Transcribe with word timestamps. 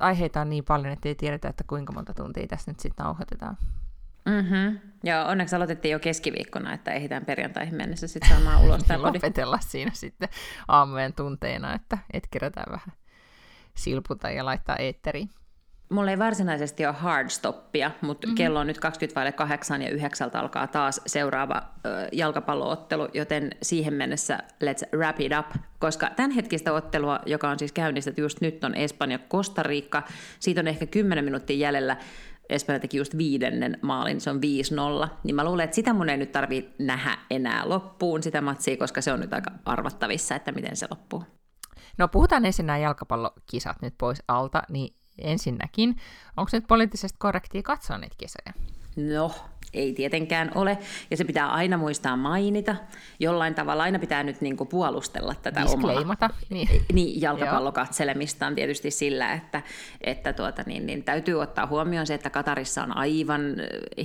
Nyt 0.00 0.06
aiheita 0.06 0.40
on 0.40 0.50
niin 0.50 0.64
paljon, 0.64 0.92
että 0.92 1.08
ei 1.08 1.14
tiedetä, 1.14 1.48
että 1.48 1.64
kuinka 1.66 1.92
monta 1.92 2.14
tuntia 2.14 2.46
tässä 2.46 2.70
nyt 2.70 2.80
sitten 2.80 3.04
nauhoitetaan. 3.04 3.56
Mm-hmm. 4.24 4.78
Ja 5.04 5.24
onneksi 5.24 5.56
aloitettiin 5.56 5.92
jo 5.92 5.98
keskiviikkona, 5.98 6.72
että 6.72 6.92
ehditään 6.92 7.24
perjantaihin 7.24 7.74
mennessä 7.74 8.06
sitten 8.06 8.30
saamaan 8.30 8.62
ulos 8.64 8.84
tämä 8.84 9.02
Lopetella 9.02 9.58
siinä 9.60 9.90
sitten 9.94 10.28
aamujen 10.68 11.12
tunteina, 11.12 11.74
että 11.74 11.98
et 12.12 12.26
kerätään 12.30 12.72
vähän 12.72 12.92
silputa 13.74 14.30
ja 14.30 14.44
laittaa 14.44 14.76
eetteriin. 14.76 15.30
Mulla 15.90 16.10
ei 16.10 16.18
varsinaisesti 16.18 16.86
ole 16.86 16.94
hard 16.94 17.28
stoppia, 17.28 17.90
mutta 18.00 18.26
mm-hmm. 18.26 18.36
kello 18.36 18.60
on 18.60 18.66
nyt 18.66 18.80
28 18.80 19.82
ja 19.82 19.90
9 19.90 20.30
alkaa 20.32 20.66
taas 20.66 21.00
seuraava 21.06 21.62
ö, 21.86 22.08
jalkapalloottelu, 22.12 23.08
joten 23.14 23.50
siihen 23.62 23.94
mennessä 23.94 24.38
let's 24.64 24.98
wrap 24.98 25.20
it 25.20 25.32
up, 25.38 25.46
koska 25.78 26.10
tämänhetkistä 26.16 26.72
ottelua, 26.72 27.20
joka 27.26 27.50
on 27.50 27.58
siis 27.58 27.72
käynnistetty 27.72 28.22
just 28.22 28.40
nyt, 28.40 28.64
on 28.64 28.74
Espanja-Costa 28.74 29.62
Rica. 29.62 30.02
Siitä 30.40 30.60
on 30.60 30.68
ehkä 30.68 30.86
10 30.86 31.24
minuuttia 31.24 31.56
jäljellä. 31.56 31.96
Espanja 32.48 32.80
teki 32.80 32.96
just 32.96 33.16
viidennen 33.16 33.78
maalin, 33.82 34.20
se 34.20 34.30
on 34.30 34.40
5-0, 35.06 35.08
niin 35.24 35.34
mä 35.34 35.44
luulen, 35.44 35.64
että 35.64 35.74
sitä 35.74 35.92
mun 35.92 36.08
ei 36.08 36.16
nyt 36.16 36.32
tarvi 36.32 36.70
nähdä 36.78 37.18
enää 37.30 37.68
loppuun 37.68 38.22
sitä 38.22 38.40
matsia, 38.40 38.76
koska 38.76 39.00
se 39.00 39.12
on 39.12 39.20
nyt 39.20 39.32
aika 39.32 39.50
arvattavissa, 39.64 40.34
että 40.34 40.52
miten 40.52 40.76
se 40.76 40.86
loppuu. 40.90 41.24
No 41.98 42.08
puhutaan 42.08 42.46
ensin 42.46 42.66
nämä 42.66 42.78
jalkapallokisat 42.78 43.82
nyt 43.82 43.94
pois 43.98 44.22
alta, 44.28 44.62
niin 44.68 44.99
ensinnäkin, 45.20 45.96
onko 46.36 46.50
nyt 46.52 46.66
poliittisesti 46.66 47.18
korrektia 47.18 47.62
katsoa 47.62 47.98
niitä 47.98 48.16
kisoja? 48.18 48.52
No, 48.96 49.34
ei 49.74 49.92
tietenkään 49.92 50.50
ole, 50.54 50.78
ja 51.10 51.16
se 51.16 51.24
pitää 51.24 51.50
aina 51.50 51.76
muistaa 51.76 52.16
mainita. 52.16 52.76
Jollain 53.20 53.54
tavalla 53.54 53.82
aina 53.82 53.98
pitää 53.98 54.22
nyt 54.22 54.40
niin 54.40 54.56
kuin 54.56 54.68
puolustella 54.68 55.34
tätä 55.42 55.64
omaa 55.64 56.16
niin. 56.50 56.68
Niin, 56.92 57.20
jalkapallokatselemistaan 57.20 58.54
tietysti 58.54 58.90
sillä, 58.90 59.32
että, 59.32 59.62
että 60.00 60.32
tuota, 60.32 60.62
niin, 60.66 60.86
niin, 60.86 61.04
täytyy 61.04 61.40
ottaa 61.40 61.66
huomioon 61.66 62.06
se, 62.06 62.14
että 62.14 62.30
Katarissa 62.30 62.82
on 62.82 62.96
aivan 62.96 63.42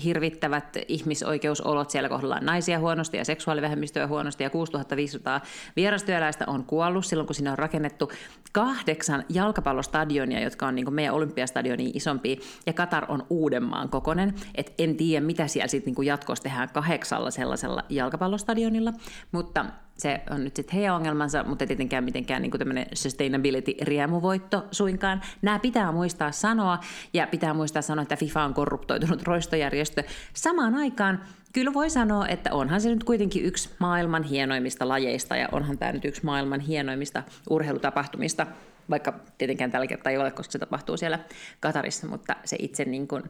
hirvittävät 0.04 0.78
ihmisoikeusolot. 0.88 1.90
Siellä 1.90 2.10
kohdellaan 2.10 2.46
naisia 2.46 2.80
huonosti 2.80 3.18
ja 3.18 3.26
seksuaalivähemmistöä 3.26 4.08
huonosti, 4.08 4.44
ja 4.44 4.50
6500 4.50 5.42
vierastyöläistä 5.76 6.46
on 6.48 6.64
kuollut 6.64 7.06
silloin, 7.06 7.28
kun 7.28 7.36
sinne 7.36 7.52
on 7.52 7.58
rakennettu 7.58 8.12
kahdeksan 8.52 9.26
jalkapallostadionia, 9.30 10.40
jotka 10.40 10.68
on 10.68 10.76
niin 10.76 10.86
kuin 10.86 10.96
meidän 10.96 11.14
olympiastadionia 11.14 11.92
isompi, 11.94 12.40
ja 12.66 12.74
Katar 12.74 13.06
on 13.08 13.26
Uudenmaan 13.30 13.90
kokonen. 13.90 14.34
Et 14.56 14.74
en 14.78 14.96
tiedä, 14.96 15.26
mitä 15.26 15.48
siellä 15.56 15.68
sitten 15.68 15.94
niin 15.98 16.06
jatkossa 16.06 16.44
tehdään 16.44 16.70
kahdeksalla 16.70 17.32
sellaisella 17.32 17.84
jalkapallostadionilla, 17.90 18.94
mutta 19.32 19.66
se 19.98 20.22
on 20.30 20.44
nyt 20.44 20.56
sitten 20.56 20.76
heidän 20.76 20.96
ongelmansa, 20.96 21.44
mutta 21.44 21.64
ei 21.64 21.68
tietenkään 21.68 22.04
mitenkään 22.04 22.42
niin 22.42 22.52
tämmöinen 22.52 22.86
sustainability-riemuvoitto 22.94 24.68
suinkaan. 24.72 25.22
Nämä 25.42 25.60
pitää 25.60 25.92
muistaa 25.92 26.32
sanoa, 26.32 26.80
ja 27.14 27.28
pitää 27.28 27.54
muistaa 27.54 27.82
sanoa, 27.82 28.04
että 28.04 28.16
FIFA 28.16 28.44
on 28.44 28.54
korruptoitunut 28.54 29.24
roistojärjestö. 29.24 30.04
Samaan 30.34 30.76
aikaan 30.76 31.22
kyllä 31.54 31.74
voi 31.74 31.90
sanoa, 31.90 32.28
että 32.28 32.54
onhan 32.54 32.82
se 32.82 32.90
nyt 32.90 33.04
kuitenkin 33.04 33.46
yksi 33.46 33.70
maailman 33.80 34.24
hienoimmista 34.24 34.88
lajeista, 34.88 35.36
ja 35.36 35.50
onhan 35.52 35.78
tämä 35.78 35.92
nyt 35.92 36.06
yksi 36.06 36.26
maailman 36.26 36.60
hienoimmista 36.60 37.24
urheilutapahtumista, 37.50 38.48
vaikka 38.90 39.14
tietenkään 39.38 39.72
tällä 39.72 39.88
kertaa 39.88 40.12
ei 40.12 40.18
ole, 40.18 40.32
koska 40.32 40.52
se 40.52 40.60
tapahtuu 40.60 40.98
siellä 40.98 41.20
Katarissa, 41.60 42.08
mutta 42.08 42.36
se 42.46 42.56
itse 42.60 42.86
niin 42.86 43.08
kuin, 43.08 43.24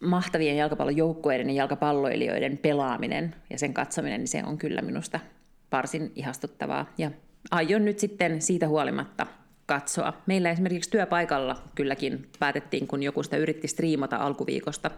mahtavien 0.00 0.56
jalkapallojoukkueiden 0.56 1.50
ja 1.50 1.56
jalkapalloilijoiden 1.56 2.58
pelaaminen 2.58 3.34
ja 3.50 3.58
sen 3.58 3.74
katsominen, 3.74 4.20
niin 4.20 4.28
se 4.28 4.42
on 4.46 4.58
kyllä 4.58 4.82
minusta 4.82 5.20
varsin 5.72 6.12
ihastuttavaa. 6.14 6.86
Ja 6.98 7.10
aion 7.50 7.84
nyt 7.84 7.98
sitten 7.98 8.42
siitä 8.42 8.68
huolimatta 8.68 9.26
katsoa. 9.66 10.12
Meillä 10.26 10.50
esimerkiksi 10.50 10.90
työpaikalla 10.90 11.62
kylläkin 11.74 12.28
päätettiin, 12.38 12.86
kun 12.86 13.02
joku 13.02 13.22
sitä 13.22 13.36
yritti 13.36 13.68
striimata 13.68 14.16
alkuviikosta 14.16 14.90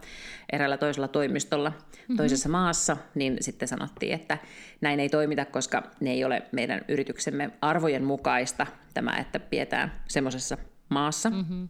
eräällä 0.53 0.77
toisella 0.77 1.09
toimistolla 1.09 1.71
mm-hmm. 1.71 2.17
toisessa 2.17 2.49
maassa, 2.49 2.97
niin 3.15 3.37
sitten 3.41 3.69
sanottiin, 3.69 4.15
että 4.15 4.39
näin 4.81 5.01
ei 5.01 5.09
toimita, 5.09 5.45
koska 5.45 5.83
ne 6.01 6.11
ei 6.11 6.25
ole 6.25 6.43
meidän 6.53 6.81
yrityksemme 6.89 7.51
arvojen 7.61 8.05
mukaista 8.05 8.67
tämä, 8.95 9.17
että 9.17 9.41
pidetään 9.41 9.93
semmoisessa 10.09 10.59
maassa. 10.89 11.31
Mm-hmm 11.31 11.69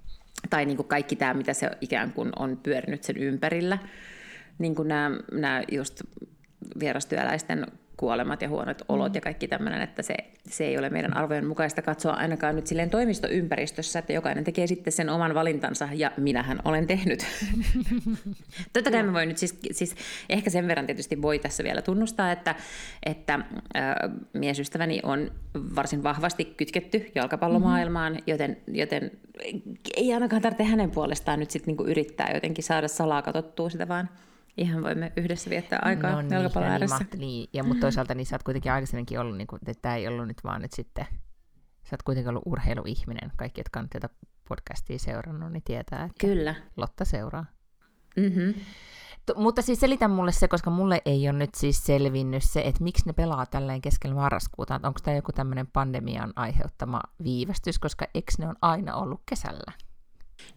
tai 0.50 0.64
niin 0.64 0.76
kuin 0.76 0.88
kaikki 0.88 1.16
tämä, 1.16 1.34
mitä 1.34 1.52
se 1.54 1.70
ikään 1.80 2.12
kuin 2.12 2.32
on 2.38 2.60
pyörinyt 2.62 3.02
sen 3.04 3.16
ympärillä. 3.16 3.78
Niin 4.58 4.74
kuin 4.74 4.88
nämä, 4.88 5.10
nämä 5.32 5.62
just 5.72 6.02
vierastyöläisten 6.80 7.66
kuolemat 7.96 8.42
ja 8.42 8.48
huonot 8.48 8.82
olot 8.88 9.12
mm. 9.12 9.14
ja 9.14 9.20
kaikki 9.20 9.48
tämmöinen, 9.48 9.82
että 9.82 10.02
se, 10.02 10.14
se 10.48 10.64
ei 10.64 10.78
ole 10.78 10.90
meidän 10.90 11.16
arvojen 11.16 11.46
mukaista 11.46 11.82
katsoa 11.82 12.12
ainakaan 12.12 12.56
nyt 12.56 12.66
silleen 12.66 12.90
toimistoympäristössä, 12.90 13.98
että 13.98 14.12
jokainen 14.12 14.44
tekee 14.44 14.66
sitten 14.66 14.92
sen 14.92 15.08
oman 15.08 15.34
valintansa 15.34 15.88
ja 15.92 16.12
minähän 16.16 16.60
olen 16.64 16.86
tehnyt. 16.86 17.26
Totta 18.72 18.90
kai 18.90 19.02
mä 19.02 19.12
voin 19.12 19.28
nyt 19.28 19.38
siis, 19.38 19.58
siis, 19.72 19.94
ehkä 20.28 20.50
sen 20.50 20.68
verran 20.68 20.86
tietysti 20.86 21.22
voi 21.22 21.38
tässä 21.38 21.64
vielä 21.64 21.82
tunnustaa, 21.82 22.32
että, 22.32 22.54
että 23.06 23.34
äh, 23.34 23.94
miesystäväni 24.32 25.00
on 25.02 25.30
varsin 25.76 26.02
vahvasti 26.02 26.44
kytketty 26.44 27.10
jalkapallomaailmaan, 27.14 28.12
mm-hmm. 28.12 28.24
joten, 28.26 28.56
joten 28.68 29.10
ei 29.96 30.14
ainakaan 30.14 30.42
tarvitse 30.42 30.64
hänen 30.64 30.90
puolestaan 30.90 31.40
nyt 31.40 31.50
sitten 31.50 31.66
niinku 31.66 31.84
yrittää 31.84 32.30
jotenkin 32.34 32.64
saada 32.64 32.88
salaa 32.88 33.22
katsottua 33.22 33.70
sitä, 33.70 33.88
vaan 33.88 34.08
ihan 34.56 34.82
voimme 34.82 35.12
yhdessä 35.16 35.50
viettää 35.50 35.78
aikaa 35.82 36.10
no 36.10 36.20
niin, 36.20 36.30
jalkapallon 36.30 36.70
ääressä. 36.70 36.98
Niin, 36.98 37.18
niin, 37.18 37.48
ja 37.52 37.64
mutta 37.64 37.80
toisaalta 37.80 38.14
niin 38.14 38.26
sä 38.26 38.34
oot 38.34 38.42
kuitenkin 38.42 38.72
aikaisemminkin 38.72 39.20
ollut, 39.20 39.36
niin 39.36 39.46
kuin, 39.46 39.60
että 39.66 39.82
tämä 39.82 39.96
ei 39.96 40.08
ollut 40.08 40.26
nyt 40.26 40.44
vaan 40.44 40.62
nyt 40.62 40.72
sitten, 40.72 41.06
sä 41.84 41.94
oot 41.94 42.02
kuitenkin 42.02 42.28
ollut 42.28 42.42
urheiluihminen. 42.46 43.32
Kaikki, 43.36 43.60
jotka 43.60 43.80
on 43.80 43.88
tätä 43.88 44.08
podcastia 44.48 44.98
seurannut, 44.98 45.52
niin 45.52 45.62
tietää, 45.62 46.04
että 46.04 46.26
Kyllä. 46.26 46.54
Lotta 46.76 47.04
seuraa. 47.04 47.44
Mm-hmm. 48.16 48.54
T- 49.26 49.36
mutta 49.36 49.62
siis 49.62 49.80
selitä 49.80 50.08
mulle 50.08 50.32
se, 50.32 50.48
koska 50.48 50.70
mulle 50.70 51.02
ei 51.04 51.28
ole 51.28 51.38
nyt 51.38 51.54
siis 51.54 51.84
selvinnyt 51.84 52.42
se, 52.42 52.60
että 52.60 52.84
miksi 52.84 53.06
ne 53.06 53.12
pelaa 53.12 53.46
tälleen 53.46 53.80
keskellä 53.80 54.14
marraskuuta. 54.14 54.80
Onko 54.82 55.00
tämä 55.02 55.16
joku 55.16 55.32
tämmöinen 55.32 55.66
pandemian 55.66 56.32
aiheuttama 56.36 57.00
viivästys, 57.22 57.78
koska 57.78 58.06
eikö 58.14 58.32
ne 58.38 58.48
on 58.48 58.56
aina 58.62 58.96
ollut 58.96 59.20
kesällä? 59.28 59.72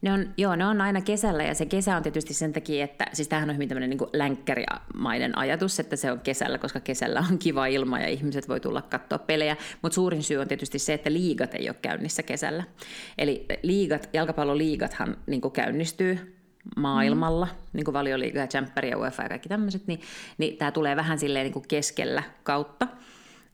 Ne 0.02 0.14
on, 0.14 0.34
joo, 0.38 0.56
ne 0.56 0.66
on 0.66 0.82
aina 0.82 1.02
kesällä 1.02 1.44
ja 1.44 1.54
se 1.54 1.66
kesä 1.66 1.96
on 1.96 2.04
tietysti 2.04 2.34
sen 2.34 2.54
takia, 2.54 2.84
että 2.84 3.06
siis 3.14 3.28
tämähän 3.28 3.50
on 3.50 3.56
hyvin 3.56 3.70
tämmöinen 3.70 3.90
niin 3.90 4.10
länkkärimainen 4.14 5.38
ajatus, 5.38 5.80
että 5.80 5.96
se 5.96 6.12
on 6.12 6.20
kesällä, 6.20 6.58
koska 6.58 6.80
kesällä 6.80 7.26
on 7.32 7.38
kiva 7.38 7.66
ilma 7.66 8.00
ja 8.00 8.08
ihmiset 8.08 8.50
voi 8.50 8.60
tulla 8.60 8.82
katsoa 8.82 9.20
pelejä, 9.20 9.58
mutta 9.82 9.96
suurin 9.96 10.24
syy 10.24 10.38
on 10.38 10.48
tietysti 10.48 10.80
se, 10.80 10.94
että 10.94 11.14
liigat 11.14 11.54
ei 11.54 11.70
ole 11.70 11.76
käynnissä 11.82 12.24
kesällä. 12.24 12.64
Eli 13.18 13.46
liigat, 13.64 14.10
jalkapalloliigathan 14.14 15.18
niin 15.28 15.42
käynnistyy 15.54 16.40
maailmalla, 16.76 17.46
mm. 17.46 17.52
niin 17.74 17.86
kuin 17.86 17.94
valioliiga 17.94 18.40
ja 18.40 18.48
Champions 18.48 18.90
ja 18.92 18.98
UEFA 18.98 19.24
ja 19.24 19.30
kaikki 19.30 19.50
tämmöiset, 19.50 19.88
niin, 19.88 20.02
niin 20.38 20.58
tämä 20.58 20.72
tulee 20.72 20.96
vähän 20.96 21.20
silleen 21.20 21.44
niin 21.44 21.54
kuin 21.54 21.68
keskellä 21.68 22.24
kautta 22.44 22.88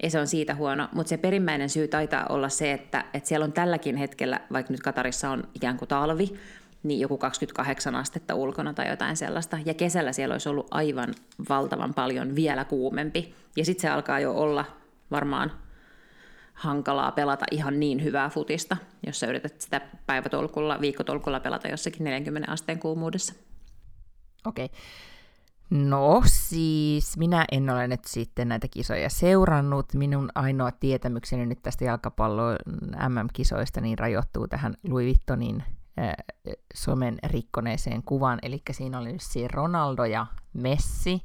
ja 0.03 0.09
se 0.09 0.19
on 0.19 0.27
siitä 0.27 0.55
huono. 0.55 0.87
Mutta 0.91 1.09
se 1.09 1.17
perimmäinen 1.17 1.69
syy 1.69 1.87
taitaa 1.87 2.25
olla 2.29 2.49
se, 2.49 2.71
että, 2.71 3.05
että 3.13 3.29
siellä 3.29 3.43
on 3.43 3.53
tälläkin 3.53 3.95
hetkellä, 3.95 4.39
vaikka 4.53 4.73
nyt 4.73 4.81
Katarissa 4.81 5.29
on 5.29 5.43
ikään 5.53 5.77
kuin 5.77 5.89
talvi, 5.89 6.33
niin 6.83 6.99
joku 6.99 7.17
28 7.17 7.95
astetta 7.95 8.35
ulkona 8.35 8.73
tai 8.73 8.89
jotain 8.89 9.17
sellaista. 9.17 9.57
Ja 9.65 9.73
kesällä 9.73 10.13
siellä 10.13 10.33
olisi 10.33 10.49
ollut 10.49 10.67
aivan 10.71 11.13
valtavan 11.49 11.93
paljon 11.93 12.35
vielä 12.35 12.65
kuumempi. 12.65 13.35
Ja 13.55 13.65
sitten 13.65 13.81
se 13.81 13.89
alkaa 13.89 14.19
jo 14.19 14.33
olla 14.33 14.65
varmaan 15.11 15.51
hankalaa 16.53 17.11
pelata 17.11 17.45
ihan 17.51 17.79
niin 17.79 18.03
hyvää 18.03 18.29
futista, 18.29 18.77
jos 19.05 19.19
sä 19.19 19.27
yrität 19.27 19.61
sitä 19.61 19.81
päivätolkulla, 20.05 20.81
viikkotolkulla 20.81 21.39
pelata 21.39 21.67
jossakin 21.67 22.03
40 22.03 22.51
asteen 22.51 22.79
kuumuudessa. 22.79 23.33
Okei. 24.45 24.65
Okay. 24.65 24.77
No 25.69 26.21
siis, 26.25 27.17
minä 27.17 27.45
en 27.51 27.69
ole 27.69 27.87
nyt 27.87 28.05
sitten 28.05 28.47
näitä 28.47 28.67
kisoja 28.67 29.09
seurannut. 29.09 29.93
Minun 29.93 30.29
ainoa 30.35 30.71
tietämykseni 30.71 31.45
nyt 31.45 31.63
tästä 31.63 31.85
jalkapallon 31.85 32.57
MM-kisoista 33.09 33.81
niin 33.81 33.99
rajoittuu 33.99 34.47
tähän 34.47 34.75
Louis 34.89 35.05
Vuittonin 35.05 35.63
äh, 35.99 36.13
somen 36.73 37.17
rikkoneeseen 37.23 38.03
kuvan. 38.03 38.39
Eli 38.41 38.61
siinä 38.71 38.99
oli 38.99 39.15
siis 39.19 39.51
Ronaldo 39.51 40.05
ja 40.05 40.25
Messi. 40.53 41.21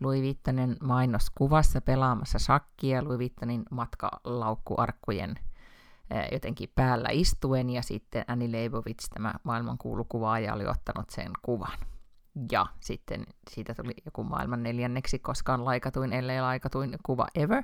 Louis 0.00 0.22
Vuittonen 0.22 0.76
mainoskuvassa 0.82 1.80
pelaamassa 1.80 2.38
shakkia 2.38 3.04
Louis 3.04 3.18
Vuittonin 3.18 3.62
matkalaukkuarkkujen 3.70 5.34
jotenkin 6.32 6.72
päällä 6.74 7.08
istuen, 7.12 7.70
ja 7.70 7.82
sitten 7.82 8.24
Annie 8.28 8.52
Leibovitz, 8.52 9.08
tämä 9.08 9.34
maailmankuulu 9.42 10.04
kuvaaja, 10.04 10.54
oli 10.54 10.66
ottanut 10.66 11.10
sen 11.10 11.30
kuvan. 11.42 11.78
Ja 12.52 12.66
sitten 12.80 13.26
siitä 13.50 13.74
tuli 13.74 13.94
joku 14.04 14.24
maailman 14.24 14.62
neljänneksi 14.62 15.18
koskaan 15.18 15.64
laikatuin, 15.64 16.12
ellei 16.12 16.40
laikatuin 16.40 16.96
kuva 17.02 17.26
ever. 17.34 17.62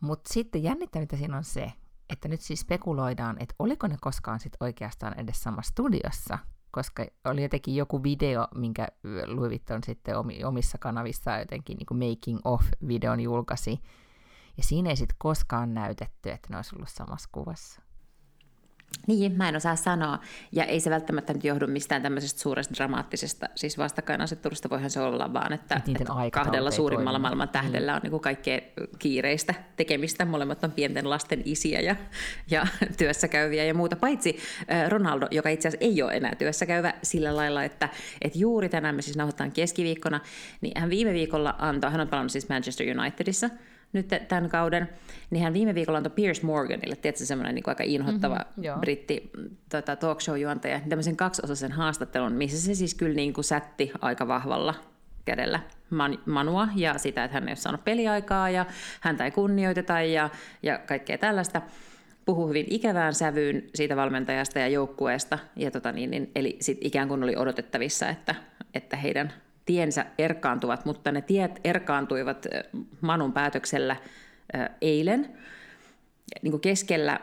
Mutta 0.00 0.32
sitten 0.34 0.62
jännittävintä 0.62 1.16
siinä 1.16 1.36
on 1.36 1.44
se, 1.44 1.72
että 2.10 2.28
nyt 2.28 2.40
siis 2.40 2.60
spekuloidaan, 2.60 3.36
että 3.40 3.54
oliko 3.58 3.86
ne 3.86 3.96
koskaan 4.00 4.40
sit 4.40 4.56
oikeastaan 4.60 5.20
edes 5.20 5.42
samassa 5.42 5.70
studiossa, 5.70 6.38
koska 6.70 7.06
oli 7.24 7.42
jotenkin 7.42 7.76
joku 7.76 8.02
video, 8.02 8.48
minkä 8.54 8.88
Louis 9.26 9.50
Vuitton 9.50 9.84
sitten 9.84 10.16
omissa 10.46 10.78
kanavissa 10.78 11.38
jotenkin 11.38 11.76
niin 11.76 12.10
making 12.10 12.38
of-videon 12.44 13.20
julkaisi, 13.20 13.80
ja 14.56 14.62
siinä 14.62 14.90
ei 14.90 14.96
sitten 14.96 15.16
koskaan 15.18 15.74
näytetty, 15.74 16.30
että 16.30 16.48
ne 16.50 16.56
olisi 16.56 16.76
ollut 16.76 16.88
samassa 16.88 17.28
kuvassa. 17.32 17.83
Niin, 19.06 19.32
mä 19.36 19.48
en 19.48 19.56
osaa 19.56 19.76
sanoa. 19.76 20.18
Ja 20.52 20.64
ei 20.64 20.80
se 20.80 20.90
välttämättä 20.90 21.32
nyt 21.32 21.44
johdu 21.44 21.66
mistään 21.66 22.02
tämmöisestä 22.02 22.40
suuresta 22.40 22.74
dramaattisesta, 22.74 23.48
siis 23.54 23.78
vastakkainasettelusta 23.78 24.70
voihan 24.70 24.90
se 24.90 25.00
olla 25.00 25.32
vaan, 25.32 25.52
että, 25.52 25.80
että 25.88 26.04
kahdella 26.32 26.70
suurimmalla 26.70 27.18
maailman 27.18 27.48
tähdellä 27.48 27.92
mm. 27.92 27.96
on 27.96 28.10
niin 28.10 28.20
kaikkea 28.20 28.60
kiireistä 28.98 29.54
tekemistä. 29.76 30.24
Molemmat 30.24 30.64
on 30.64 30.72
pienten 30.72 31.10
lasten 31.10 31.42
isiä 31.44 31.80
ja, 31.80 31.96
ja 32.50 32.66
työssä 32.98 33.28
käyviä 33.28 33.64
ja 33.64 33.74
muuta. 33.74 33.96
Paitsi 33.96 34.38
Ronaldo, 34.88 35.28
joka 35.30 35.48
itse 35.48 35.68
asiassa 35.68 35.86
ei 35.86 36.02
ole 36.02 36.12
enää 36.12 36.34
työssä 36.34 36.66
käyvä 36.66 36.94
sillä 37.02 37.36
lailla, 37.36 37.64
että, 37.64 37.88
että 38.22 38.38
juuri 38.38 38.68
tänään 38.68 38.94
me 38.94 39.02
siis 39.02 39.16
nauhoitetaan 39.16 39.52
keskiviikkona, 39.52 40.20
niin 40.60 40.80
hän 40.80 40.90
viime 40.90 41.12
viikolla 41.12 41.54
antoi, 41.58 41.90
hän 41.90 42.00
on 42.00 42.08
palannut 42.08 42.32
siis 42.32 42.48
Manchester 42.48 42.86
Unitedissa– 42.98 43.50
nyt 43.94 44.08
tämän 44.28 44.48
kauden, 44.48 44.88
niin 45.30 45.44
hän 45.44 45.52
viime 45.52 45.74
viikolla 45.74 45.96
antoi 45.96 46.12
Piers 46.14 46.42
Morganille, 46.42 46.96
tiedätkö 46.96 47.24
semmoinen 47.24 47.54
niin 47.54 47.64
aika 47.66 47.84
inhottava 47.86 48.34
mm-hmm, 48.34 48.80
britti 48.80 49.30
tota, 49.68 49.96
talk 49.96 50.20
show-juontaja, 50.20 50.80
tämmöisen 50.88 51.16
kaksiosaisen 51.16 51.72
haastattelun, 51.72 52.32
missä 52.32 52.60
se 52.60 52.74
siis 52.74 52.94
kyllä 52.94 53.14
niin 53.14 53.32
kuin 53.32 53.44
sätti 53.44 53.92
aika 54.00 54.28
vahvalla 54.28 54.74
kädellä 55.24 55.60
man, 55.90 56.18
Manua 56.26 56.68
ja 56.76 56.98
sitä, 56.98 57.24
että 57.24 57.34
hän 57.34 57.48
ei 57.48 57.52
ole 57.52 57.56
saanut 57.56 57.84
peliaikaa 57.84 58.50
ja 58.50 58.66
häntä 59.00 59.24
ei 59.24 59.30
kunnioiteta 59.30 60.00
ja, 60.00 60.30
ja 60.62 60.78
kaikkea 60.78 61.18
tällaista 61.18 61.62
puhuu 62.24 62.48
hyvin 62.48 62.66
ikävään 62.70 63.14
sävyyn 63.14 63.62
siitä 63.74 63.96
valmentajasta 63.96 64.58
ja 64.58 64.68
joukkueesta. 64.68 65.38
Ja 65.56 65.70
tota 65.70 65.92
niin, 65.92 66.10
niin, 66.10 66.30
eli 66.34 66.56
sit 66.60 66.78
ikään 66.80 67.08
kuin 67.08 67.22
oli 67.22 67.36
odotettavissa, 67.36 68.08
että, 68.08 68.34
että 68.74 68.96
heidän 68.96 69.32
tiensä 69.64 70.06
erkaantuvat, 70.18 70.84
mutta 70.84 71.12
ne 71.12 71.22
tiet 71.22 71.60
erkaantuivat 71.64 72.46
Manun 73.00 73.32
päätöksellä 73.32 73.96
eilen. 74.80 75.38
Niin 76.42 76.60
keskellä 76.60 77.20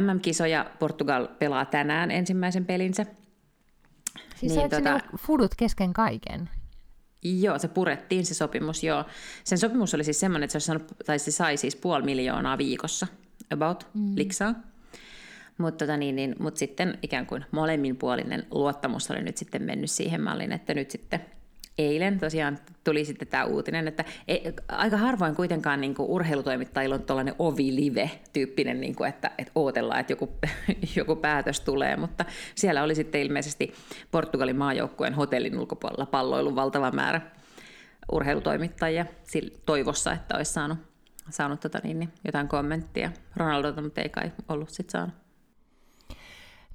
MM-kisoja 0.00 0.70
Portugal 0.78 1.28
pelaa 1.38 1.64
tänään 1.64 2.10
ensimmäisen 2.10 2.66
pelinsä. 2.66 3.06
Siis 4.36 4.56
niin, 4.56 4.70
tota, 4.70 5.00
fudut 5.18 5.54
kesken 5.56 5.92
kaiken? 5.92 6.50
Joo, 7.22 7.58
se 7.58 7.68
purettiin 7.68 8.26
se 8.26 8.34
sopimus, 8.34 8.84
joo. 8.84 9.04
Sen 9.44 9.58
sopimus 9.58 9.94
oli 9.94 10.04
siis 10.04 10.20
semmoinen, 10.20 10.44
että 10.44 10.60
se, 10.60 10.64
saanut, 10.64 10.92
tai 11.06 11.18
se 11.18 11.30
sai 11.30 11.56
siis 11.56 11.76
puoli 11.76 12.04
miljoonaa 12.04 12.58
viikossa 12.58 13.06
about 13.50 13.86
mm. 13.94 14.12
liksaa. 14.16 14.54
Mutta 15.58 15.86
tota 15.86 15.96
niin, 15.96 16.16
niin, 16.16 16.36
mut 16.38 16.56
sitten 16.56 16.98
ikään 17.02 17.26
kuin 17.26 17.44
molemminpuolinen 17.50 18.46
luottamus 18.50 19.10
oli 19.10 19.22
nyt 19.22 19.36
sitten 19.36 19.62
mennyt 19.62 19.90
siihen 19.90 20.22
malliin, 20.22 20.52
että 20.52 20.74
nyt 20.74 20.90
sitten– 20.90 21.20
eilen 21.78 22.18
tosiaan 22.18 22.58
tuli 22.84 23.04
sitten 23.04 23.28
tämä 23.28 23.44
uutinen, 23.44 23.88
että 23.88 24.04
ei, 24.28 24.52
aika 24.68 24.96
harvoin 24.96 25.34
kuitenkaan 25.34 25.80
niin 25.80 25.94
kuin 25.94 26.08
urheilutoimittajilla 26.08 26.94
on 26.94 27.02
tuollainen 27.02 27.34
ovi-live-tyyppinen, 27.38 28.80
niin 28.80 28.94
kuin, 28.94 29.08
että, 29.08 29.30
että 29.38 29.52
odotellaan, 29.54 30.00
että 30.00 30.12
joku, 30.12 30.32
joku 30.96 31.16
päätös 31.16 31.60
tulee, 31.60 31.96
mutta 31.96 32.24
siellä 32.54 32.82
oli 32.82 32.94
sitten 32.94 33.20
ilmeisesti 33.20 33.74
Portugalin 34.10 34.56
maajoukkueen 34.56 35.14
hotellin 35.14 35.58
ulkopuolella 35.58 36.06
palloilun 36.06 36.56
valtava 36.56 36.90
määrä 36.90 37.20
urheilutoimittajia 38.12 39.06
toivossa, 39.66 40.12
että 40.12 40.36
olisi 40.36 40.52
saanut, 40.52 40.78
saanut 41.30 41.60
tota 41.60 41.80
niin, 41.84 41.98
niin, 41.98 42.12
jotain 42.24 42.48
kommenttia. 42.48 43.12
Ronaldolta, 43.36 43.82
mutta 43.82 44.00
ei 44.00 44.08
kai 44.08 44.32
ollut 44.48 44.70
sitten 44.70 44.90
saanut. 44.90 45.27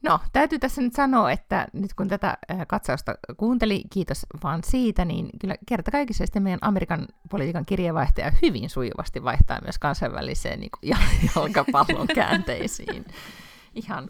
No, 0.03 0.19
täytyy 0.33 0.59
tässä 0.59 0.81
nyt 0.81 0.93
sanoa, 0.93 1.31
että 1.31 1.67
nyt 1.73 1.93
kun 1.93 2.07
tätä 2.07 2.37
katsausta 2.67 3.15
kuunteli, 3.37 3.83
kiitos 3.89 4.25
vaan 4.43 4.63
siitä, 4.63 5.05
niin 5.05 5.29
kyllä 5.41 5.55
kerta 5.65 5.91
kaikissa 5.91 6.23
meidän 6.39 6.59
Amerikan 6.61 7.07
politiikan 7.29 7.65
kirjeenvaihtaja 7.65 8.31
hyvin 8.41 8.69
sujuvasti 8.69 9.23
vaihtaa 9.23 9.61
myös 9.61 9.79
kansainväliseen 9.79 10.59
niin 10.59 10.69
kuin, 10.79 10.89
jalkapallon 11.35 12.07
käänteisiin. 12.07 13.05
Ihan 13.75 14.09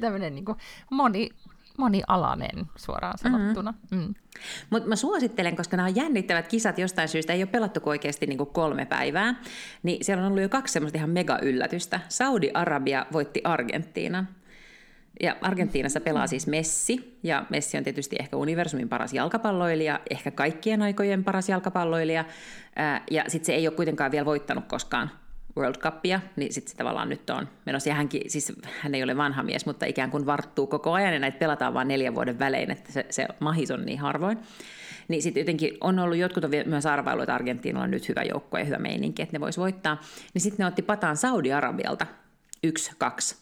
tämmöinen 0.00 0.34
niin 0.34 0.44
kuin, 0.44 0.58
moni, 0.90 1.30
monialainen 1.78 2.66
suoraan 2.76 3.18
sanottuna. 3.18 3.72
Mm-hmm. 3.72 4.06
Mm. 4.06 4.14
Mutta 4.70 4.88
mä 4.88 4.96
suosittelen, 4.96 5.56
koska 5.56 5.76
nämä 5.76 5.88
on 5.88 5.96
jännittävät 5.96 6.48
kisat 6.48 6.78
jostain 6.78 7.08
syystä, 7.08 7.32
ei 7.32 7.42
ole 7.42 7.46
pelattu 7.46 7.80
oikeasti 7.86 8.26
niin 8.26 8.38
kolme 8.38 8.86
päivää, 8.86 9.34
niin 9.82 10.04
siellä 10.04 10.20
on 10.20 10.28
ollut 10.28 10.42
jo 10.42 10.48
kaksi 10.48 10.72
semmoista 10.72 10.98
ihan 10.98 11.10
mega 11.10 11.38
yllätystä. 11.42 12.00
Saudi-Arabia 12.08 13.06
voitti 13.12 13.40
Argentiinan. 13.44 14.28
Ja 15.22 15.36
Argentiinassa 15.40 16.00
pelaa 16.00 16.26
siis 16.26 16.46
Messi, 16.46 17.18
ja 17.22 17.46
Messi 17.50 17.78
on 17.78 17.84
tietysti 17.84 18.16
ehkä 18.20 18.36
universumin 18.36 18.88
paras 18.88 19.12
jalkapalloilija, 19.12 20.00
ehkä 20.10 20.30
kaikkien 20.30 20.82
aikojen 20.82 21.24
paras 21.24 21.48
jalkapalloilija, 21.48 22.24
ja 23.10 23.24
sitten 23.28 23.46
se 23.46 23.54
ei 23.54 23.68
ole 23.68 23.76
kuitenkaan 23.76 24.10
vielä 24.10 24.24
voittanut 24.24 24.64
koskaan 24.64 25.10
World 25.56 25.76
Cupia, 25.76 26.20
niin 26.36 26.52
sitten 26.52 26.70
se 26.70 26.76
tavallaan 26.76 27.08
nyt 27.08 27.30
on 27.30 27.48
menossa, 27.66 27.88
ja 27.88 27.94
hänkin, 27.94 28.30
siis 28.30 28.52
hän 28.80 28.94
ei 28.94 29.02
ole 29.02 29.16
vanha 29.16 29.42
mies, 29.42 29.66
mutta 29.66 29.86
ikään 29.86 30.10
kuin 30.10 30.26
varttuu 30.26 30.66
koko 30.66 30.92
ajan, 30.92 31.12
ja 31.12 31.18
näitä 31.18 31.38
pelataan 31.38 31.74
vain 31.74 31.88
neljän 31.88 32.14
vuoden 32.14 32.38
välein, 32.38 32.70
että 32.70 32.92
se, 32.92 33.06
se 33.10 33.28
mahis 33.40 33.70
on 33.70 33.84
niin 33.86 33.98
harvoin. 33.98 34.38
Niin 35.08 35.22
sitten 35.22 35.40
jotenkin 35.40 35.78
on 35.80 35.98
ollut, 35.98 36.18
jotkut 36.18 36.44
on 36.44 36.50
myös 36.66 36.86
arvailu, 36.86 37.22
että 37.22 37.34
Argentiinalla 37.34 37.84
on 37.84 37.90
nyt 37.90 38.08
hyvä 38.08 38.22
joukko 38.22 38.58
ja 38.58 38.64
hyvä 38.64 38.78
meininki, 38.78 39.22
että 39.22 39.36
ne 39.36 39.40
vois 39.40 39.58
voittaa, 39.58 40.00
niin 40.34 40.42
sitten 40.42 40.64
ne 40.64 40.66
otti 40.66 40.82
pataan 40.82 41.16
Saudi-Arabialta 41.16 42.06
yksi, 42.62 42.90
kaksi 42.98 43.36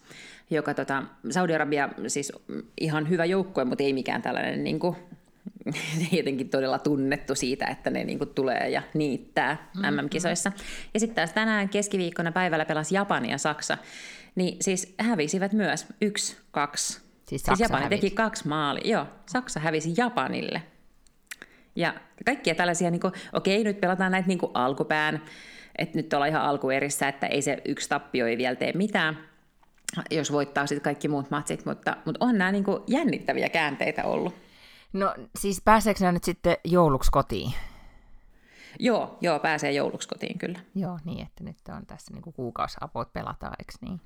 joka 0.55 0.75
tota, 0.75 1.03
Saudi-Arabia 1.31 1.89
siis 2.07 2.33
ihan 2.81 3.09
hyvä 3.09 3.25
joukkue, 3.25 3.65
mutta 3.65 3.85
ei 3.85 3.93
mikään 3.93 4.23
tällainen 4.23 4.65
niin 4.65 4.79
kuin, 4.79 4.97
jotenkin 6.13 6.49
todella 6.49 6.79
tunnettu 6.79 7.35
siitä, 7.35 7.67
että 7.67 7.91
ne 7.91 8.05
niin 8.05 8.19
kuin, 8.19 8.31
tulee 8.35 8.69
ja 8.69 8.83
niittää 8.95 9.71
mm-hmm. 9.75 9.97
MM-kisoissa. 9.97 10.53
Ja 10.95 11.01
sitten 11.01 11.17
taas 11.17 11.33
tänään 11.33 11.69
keskiviikkona 11.69 12.33
päivällä 12.33 12.65
pelasi 12.65 12.95
Japani 12.95 13.31
ja 13.31 13.39
Saksa, 13.39 13.79
niin 14.35 14.57
siis 14.61 14.95
hävisivät 14.99 15.53
myös 15.53 15.87
yksi, 16.01 16.37
kaksi. 16.51 17.01
Siis, 17.29 17.43
siis 17.43 17.61
Japani 17.61 17.85
hävisi. 17.85 18.01
teki 18.01 18.15
kaksi 18.15 18.49
maalia. 18.49 18.93
Joo, 18.93 19.07
Saksa 19.27 19.61
hävisi 19.61 19.95
Japanille. 19.97 20.63
Ja 21.77 21.95
kaikkia 22.27 22.55
tällaisia, 22.55 22.91
niin 22.91 23.01
kuin, 23.01 23.13
okei, 23.33 23.65
nyt 23.65 23.81
pelataan 23.81 24.13
näitä 24.13 24.29
niin 24.29 24.39
kuin 24.39 24.53
alkupään, 24.55 25.23
että 25.79 25.99
nyt 25.99 26.13
ollaan 26.15 26.29
ihan 26.29 26.43
alkuerissä, 26.43 27.09
että 27.09 27.27
ei 27.27 27.43
se 27.43 27.63
yksi 27.65 27.89
tappio 27.89 28.27
ei 28.27 28.39
vielä 28.39 28.57
tee 28.57 28.73
mitään, 28.73 29.19
jos 30.11 30.33
voittaa 30.33 30.67
sitten 30.67 30.83
kaikki 30.83 31.09
muut 31.09 31.31
matsit, 31.31 31.67
mutta, 31.67 31.97
mutta 32.05 32.25
on 32.25 32.39
nämä 32.39 32.53
niin 32.53 32.65
jännittäviä 32.87 33.49
käänteitä 33.49 34.05
ollut. 34.05 34.35
No 34.93 35.15
siis 35.39 35.63
pääseekö 35.65 36.13
nyt 36.13 36.25
sitten 36.25 36.57
jouluksi 36.65 37.11
kotiin? 37.11 37.53
Joo, 38.79 39.19
joo, 39.21 39.39
pääsee 39.39 39.73
jouluksi 39.73 40.09
kotiin 40.09 40.39
kyllä. 40.39 40.59
Joo, 40.75 40.99
niin 41.05 41.27
että 41.27 41.45
nyt 41.45 41.57
on 41.77 41.87
tässä 41.87 42.15
niin 42.15 42.35
kuukausapot 42.35 43.13
pelataan, 43.13 43.55
eikö 43.59 43.73
niin? 43.81 44.01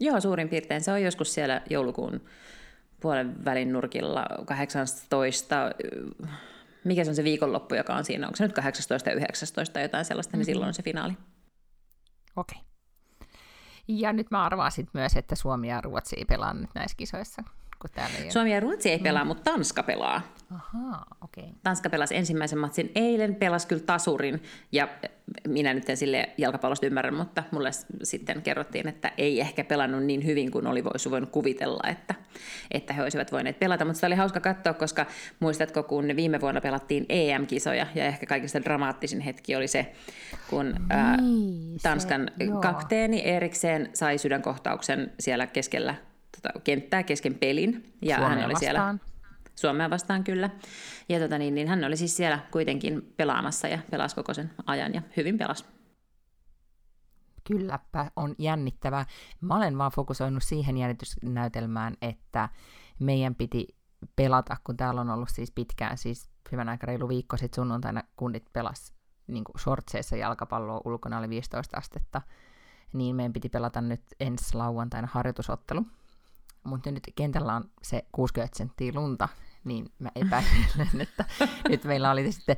Joo, 0.00 0.20
suurin 0.20 0.48
piirtein. 0.48 0.80
Se 0.80 0.92
on 0.92 1.02
joskus 1.02 1.34
siellä 1.34 1.62
joulukuun 1.70 2.20
puolen 3.00 3.44
välin 3.44 3.72
nurkilla 3.72 4.26
18, 4.46 5.56
mikä 6.84 7.04
se 7.04 7.10
on 7.10 7.16
se 7.16 7.24
viikonloppu, 7.24 7.74
joka 7.74 7.94
on 7.94 8.04
siinä, 8.04 8.26
onko 8.26 8.36
se 8.36 8.44
nyt 8.44 8.52
18 8.52 9.10
ja 9.10 9.16
19 9.16 9.72
tai 9.72 9.82
jotain 9.82 10.04
sellaista, 10.04 10.30
mm-hmm. 10.30 10.38
niin 10.38 10.46
silloin 10.46 10.68
on 10.68 10.74
se 10.74 10.82
finaali. 10.82 11.12
Okei. 12.36 12.58
Okay. 12.58 12.71
Ja 13.88 14.12
nyt 14.12 14.30
mä 14.30 14.44
arvasin 14.44 14.88
myös, 14.92 15.16
että 15.16 15.34
Suomi 15.34 15.68
ja 15.68 15.80
Ruotsi 15.80 16.16
ei 16.18 16.24
pelaa 16.24 16.54
nyt 16.54 16.70
näissä 16.74 16.96
kisoissa. 16.96 17.42
Kun 17.82 17.90
täällä 17.94 18.18
ei 18.18 18.30
Suomi 18.30 18.52
ja 18.52 18.60
Ruotsi 18.60 18.90
ei 18.90 18.98
pelaa, 18.98 19.24
mm. 19.24 19.28
mutta 19.28 19.50
Tanska 19.50 19.82
pelaa. 19.82 20.22
Ahaa, 20.54 21.06
okei. 21.20 21.44
Okay. 21.44 21.54
Tanska 21.62 21.90
pelasi 21.90 22.16
ensimmäisen 22.16 22.58
matsin 22.58 22.92
eilen, 22.94 23.34
pelasi 23.34 23.68
kyllä 23.68 23.82
tasurin, 23.82 24.42
ja 24.72 24.88
minä 25.48 25.74
nyt 25.74 25.90
en 25.90 25.96
sille 25.96 26.28
jalkapallosta 26.38 26.86
ymmärrä, 26.86 27.10
mutta 27.10 27.42
mulle 27.50 27.70
sitten 28.02 28.42
kerrottiin, 28.42 28.88
että 28.88 29.12
ei 29.18 29.40
ehkä 29.40 29.64
pelannut 29.64 30.04
niin 30.04 30.26
hyvin 30.26 30.50
kuin 30.50 30.66
oli 30.66 30.84
voisi 30.84 31.10
voinut 31.10 31.30
kuvitella, 31.30 31.90
että, 31.90 32.14
että 32.70 32.92
he 32.92 33.02
olisivat 33.02 33.32
voineet 33.32 33.58
pelata. 33.58 33.84
Mutta 33.84 33.94
sitä 33.94 34.06
oli 34.06 34.14
hauska 34.14 34.40
katsoa, 34.40 34.74
koska 34.74 35.06
muistatko, 35.40 35.82
kun 35.82 36.04
viime 36.16 36.40
vuonna 36.40 36.60
pelattiin 36.60 37.06
EM-kisoja, 37.08 37.86
ja 37.94 38.04
ehkä 38.04 38.26
kaikista 38.26 38.62
dramaattisin 38.62 39.20
hetki 39.20 39.56
oli 39.56 39.68
se, 39.68 39.92
kun 40.50 40.66
niin, 40.66 40.76
ää, 40.90 41.18
Tanskan 41.82 42.30
se, 42.38 42.46
kapteeni 42.62 43.24
Erikseen 43.24 43.90
sai 43.94 44.18
sydänkohtauksen 44.18 45.12
siellä 45.18 45.46
keskellä 45.46 45.94
tota, 46.42 46.60
kenttää 46.60 47.02
kesken 47.02 47.34
pelin. 47.34 47.94
Ja 48.02 48.16
Suomea 48.16 48.28
hän 48.28 48.44
oli 48.44 48.52
vastaan. 48.52 48.60
siellä 48.60 49.12
Suomea 49.54 49.90
vastaan 49.90 50.24
kyllä. 50.24 50.50
Ja 51.08 51.20
tota, 51.20 51.38
niin, 51.38 51.54
niin 51.54 51.68
hän 51.68 51.84
oli 51.84 51.96
siis 51.96 52.16
siellä 52.16 52.38
kuitenkin 52.50 53.14
pelaamassa 53.16 53.68
ja 53.68 53.78
pelasi 53.90 54.14
koko 54.14 54.34
sen 54.34 54.50
ajan 54.66 54.94
ja 54.94 55.02
hyvin 55.16 55.38
pelasi. 55.38 55.64
Kylläpä, 57.44 58.10
on 58.16 58.34
jännittävää. 58.38 59.06
Mä 59.40 59.56
olen 59.56 59.78
vaan 59.78 59.92
fokusoinut 59.94 60.42
siihen 60.42 60.76
jännitysnäytelmään, 60.76 61.96
että 62.02 62.48
meidän 62.98 63.34
piti 63.34 63.68
pelata, 64.16 64.56
kun 64.64 64.76
täällä 64.76 65.00
on 65.00 65.10
ollut 65.10 65.28
siis 65.28 65.50
pitkään, 65.50 65.98
siis 65.98 66.30
hyvän 66.52 66.68
aika 66.68 66.86
reilu 66.86 67.08
viikko 67.08 67.36
sitten 67.36 67.62
sunnuntaina 67.62 68.02
kunnit 68.16 68.44
pelas 68.52 68.94
niin 69.26 69.44
shortseissa 69.58 70.16
jalkapalloa 70.16 70.80
ulkona 70.84 71.18
oli 71.18 71.28
15 71.28 71.76
astetta, 71.76 72.22
niin 72.92 73.16
meidän 73.16 73.32
piti 73.32 73.48
pelata 73.48 73.80
nyt 73.80 74.02
ensi 74.20 74.56
lauantaina 74.56 75.08
harjoitusottelu. 75.12 75.86
Mutta 76.64 76.90
nyt 76.90 77.12
kentällä 77.14 77.54
on 77.54 77.64
se 77.82 78.04
60 78.12 78.56
senttiä 78.58 78.92
lunta, 78.94 79.28
niin 79.64 79.92
mä 79.98 80.08
epäilen, 80.14 81.00
että 81.00 81.24
nyt 81.68 81.84
meillä 81.84 82.10
oli 82.10 82.32
sitten 82.32 82.56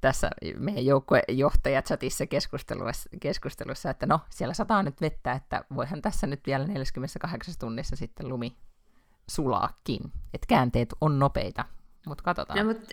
tässä 0.00 0.30
meidän 0.58 0.86
joukkuejohtaja 0.86 1.82
chatissa 1.82 2.26
keskustelussa, 2.26 3.10
keskustelussa, 3.20 3.90
että 3.90 4.06
no, 4.06 4.20
siellä 4.30 4.54
sataa 4.54 4.82
nyt 4.82 5.00
vettä, 5.00 5.32
että 5.32 5.64
voihan 5.74 6.02
tässä 6.02 6.26
nyt 6.26 6.40
vielä 6.46 6.66
48 6.66 7.54
tunnissa 7.58 7.96
sitten 7.96 8.28
lumi 8.28 8.56
sulaakin. 9.30 10.00
Että 10.34 10.46
käänteet 10.48 10.88
on 11.00 11.18
nopeita, 11.18 11.64
mutta 12.06 12.24
katsotaan. 12.24 12.58
No, 12.58 12.64
mutta 12.64 12.92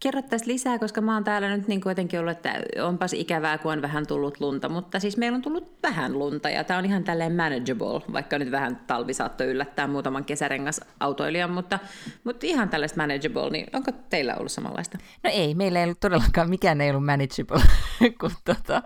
Kerro 0.00 0.22
tästä 0.22 0.48
lisää, 0.48 0.78
koska 0.78 1.00
mä 1.00 1.14
oon 1.14 1.24
täällä 1.24 1.56
nyt 1.56 1.68
niin 1.68 1.80
kuitenkin 1.80 2.20
ollut, 2.20 2.32
että 2.32 2.52
onpas 2.82 3.12
ikävää, 3.12 3.58
kun 3.58 3.72
on 3.72 3.82
vähän 3.82 4.06
tullut 4.06 4.40
lunta, 4.40 4.68
mutta 4.68 5.00
siis 5.00 5.16
meillä 5.16 5.36
on 5.36 5.42
tullut 5.42 5.78
vähän 5.82 6.18
lunta 6.18 6.50
ja 6.50 6.64
tämä 6.64 6.78
on 6.78 6.84
ihan 6.84 7.04
tälleen 7.04 7.36
manageable, 7.36 8.12
vaikka 8.12 8.38
nyt 8.38 8.50
vähän 8.50 8.76
talvi 8.86 9.14
saattoi 9.14 9.46
yllättää 9.46 9.86
muutaman 9.86 10.24
kesärengas 10.24 10.80
autoilijan, 11.00 11.50
mutta, 11.50 11.78
mutta 12.24 12.46
ihan 12.46 12.68
tällaista 12.68 13.00
manageable, 13.00 13.50
niin 13.50 13.66
onko 13.72 13.92
teillä 14.10 14.34
ollut 14.34 14.52
samanlaista? 14.52 14.98
No 15.22 15.30
ei, 15.32 15.54
meillä 15.54 15.78
ei 15.78 15.84
ollut 15.84 16.00
todellakaan, 16.00 16.50
mikään 16.50 16.80
ei 16.80 16.90
ollut 16.90 17.06
manageable, 17.06 17.62
kun 18.20 18.30
tota, 18.44 18.82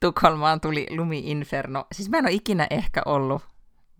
Tukholmaan 0.00 0.60
tuli 0.60 0.86
lumi-inferno. 0.90 1.86
Siis 1.92 2.10
mä 2.10 2.18
en 2.18 2.24
ole 2.24 2.32
ikinä 2.32 2.66
ehkä 2.70 3.02
ollut 3.06 3.42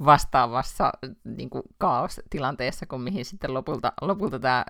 vastaavassa 0.04 0.92
niin 1.24 1.50
kuin 1.50 1.62
kaos-tilanteessa, 1.78 2.86
kuin 2.86 3.02
mihin 3.02 3.24
sitten 3.24 3.54
lopulta, 3.54 3.92
lopulta 4.00 4.38
tämä 4.38 4.64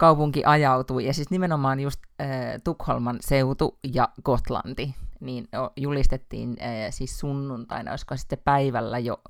kaupunki 0.00 0.44
ajautui, 0.44 1.06
ja 1.06 1.14
siis 1.14 1.30
nimenomaan 1.30 1.80
just 1.80 2.00
äh, 2.20 2.28
Tukholman 2.64 3.18
seutu 3.20 3.78
ja 3.94 4.08
Gotlanti, 4.24 4.94
niin 5.20 5.48
julistettiin 5.76 6.56
äh, 6.62 6.68
siis 6.90 7.18
sunnuntaina, 7.18 7.90
olisiko 7.90 8.16
sitten 8.16 8.38
päivällä 8.44 8.98
jo 8.98 9.20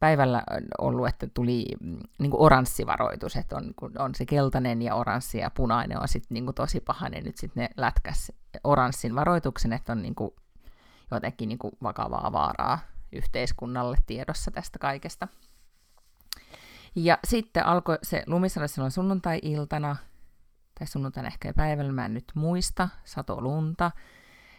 päivällä 0.00 0.42
ollut, 0.78 1.08
että 1.08 1.26
tuli 1.34 1.66
mm, 1.80 1.98
niin 2.18 2.30
kuin 2.30 2.40
oranssivaroitus, 2.40 3.36
että 3.36 3.56
on, 3.56 3.74
on 3.98 4.14
se 4.14 4.26
keltainen 4.26 4.82
ja 4.82 4.94
oranssi 4.94 5.38
ja 5.38 5.50
punainen 5.50 6.00
on 6.00 6.08
sitten 6.08 6.34
niin 6.34 6.54
tosi 6.54 6.80
pahainen, 6.80 7.24
nyt 7.24 7.36
sitten 7.36 7.62
ne 7.62 7.68
lätkäs 7.76 8.32
oranssin 8.64 9.14
varoituksen, 9.14 9.72
että 9.72 9.92
on 9.92 10.02
niin 10.02 10.14
kuin 10.14 10.30
jotenkin 11.10 11.48
niin 11.48 11.58
kuin 11.58 11.72
vakavaa 11.82 12.32
vaaraa 12.32 12.78
yhteiskunnalle 13.12 13.96
tiedossa 14.06 14.50
tästä 14.50 14.78
kaikesta. 14.78 15.28
Ja 16.94 17.18
sitten 17.24 17.66
alkoi 17.66 17.98
se 18.02 18.22
lumisade 18.26 18.68
silloin 18.68 18.92
sunnuntai-iltana, 18.92 19.96
tai 20.78 20.86
sunnuntaina 20.86 21.26
ehkä 21.26 21.52
päivällä, 21.52 21.92
mä 21.92 22.06
en 22.06 22.14
nyt 22.14 22.32
muista, 22.34 22.88
sato 23.04 23.42
lunta. 23.42 23.90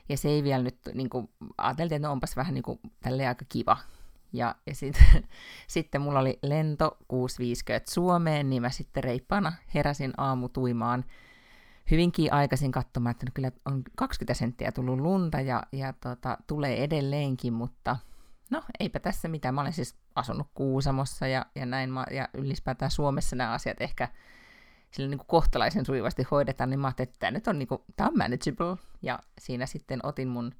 Ja 0.10 0.18
se 0.18 0.30
ei 0.30 0.44
vielä 0.44 0.64
nyt, 0.64 0.78
niin 0.94 1.10
kuin, 1.10 1.30
ajateltiin, 1.58 1.96
että 1.96 2.08
no 2.08 2.12
onpas 2.12 2.36
vähän 2.36 2.54
niin 2.54 2.64
kuin, 2.64 2.80
aika 3.28 3.46
kiva. 3.50 3.78
Ja, 4.34 4.56
ja 4.66 4.76
sitten 4.76 5.06
sitten 5.68 6.02
mulla 6.02 6.20
oli 6.20 6.40
lento 6.44 6.98
6.50 7.14 7.18
Suomeen, 7.90 8.50
niin 8.50 8.62
mä 8.62 8.70
sitten 8.70 9.04
reippaana 9.04 9.54
heräsin 9.74 10.14
aamutuimaan 10.18 11.06
hyvinkin 11.92 12.34
aikaisin 12.34 12.72
katsomaan, 12.72 13.12
että 13.12 13.26
kyllä 13.34 13.52
on 13.66 13.84
20 13.96 14.34
senttiä 14.34 14.72
tullut 14.72 15.00
lunta 15.00 15.42
ja, 15.42 15.64
ja 15.72 15.94
tota, 15.94 16.38
tulee 16.48 16.84
edelleenkin, 16.84 17.54
mutta 17.54 17.98
no 18.50 18.64
eipä 18.80 19.00
tässä 19.00 19.28
mitään. 19.28 19.56
Mä 19.56 19.62
olen 19.62 19.74
siis 19.74 19.98
asunut 20.16 20.48
Kuusamossa 20.54 21.28
ja, 21.28 21.46
ja 21.56 21.66
näin, 21.66 21.90
ja 22.12 22.30
ylipäätään 22.34 22.92
Suomessa 22.92 23.36
nämä 23.36 23.52
asiat 23.52 23.82
ehkä 23.82 24.08
sillä 24.92 25.10
niin 25.10 25.18
kuin 25.18 25.28
kohtalaisen 25.28 25.86
sujuvasti 25.86 26.24
hoidetaan, 26.32 26.70
niin 26.70 26.80
mä 26.80 26.88
ajattelin, 26.88 27.10
että 27.10 27.20
tämä 27.20 27.32
nyt 27.32 27.48
on, 27.48 27.60
niin 27.60 27.68
kuin, 27.68 27.82
tämä 27.96 28.08
on 28.08 28.18
manageable. 28.18 28.78
Ja 29.02 29.20
siinä 29.40 29.66
sitten 29.66 30.00
otin 30.04 30.28
mun 30.28 30.52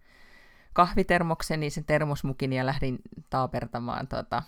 kahvitermokseni, 0.74 1.70
sen 1.70 1.86
termosmukin 1.86 2.54
ja 2.54 2.66
lähdin 2.66 3.00
taapertamaan 3.30 4.08
tuota, 4.08 4.44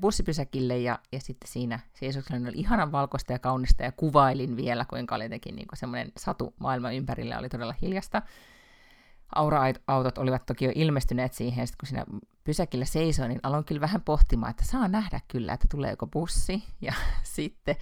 bussipysäkille 0.00 0.78
ja, 0.78 0.98
ja 1.12 1.20
sitten 1.20 1.48
siinä 1.48 1.80
seisoksellani 1.94 2.48
oli 2.48 2.58
ihanan 2.58 2.92
valkoista 2.92 3.32
ja 3.32 3.38
kaunista 3.38 3.82
ja 3.82 3.92
kuvailin 3.92 4.56
vielä, 4.56 4.84
kuinka 4.84 5.14
oli 5.14 5.24
jotenkin 5.24 5.56
niin 5.56 5.66
semmoinen 5.74 6.12
satu 6.18 6.54
maailman 6.58 6.94
ympärillä 6.94 7.38
oli 7.38 7.48
todella 7.48 7.74
hiljasta 7.82 8.22
aura-autot 9.34 10.18
olivat 10.18 10.46
toki 10.46 10.64
jo 10.64 10.72
ilmestyneet 10.74 11.34
siihen, 11.34 11.62
ja 11.62 11.66
kun 11.80 11.88
siinä 11.88 12.04
pysäkillä 12.44 12.84
seisoin, 12.84 13.28
niin 13.28 13.40
aloin 13.42 13.64
kyllä 13.64 13.80
vähän 13.80 14.02
pohtimaan, 14.02 14.50
että 14.50 14.64
saa 14.64 14.88
nähdä 14.88 15.20
kyllä, 15.28 15.52
että 15.52 15.66
tuleeko 15.70 16.06
bussi, 16.06 16.64
ja 16.80 16.92
sitten 17.22 17.76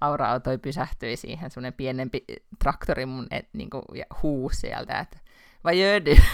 aura-auto 0.00 0.58
pysähtyi 0.62 1.16
siihen, 1.16 1.50
semmoinen 1.50 1.72
pienempi 1.72 2.24
traktori 2.58 3.06
mun 3.06 3.26
et, 3.30 3.48
niin 3.52 3.70
kuin, 3.70 3.82
ja 3.94 4.04
huusi 4.22 4.60
sieltä, 4.60 4.98
että 4.98 5.18
vai 5.64 5.80
jödy? 5.82 6.16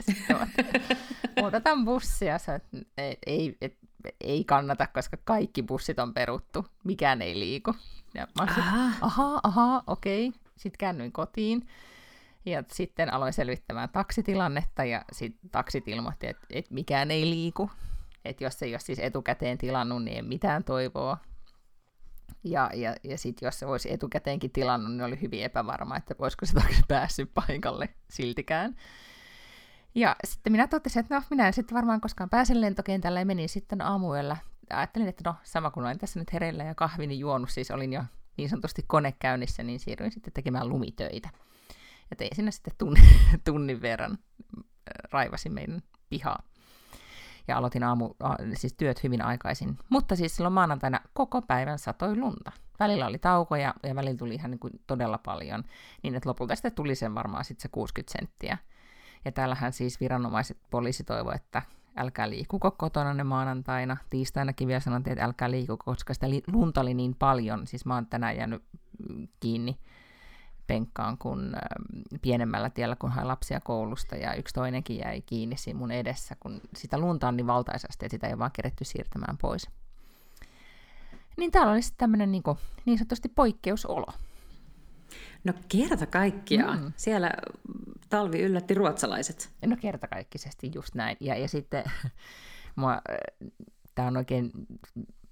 Sitten 0.00 0.36
odotan 1.42 1.84
bussia, 1.84 2.36
että 2.36 2.78
ei, 2.98 3.18
ei, 3.26 3.56
et, 3.60 3.78
ei 4.20 4.44
kannata, 4.44 4.86
koska 4.86 5.16
kaikki 5.24 5.62
bussit 5.62 5.98
on 5.98 6.14
peruttu, 6.14 6.66
mikään 6.84 7.22
ei 7.22 7.38
liiku. 7.38 7.74
Ja 8.14 8.26
mä 8.38 8.44
olisin, 8.44 8.62
aha, 9.00 9.40
aha, 9.42 9.82
okei. 9.86 10.32
Sitten 10.56 10.78
käännyin 10.78 11.12
kotiin 11.12 11.68
ja 12.46 12.64
sitten 12.72 13.12
aloin 13.12 13.32
selvittämään 13.32 13.88
taksitilannetta 13.88 14.84
ja 14.84 15.04
sitten 15.12 15.50
taksit 15.50 15.88
ilmoitti, 15.88 16.26
että, 16.26 16.46
että 16.50 16.74
mikään 16.74 17.10
ei 17.10 17.30
liiku. 17.30 17.70
Että 18.24 18.44
jos 18.44 18.62
ei 18.62 18.72
ole 18.72 18.80
siis 18.80 18.98
etukäteen 18.98 19.58
tilannut, 19.58 20.04
niin 20.04 20.16
ei 20.16 20.22
mitään 20.22 20.64
toivoa. 20.64 21.18
Ja, 22.44 22.70
ja, 22.74 22.96
ja 23.04 23.18
sitten 23.18 23.46
jos 23.46 23.58
se 23.58 23.66
olisi 23.66 23.92
etukäteenkin 23.92 24.50
tilannut, 24.50 24.92
niin 24.92 25.02
oli 25.02 25.20
hyvin 25.20 25.42
epävarma, 25.42 25.96
että 25.96 26.14
voisiko 26.18 26.46
se 26.46 26.54
taksi 26.54 26.82
päässyt 26.88 27.30
paikalle 27.34 27.88
siltikään. 28.10 28.76
Ja 29.94 30.16
sitten 30.24 30.52
minä 30.52 30.66
totesin, 30.66 31.00
että 31.00 31.14
no 31.14 31.22
minä 31.30 31.46
en 31.46 31.52
sitten 31.52 31.74
varmaan 31.76 32.00
koskaan 32.00 32.30
pääsen 32.30 32.60
lentokentälle 32.60 33.18
ja 33.18 33.26
menin 33.26 33.48
sitten 33.48 33.80
aamuella. 33.80 34.36
Ajattelin, 34.70 35.08
että 35.08 35.30
no 35.30 35.36
sama 35.42 35.70
kuin 35.70 35.84
olen 35.84 35.98
tässä 35.98 36.18
nyt 36.18 36.32
hereillä 36.32 36.64
ja 36.64 36.74
kahvini 36.74 37.18
juonut, 37.18 37.50
siis 37.50 37.70
olin 37.70 37.92
jo 37.92 38.04
niin 38.36 38.48
sanotusti 38.48 38.84
kone 38.86 39.14
käynnissä, 39.18 39.62
niin 39.62 39.80
siirryin 39.80 40.12
sitten 40.12 40.32
tekemään 40.32 40.68
lumitöitä. 40.68 41.28
Ja 42.12 42.16
tein 42.16 42.36
sinne 42.36 42.50
sitten 42.50 42.74
tunnin, 42.78 43.04
tunnin 43.44 43.82
verran, 43.82 44.12
äh, 44.12 45.10
raivasin 45.10 45.52
meidän 45.52 45.82
pihaa. 46.08 46.42
Ja 47.48 47.56
aloitin 47.56 47.82
aamu, 47.82 48.14
siis 48.54 48.74
työt 48.74 49.02
hyvin 49.02 49.22
aikaisin. 49.22 49.78
Mutta 49.88 50.16
siis 50.16 50.36
silloin 50.36 50.52
maanantaina 50.52 51.00
koko 51.12 51.42
päivän 51.42 51.78
satoi 51.78 52.16
lunta. 52.16 52.52
Välillä 52.80 53.06
oli 53.06 53.18
taukoja 53.18 53.74
ja 53.82 53.94
välillä 53.94 54.16
tuli 54.16 54.34
ihan 54.34 54.50
niin 54.50 54.58
kuin 54.58 54.72
todella 54.86 55.18
paljon. 55.18 55.64
Niin 56.02 56.14
että 56.14 56.28
lopulta 56.28 56.54
sitten 56.54 56.74
tuli 56.74 56.94
sen 56.94 57.14
varmaan 57.14 57.44
sitten 57.44 57.62
se 57.62 57.68
60 57.68 58.12
senttiä. 58.18 58.58
Ja 59.24 59.32
täällähän 59.32 59.72
siis 59.72 60.00
viranomaiset, 60.00 60.58
poliisi 60.70 61.04
toivoi, 61.04 61.34
että 61.34 61.62
älkää 61.96 62.30
liikuko 62.30 62.70
kotona 62.70 63.14
ne 63.14 63.24
maanantaina. 63.24 63.96
Tiistainakin 64.10 64.68
vielä 64.68 64.80
sanottiin, 64.80 65.12
että 65.12 65.24
älkää 65.24 65.50
liikuko, 65.50 65.84
koska 65.84 66.14
sitä 66.14 66.26
lunta 66.52 66.80
oli 66.80 66.94
niin 66.94 67.14
paljon. 67.18 67.66
Siis 67.66 67.86
mä 67.86 67.94
oon 67.94 68.06
tänään 68.06 68.36
jäänyt 68.36 68.62
mm, 69.08 69.28
kiinni 69.40 69.78
penkkaan 70.66 71.18
kun 71.18 71.54
ähm, 71.54 72.18
pienemmällä 72.22 72.70
tiellä, 72.70 72.96
kun 72.96 73.10
hain 73.10 73.28
lapsia 73.28 73.60
koulusta, 73.60 74.16
ja 74.16 74.34
yksi 74.34 74.54
toinenkin 74.54 74.98
jäi 74.98 75.20
kiinni 75.20 75.56
siinä 75.56 75.78
mun 75.78 75.90
edessä, 75.90 76.36
kun 76.40 76.60
sitä 76.76 76.98
lunta 76.98 77.28
on 77.28 77.36
niin 77.36 77.46
valtaisasti, 77.46 78.06
että 78.06 78.16
sitä 78.16 78.26
ei 78.28 78.38
vaan 78.38 78.50
keretty 78.52 78.84
siirtämään 78.84 79.38
pois. 79.38 79.70
Niin 81.36 81.50
täällä 81.50 81.72
oli 81.72 81.82
sitten 81.82 81.98
tämmöinen 81.98 82.32
niin, 82.32 82.42
niin 82.84 82.98
sanotusti 82.98 83.28
poikkeusolo. 83.28 84.06
No 85.44 85.52
kerta 85.68 86.06
kaikkiaan. 86.06 86.82
Mm. 86.82 86.92
Siellä 86.96 87.30
talvi 88.08 88.40
yllätti 88.40 88.74
ruotsalaiset. 88.74 89.50
No 89.66 89.76
kerta 89.80 90.08
kaikkisesti 90.08 90.70
just 90.74 90.94
näin. 90.94 91.16
Ja, 91.20 91.38
ja 91.38 91.48
sitten 91.48 91.84
mua, 92.76 92.92
äh, 92.92 93.00
tämä 93.94 94.08
on 94.08 94.16
oikein 94.16 94.50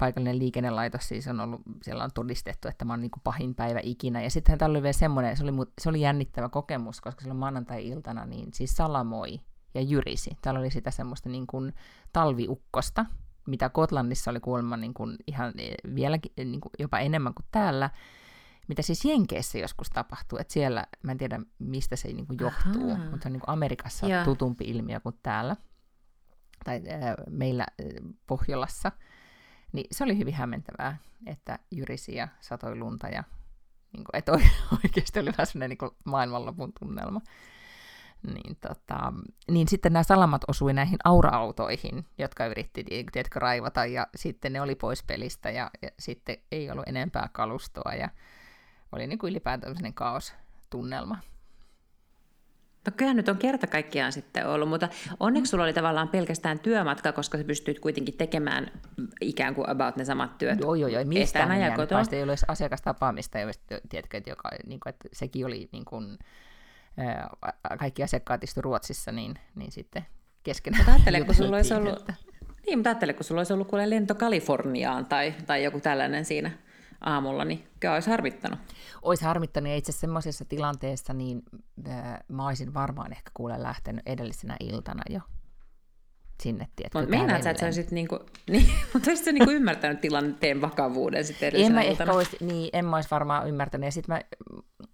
paikallinen 0.00 0.38
liikennelaitos 0.38 1.09
siis 1.09 1.28
on 1.28 1.40
ollut, 1.40 1.61
siellä 1.83 2.04
on 2.04 2.11
todistettu, 2.14 2.69
että 2.69 2.85
mä 2.85 2.92
oon 2.92 3.00
niin 3.00 3.11
pahin 3.25 3.54
päivä 3.54 3.80
ikinä. 3.83 4.23
Ja 4.23 4.30
sitten 4.30 4.59
täällä 4.59 4.73
oli 4.73 4.83
vielä 4.83 4.92
semmoinen, 4.92 5.37
se 5.37 5.45
oli, 5.45 5.52
se 5.80 5.88
oli 5.88 6.00
jännittävä 6.00 6.49
kokemus, 6.49 7.00
koska 7.00 7.21
silloin 7.21 7.38
maanantai-iltana 7.38 8.26
niin 8.26 8.49
siis 8.54 8.76
salamoi 8.76 9.40
ja 9.75 9.80
jyrisi. 9.80 10.30
Täällä 10.42 10.61
oli 10.61 10.71
sitä 10.71 10.90
semmoista 10.90 11.28
niin 11.28 11.47
kuin 11.47 11.75
talviukkosta, 12.12 13.07
mitä 13.47 13.69
Kotlannissa 13.69 14.30
oli 14.30 14.40
kuulemma 14.40 14.76
niin 14.76 14.95
kuin 14.95 15.16
ihan 15.26 15.52
e, 15.59 15.75
vieläkin 15.95 16.33
niin 16.37 16.61
kuin 16.61 16.73
jopa 16.78 16.99
enemmän 16.99 17.35
kuin 17.35 17.47
täällä, 17.50 17.90
mitä 18.69 18.83
siis 18.83 19.04
Jenkeissä 19.04 19.59
joskus 19.59 19.90
tapahtuu, 19.90 20.38
että 20.38 20.52
siellä, 20.52 20.87
mä 21.02 21.12
en 21.12 21.19
tiedä 21.19 21.40
mistä 21.59 21.97
se 21.97 22.09
niin 22.09 22.26
kuin 22.26 22.38
johtuu, 22.40 22.90
Aha. 22.90 23.11
mutta 23.11 23.28
niin 23.28 23.40
kuin 23.40 23.50
Amerikassa 23.50 24.07
on 24.07 24.25
tutumpi 24.25 24.64
ilmiö 24.64 25.00
kuin 25.00 25.19
täällä, 25.23 25.57
tai 26.64 26.76
äh, 26.76 27.14
meillä 27.30 27.66
äh, 27.80 28.12
Pohjolassa. 28.26 28.92
Niin 29.73 29.87
se 29.93 30.05
oli 30.05 30.19
hyvin 30.19 30.35
hämmentävää, 30.35 30.97
että 31.27 31.59
jyrisi 31.71 32.15
ja 32.15 32.29
satoi 32.41 32.77
lunta 32.77 33.09
ja 33.09 33.25
niin 33.93 34.05
kuin, 34.05 34.17
että 34.17 34.33
oikeasti 34.85 35.21
oli 35.21 35.33
vähän 35.39 35.47
sellainen 35.47 35.77
niin 35.81 35.91
maailmanlopun 36.05 36.73
tunnelma. 36.81 37.21
niin, 38.35 38.57
tota, 38.61 39.12
niin 39.50 39.69
sitten 39.69 39.93
nämä 39.93 40.03
salamat 40.03 40.43
osui 40.49 40.73
näihin 40.73 40.99
aura-autoihin, 41.05 42.07
jotka 42.19 42.47
yritti 42.47 42.85
tiedätkö, 42.85 43.39
raivata, 43.39 43.87
ja 43.87 44.07
sitten 44.17 44.53
ne 44.53 44.61
oli 44.61 44.75
pois 44.75 45.03
pelistä, 45.03 45.50
ja, 45.50 45.71
ja 45.83 45.91
sitten 45.99 46.37
ei 46.53 46.71
ollut 46.71 46.89
enempää 46.89 47.29
kalustoa, 47.33 47.95
ja 47.95 48.09
oli 48.93 49.07
niin 49.07 49.19
kuin 49.19 49.31
ylipäätään 49.31 49.95
kaos-tunnelma. 49.95 51.19
No 52.87 52.93
kyllä 52.97 53.15
nyt 53.15 53.29
on 53.29 53.37
kerta 53.37 53.67
kaikkiaan 53.67 54.13
sitten 54.13 54.47
ollut, 54.47 54.69
mutta 54.69 54.89
onneksi 55.21 55.51
sulla 55.51 55.65
oli 55.65 55.73
tavallaan 55.73 56.09
pelkästään 56.09 56.59
työmatka, 56.59 57.13
koska 57.13 57.39
sä 57.39 57.45
pystyt 57.45 57.81
kuitenkin 57.81 58.17
tekemään 58.17 58.71
ikään 59.21 59.55
kuin 59.55 59.71
about 59.71 59.97
ne 59.97 60.05
samat 60.05 60.39
työt. 60.39 60.61
Joo, 60.61 60.75
joo, 60.75 60.89
joo. 60.89 61.05
Mistään 61.05 61.53
ei 61.53 61.61
jäänyt, 61.61 62.13
ei 62.13 62.23
ole 62.23 62.35
asiakastapaamista, 62.49 63.39
tiedätkö, 63.89 64.21
joka, 64.27 64.51
niin 64.67 64.81
kuin, 64.81 64.91
että 64.91 65.09
sekin 65.13 65.47
oli 65.47 65.69
niin 65.73 65.85
kuin, 65.85 66.19
kaikki 67.79 68.03
asiakkaat 68.03 68.45
istu 68.45 68.61
Ruotsissa, 68.61 69.13
niin, 69.13 69.35
niin 69.55 69.73
sitten 69.73 70.07
keskenään. 70.43 70.81
Mutta 70.81 70.93
ajattele, 70.93 71.25
kun 71.25 71.35
sulla 71.35 71.57
olisi 71.57 71.75
ollut, 71.75 72.01
että... 72.01 72.15
niin, 72.67 72.79
mutta 72.79 72.91
ajattele, 72.91 73.13
kun 73.13 73.25
sulla 73.25 73.41
olisi 73.41 73.53
ollut 73.53 73.69
kuule 73.69 73.91
lento 73.91 74.15
Kaliforniaan 74.15 75.07
tai, 75.07 75.35
tai 75.47 75.65
joku 75.65 75.81
tällainen 75.81 76.25
siinä 76.25 76.51
aamulla, 77.00 77.45
niin 77.45 77.69
kyllä 77.80 77.95
olisi 77.95 78.11
harmittanut. 78.11 78.59
Olisi 79.02 79.25
harmittanut, 79.25 79.71
ja 79.71 79.76
itse 79.76 79.90
asiassa 79.90 80.00
semmoisessa 80.00 80.45
tilanteessa, 80.45 81.12
niin 81.12 81.42
äh, 81.88 82.19
mä 82.28 82.47
olisin 82.47 82.75
varmaan 82.75 83.12
ehkä 83.12 83.30
kuule 83.35 83.62
lähtenyt 83.62 84.02
edellisenä 84.07 84.57
iltana 84.61 85.02
jo 85.11 85.21
sinne, 86.42 86.69
tiedätkö, 86.76 86.99
Mutta 86.99 87.11
meinaat 87.11 87.42
sä, 87.42 87.50
että 87.50 87.61
sä 87.61 87.66
olisit 87.66 87.90
niinku, 87.90 88.19
niin, 88.50 88.71
mutta 88.95 89.11
olisit 89.11 89.25
sä 89.25 89.33
niinku 89.33 89.50
ymmärtänyt 89.50 90.00
tilanteen 90.00 90.61
vakavuuden 90.61 91.25
sitten 91.25 91.49
edellisenä 91.49 91.80
en 91.80 91.90
iltana? 91.90 92.11
Ehkä 92.11 92.16
olisi, 92.16 92.37
niin, 92.40 92.71
en 92.73 92.85
mä 92.85 92.97
olisi 92.97 93.11
varmaan 93.11 93.49
ymmärtänyt, 93.49 93.85
ja 93.85 93.92
sitten 93.92 94.14
mä 94.14 94.21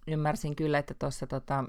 ymmärsin 0.07 0.55
kyllä, 0.55 0.77
että 0.77 0.93
tuossa 0.93 1.27
tota, 1.27 1.63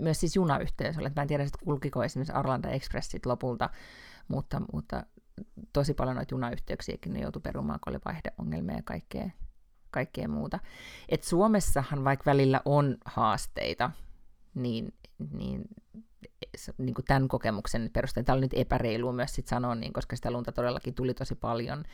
myös 0.00 0.20
siis 0.20 0.36
junayhteys 0.36 0.98
oli. 0.98 1.10
Mä 1.16 1.22
en 1.22 1.28
tiedä, 1.28 1.42
että 1.42 1.58
kulkiko 1.64 2.04
esimerkiksi 2.04 2.32
Arlanda 2.32 2.68
Expressit 2.68 3.26
lopulta, 3.26 3.70
mutta, 4.28 4.62
mutta 4.72 5.02
tosi 5.72 5.94
paljon 5.94 6.16
noita 6.16 6.34
junayhteyksiäkin 6.34 7.12
ne 7.12 7.20
joutui 7.20 7.42
perumaan, 7.42 7.80
kun 7.84 7.92
oli 7.92 8.00
vaihdeongelmia 8.04 8.76
ja 8.76 8.82
kaikkea, 8.82 9.30
kaikkea 9.90 10.28
muuta. 10.28 10.58
Et 11.08 11.22
Suomessahan 11.22 12.04
vaikka 12.04 12.30
välillä 12.30 12.60
on 12.64 12.96
haasteita, 13.04 13.90
niin, 14.54 14.94
niin, 15.32 15.64
niin 16.78 16.94
kuin 16.94 17.04
tämän 17.04 17.28
kokemuksen 17.28 17.90
perusteella, 17.92 18.24
tämä 18.24 18.34
oli 18.34 18.44
nyt 18.44 18.54
epäreilua 18.54 19.12
myös 19.12 19.34
sit 19.34 19.46
sanoa, 19.46 19.74
niin, 19.74 19.92
koska 19.92 20.16
sitä 20.16 20.30
lunta 20.30 20.52
todellakin 20.52 20.94
tuli 20.94 21.14
tosi 21.14 21.34
paljon, 21.34 21.84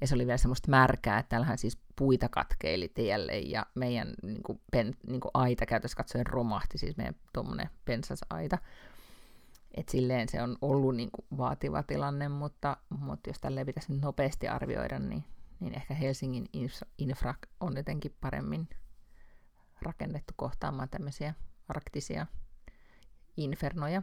ja 0.00 0.06
se 0.06 0.14
oli 0.14 0.26
vielä 0.26 0.38
semmoista 0.38 0.70
märkää, 0.70 1.18
että 1.18 1.28
täällähän 1.28 1.58
siis 1.58 1.78
puita 1.96 2.28
katkeili 2.28 2.88
tielle, 2.88 3.38
ja 3.38 3.66
meidän 3.74 4.14
niin 4.22 4.42
kuin, 4.42 4.60
pen, 4.72 4.94
niin 5.06 5.20
kuin 5.20 5.30
aita 5.34 5.66
käytössä 5.66 5.96
katsoen 5.96 6.26
romahti, 6.26 6.78
siis 6.78 6.96
meidän 6.96 7.14
tuommoinen 7.32 7.70
pensasaita. 7.84 8.58
Et 9.74 9.88
silleen 9.88 10.28
se 10.28 10.42
on 10.42 10.56
ollut 10.62 10.96
niin 10.96 11.10
kuin, 11.10 11.26
vaativa 11.38 11.82
tilanne, 11.82 12.28
mutta, 12.28 12.76
mutta 12.98 13.30
jos 13.30 13.38
tälle 13.40 13.64
pitäisi 13.64 13.92
nyt 13.92 14.02
nopeasti 14.02 14.48
arvioida, 14.48 14.98
niin, 14.98 15.24
niin 15.60 15.74
ehkä 15.74 15.94
Helsingin 15.94 16.46
infra 16.98 17.34
on 17.60 17.76
jotenkin 17.76 18.16
paremmin 18.20 18.68
rakennettu 19.82 20.34
kohtaamaan 20.36 20.88
tämmöisiä 20.88 21.34
arktisia 21.68 22.26
infernoja. 23.36 24.02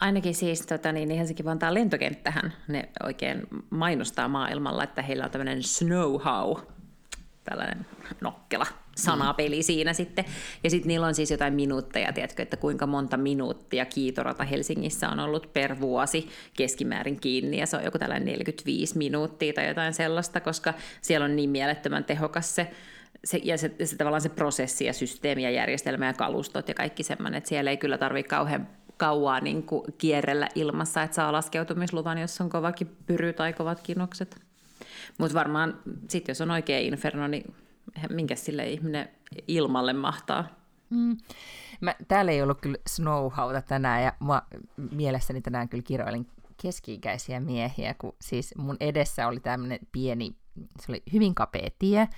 Ainakin 0.00 0.34
siis 0.34 0.66
tota, 0.66 0.92
niin, 0.92 1.08
niin 1.08 1.18
Helsinki-Vantaan 1.18 1.74
lentokenttähän 1.74 2.52
ne 2.68 2.88
oikein 3.02 3.46
mainostaa 3.70 4.28
maailmalla, 4.28 4.84
että 4.84 5.02
heillä 5.02 5.24
on 5.24 5.30
tämmöinen 5.30 5.62
snow-how, 5.62 6.60
tällainen 7.44 7.86
nokkela 8.20 8.66
sanapeli 8.96 9.56
mm. 9.56 9.62
siinä 9.62 9.92
sitten. 9.92 10.24
Ja 10.64 10.70
sitten 10.70 10.88
niillä 10.88 11.06
on 11.06 11.14
siis 11.14 11.30
jotain 11.30 11.54
minuutteja, 11.54 12.12
tiedätkö, 12.12 12.42
että 12.42 12.56
kuinka 12.56 12.86
monta 12.86 13.16
minuuttia 13.16 13.86
kiitorata 13.86 14.44
Helsingissä 14.44 15.08
on 15.08 15.20
ollut 15.20 15.52
per 15.52 15.80
vuosi 15.80 16.28
keskimäärin 16.56 17.20
kiinni, 17.20 17.58
ja 17.58 17.66
se 17.66 17.76
on 17.76 17.84
joku 17.84 17.98
tällainen 17.98 18.26
45 18.26 18.98
minuuttia 18.98 19.52
tai 19.52 19.68
jotain 19.68 19.94
sellaista, 19.94 20.40
koska 20.40 20.74
siellä 21.02 21.24
on 21.24 21.36
niin 21.36 21.50
mielettömän 21.50 22.04
tehokas 22.04 22.54
se 22.54 22.70
se, 23.24 23.40
ja 23.44 23.58
se, 23.58 23.74
se, 23.84 23.96
tavallaan 23.96 24.20
se 24.20 24.28
prosessi 24.28 24.84
ja 24.84 24.92
systeemi 24.92 25.42
ja 25.42 25.50
järjestelmä 25.50 26.06
ja 26.06 26.12
kalustot 26.12 26.68
ja 26.68 26.74
kaikki 26.74 27.02
semmoinen, 27.02 27.38
että 27.38 27.48
siellä 27.48 27.70
ei 27.70 27.76
kyllä 27.76 27.98
tarvitse 27.98 28.28
kauhean 28.28 28.68
kauaa 28.96 29.40
niin 29.40 29.62
kuin 29.62 29.84
kierrellä 29.98 30.48
ilmassa, 30.54 31.02
että 31.02 31.14
saa 31.14 31.32
laskeutumisluvan, 31.32 32.18
jos 32.18 32.40
on 32.40 32.48
kovakin 32.48 32.96
pyry 33.06 33.32
tai 33.32 33.52
kovat 33.52 33.80
kinokset. 33.80 34.40
Mutta 35.18 35.34
varmaan 35.34 35.78
sitten, 36.08 36.30
jos 36.30 36.40
on 36.40 36.50
oikea 36.50 36.78
inferno, 36.78 37.26
niin 37.26 37.54
minkä 38.08 38.36
sille 38.36 38.68
ihminen 38.68 39.08
ilmalle 39.48 39.92
mahtaa? 39.92 40.44
Mm. 40.90 41.16
Mä, 41.80 41.94
täällä 42.08 42.32
ei 42.32 42.42
ollut 42.42 42.60
kyllä 42.60 42.78
snowhauta 42.86 43.62
tänään, 43.62 44.02
ja 44.02 44.12
mä 44.20 44.42
mielessäni 44.90 45.40
tänään 45.40 45.68
kyllä 45.68 45.82
kiroilin 45.82 46.26
keski-ikäisiä 46.62 47.40
miehiä, 47.40 47.94
kun 47.94 48.16
siis 48.20 48.54
mun 48.56 48.76
edessä 48.80 49.28
oli 49.28 49.40
tämmöinen 49.40 49.78
pieni, 49.92 50.36
se 50.80 50.92
oli 50.92 51.02
hyvin 51.12 51.34
kapea 51.34 51.70
tie, 51.78 52.08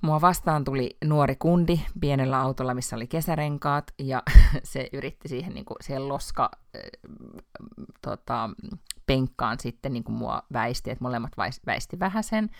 Mua 0.00 0.20
vastaan 0.20 0.64
tuli 0.64 0.96
nuori 1.04 1.36
kundi 1.36 1.80
pienellä 2.00 2.40
autolla, 2.40 2.74
missä 2.74 2.96
oli 2.96 3.06
kesärenkaat, 3.06 3.84
ja 3.98 4.22
se 4.62 4.88
yritti 4.92 5.28
siihen, 5.28 5.54
niin 5.54 5.64
kuin, 5.64 5.76
siihen 5.80 6.08
loska 6.08 6.50
äh, 6.54 6.80
tota, 8.02 8.50
penkkaan 9.06 9.60
sitten 9.60 9.92
niin 9.92 10.04
kuin 10.04 10.16
mua 10.16 10.42
väisti, 10.52 10.90
että 10.90 11.04
molemmat 11.04 11.32
väisti 11.66 11.98
vähän 11.98 12.24
sen, 12.24 12.50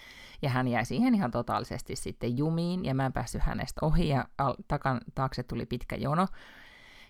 ja 0.42 0.50
hän 0.50 0.68
jäi 0.68 0.84
siihen 0.84 1.14
ihan 1.14 1.30
totaalisesti 1.30 1.96
sitten 1.96 2.38
jumiin, 2.38 2.84
ja 2.84 2.94
mä 2.94 3.06
en 3.06 3.12
päässyt 3.12 3.42
hänestä 3.42 3.86
ohi, 3.86 4.08
ja 4.08 4.24
takan, 4.68 5.00
taakse 5.14 5.42
tuli 5.42 5.66
pitkä 5.66 5.96
jono, 5.96 6.26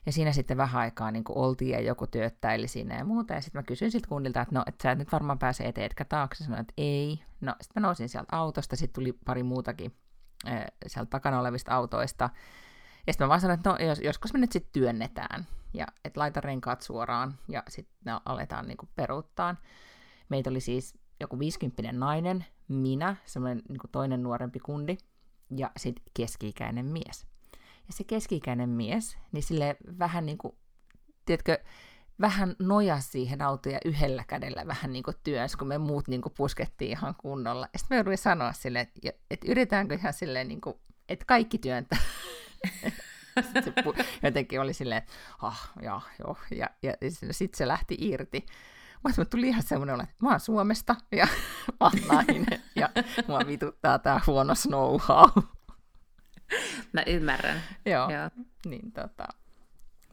ja 0.06 0.12
siinä 0.12 0.32
sitten 0.32 0.56
vähän 0.56 0.82
aikaa 0.82 1.10
niin 1.10 1.24
kuin 1.24 1.38
oltiin 1.38 1.70
ja 1.70 1.80
joku 1.80 2.06
työttäili 2.06 2.68
siinä 2.68 2.98
ja 2.98 3.04
muuta. 3.04 3.34
Ja 3.34 3.40
sitten 3.40 3.58
mä 3.58 3.62
kysyin 3.62 3.90
siltä 3.90 4.08
kundilta, 4.08 4.40
että 4.40 4.54
no, 4.54 4.62
että 4.66 4.82
sä 4.82 4.90
et 4.90 4.98
nyt 4.98 5.12
varmaan 5.12 5.38
pääse 5.38 5.64
eteen, 5.64 5.84
etkä 5.84 6.04
taakse. 6.04 6.44
Sanoin, 6.44 6.60
että 6.60 6.74
ei. 6.76 7.20
No, 7.40 7.54
sitten 7.60 7.82
mä 7.82 7.86
nousin 7.86 8.08
sieltä 8.08 8.36
autosta, 8.36 8.76
sitten 8.76 8.94
tuli 8.94 9.12
pari 9.12 9.42
muutakin 9.42 9.92
sieltä 10.86 11.10
takana 11.10 11.40
olevista 11.40 11.74
autoista. 11.74 12.30
Ja 13.06 13.12
sitten 13.12 13.24
mä 13.24 13.28
vaan 13.28 13.40
sanoin, 13.40 13.58
että 13.58 13.70
no, 13.70 13.76
jos, 13.76 14.00
joskus 14.00 14.32
me 14.32 14.38
nyt 14.38 14.52
sitten 14.52 14.72
työnnetään, 14.72 15.46
ja 15.74 15.86
että 16.04 16.20
laita 16.20 16.40
renkaat 16.40 16.82
suoraan, 16.82 17.38
ja 17.48 17.62
sitten 17.68 18.14
aletaan 18.24 18.68
niinku 18.68 18.88
peruuttaa. 18.96 19.56
Meitä 20.28 20.50
oli 20.50 20.60
siis 20.60 20.98
joku 21.20 21.38
50 21.38 21.92
nainen, 21.92 22.44
minä, 22.68 23.16
semmoinen 23.24 23.62
niinku 23.68 23.88
toinen 23.92 24.22
nuorempi 24.22 24.58
kundi, 24.58 24.96
ja 25.56 25.70
sitten 25.76 26.04
keski-ikäinen 26.14 26.86
mies. 26.86 27.26
Ja 27.86 27.92
se 27.92 28.04
keski-ikäinen 28.04 28.68
mies, 28.68 29.18
niin 29.32 29.42
sille 29.42 29.76
vähän 29.98 30.26
niin 30.26 30.38
kuin, 30.38 30.54
tiedätkö, 31.24 31.58
vähän 32.20 32.56
nojas 32.58 33.12
siihen 33.12 33.42
autoon 33.42 33.72
ja 33.72 33.80
yhdellä 33.84 34.24
kädellä 34.26 34.66
vähän 34.66 34.92
niin 34.92 35.02
kuin 35.02 35.16
työns, 35.24 35.56
kun 35.56 35.68
me 35.68 35.78
muut 35.78 36.08
niin 36.08 36.22
kuin 36.22 36.32
puskettiin 36.36 36.90
ihan 36.90 37.14
kunnolla. 37.14 37.68
Ja 37.72 37.78
sitten 37.78 37.94
me 37.94 37.98
jouduin 37.98 38.18
sanoa 38.18 38.52
sille, 38.52 38.80
että, 38.80 39.10
että 39.30 39.46
yritetäänkö 39.50 39.94
ihan 39.94 40.12
silleen, 40.12 40.48
niin 40.48 40.60
kuin, 40.60 40.76
että 41.08 41.24
kaikki 41.24 41.58
työntää. 41.58 41.98
se 43.64 43.72
jotenkin 44.22 44.60
oli 44.60 44.72
silleen, 44.72 44.98
että 44.98 45.12
ah, 45.42 45.70
ja, 45.82 46.00
joo, 46.18 46.36
ja, 46.50 46.70
ja, 46.82 46.94
ja 47.00 47.32
sitten 47.32 47.58
se 47.58 47.68
lähti 47.68 47.96
irti. 48.00 48.46
Mutta 49.02 49.24
tuli 49.24 49.48
ihan 49.48 49.62
semmoinen 49.62 50.00
että 50.00 50.14
mä 50.18 50.30
oon 50.30 50.40
Suomesta 50.40 50.96
ja 51.12 51.26
mä 51.80 51.86
oon 51.86 51.92
nainen 52.08 52.62
ja 52.76 52.90
mua 53.28 53.40
vituttaa 53.46 53.98
tää 53.98 54.20
huono 54.26 54.54
know-how. 54.68 55.42
Mä 56.92 57.02
ymmärrän. 57.06 57.62
Joo, 57.86 58.10
Joo. 58.10 58.44
niin 58.66 58.92
tota, 58.92 59.28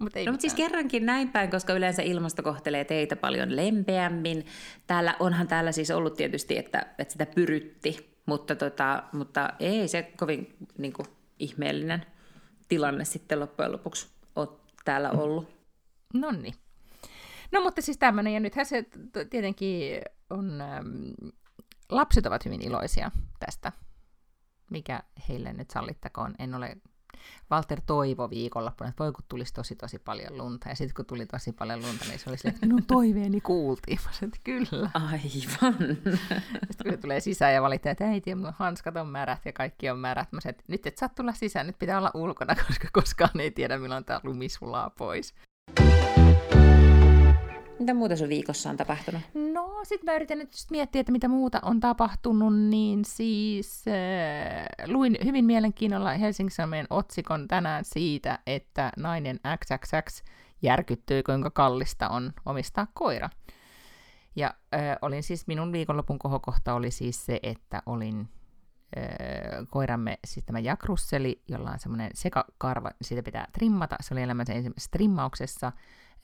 Mut 0.04 0.16
ei 0.16 0.26
no, 0.26 0.32
mutta 0.32 0.42
siis 0.42 0.54
kerrankin 0.54 1.06
näin 1.06 1.30
päin, 1.30 1.52
koska 1.52 1.74
yleensä 1.74 2.02
ilmasto 2.02 2.44
kohtelee 2.44 2.86
teitä 2.86 3.16
paljon 3.16 3.56
lempeämmin. 3.56 4.46
Täällä 4.88 5.16
onhan 5.20 5.48
täällä 5.48 5.72
siis 5.72 5.92
ollut 5.92 6.14
tietysti, 6.14 6.58
että, 6.58 6.86
että 6.98 7.12
sitä 7.12 7.26
pyrytti, 7.26 8.18
mutta, 8.26 8.56
tota, 8.56 9.04
mutta 9.12 9.50
ei 9.60 9.88
se 9.88 10.12
kovin 10.18 10.56
niin 10.78 10.94
kuin, 10.94 11.08
ihmeellinen 11.40 12.06
tilanne 12.68 13.06
sitten 13.06 13.40
loppujen 13.40 13.72
lopuksi 13.72 14.08
ole 14.36 14.48
täällä 14.86 15.10
ollut. 15.10 15.50
No 16.14 16.32
niin. 16.32 16.54
No 17.52 17.62
mutta 17.62 17.82
siis 17.82 17.98
tämmöinen, 17.98 18.34
ja 18.34 18.40
nythän 18.40 18.66
se 18.66 18.86
tietenkin 19.30 20.02
on, 20.30 20.62
ähm, 20.62 20.86
lapset 21.90 22.26
ovat 22.26 22.46
hyvin 22.46 22.62
iloisia 22.62 23.12
tästä, 23.40 23.72
mikä 24.70 25.04
heille 25.30 25.54
nyt 25.54 25.72
sallittakoon. 25.72 26.36
En 26.40 26.56
ole 26.56 26.78
Walter 27.52 27.82
toivo 27.86 28.30
viikonloppuna, 28.30 28.90
että 28.90 29.04
voi 29.04 29.12
kun 29.12 29.24
tulisi 29.28 29.54
tosi 29.54 29.76
tosi 29.76 30.00
paljon 30.00 30.38
lunta. 30.38 30.70
Ja 30.70 30.76
sitten 30.76 30.96
kun 30.96 31.06
tuli 31.06 31.26
tosi 31.26 31.52
paljon 31.52 31.82
lunta, 31.82 32.06
niin 32.06 32.20
se 32.20 32.30
oli 32.30 32.38
silleen, 32.38 32.56
että 32.56 32.66
minun 32.66 32.86
toiveeni 32.86 33.42
kuultiin. 33.42 34.00
Mä 34.06 34.12
sanoin, 34.12 34.34
että 34.36 34.40
kyllä. 34.44 34.90
Aivan. 34.94 35.98
Sitten 36.72 36.92
kun 36.92 37.02
tulee 37.02 37.20
sisään 37.20 37.54
ja 37.54 37.62
valittaa, 37.62 37.92
että 37.92 38.06
äiti, 38.06 38.36
mun 38.36 38.54
hanskat 38.58 38.98
on 38.98 39.08
märät 39.08 39.46
ja 39.46 39.54
kaikki 39.54 39.90
on 39.90 40.00
märät. 40.00 40.32
Mä 40.32 40.42
sanoin, 40.42 40.56
että 40.56 40.64
nyt 40.68 40.88
et 40.88 40.98
saa 40.98 41.10
tulla 41.10 41.34
sisään, 41.34 41.68
nyt 41.68 41.80
pitää 41.80 41.98
olla 41.98 42.12
ulkona, 42.14 42.56
koska 42.68 42.88
koskaan 42.94 43.40
ei 43.40 43.52
tiedä, 43.52 43.78
milloin 43.78 44.06
tämä 44.06 44.20
lumi 44.24 44.50
sulaa 44.50 44.90
pois. 44.90 45.34
Mitä 47.84 47.94
muuta 47.94 48.16
sun 48.16 48.30
viikossa 48.30 48.70
on 48.70 48.78
tapahtunut? 48.78 49.22
No, 49.34 49.80
sitten 49.84 50.06
mä 50.06 50.16
yritän 50.16 50.38
nyt 50.38 50.50
miettiä, 50.72 51.00
että 51.00 51.12
mitä 51.12 51.28
muuta 51.28 51.60
on 51.64 51.80
tapahtunut, 51.80 52.60
niin 52.60 53.06
siis 53.06 53.86
äh, 53.88 54.88
luin 54.88 55.18
hyvin 55.26 55.46
mielenkiinnolla 55.46 56.14
Helsingin 56.14 56.52
Sanomien 56.52 56.88
otsikon 56.90 57.48
tänään 57.48 57.86
siitä, 57.86 58.40
että 58.48 58.92
nainen 58.98 59.40
XXX 59.58 60.24
järkyttyy, 60.62 61.24
kuinka 61.24 61.50
kallista 61.50 62.10
on 62.10 62.34
omistaa 62.46 62.88
koira. 62.94 63.30
Ja 64.36 64.54
äh, 64.74 64.98
olin 65.02 65.24
siis, 65.24 65.48
minun 65.48 65.72
viikonlopun 65.72 66.20
kohokohta 66.20 66.74
oli 66.74 66.92
siis 66.92 67.26
se, 67.26 67.40
että 67.44 67.84
olin 67.86 68.30
äh, 68.98 69.68
koiramme, 69.70 70.20
siis 70.26 70.46
tämä 70.46 70.60
Jakrusseli, 70.60 71.42
jolla 71.48 71.72
on 71.72 71.80
semmoinen 71.80 72.12
sekakarva, 72.14 72.92
siitä 73.02 73.24
pitää 73.24 73.48
trimmata. 73.54 73.96
Se 74.02 74.14
oli 74.14 74.22
elämänsä 74.22 74.54
ensimmäisessä 74.54 74.92
trimmauksessa 74.92 75.72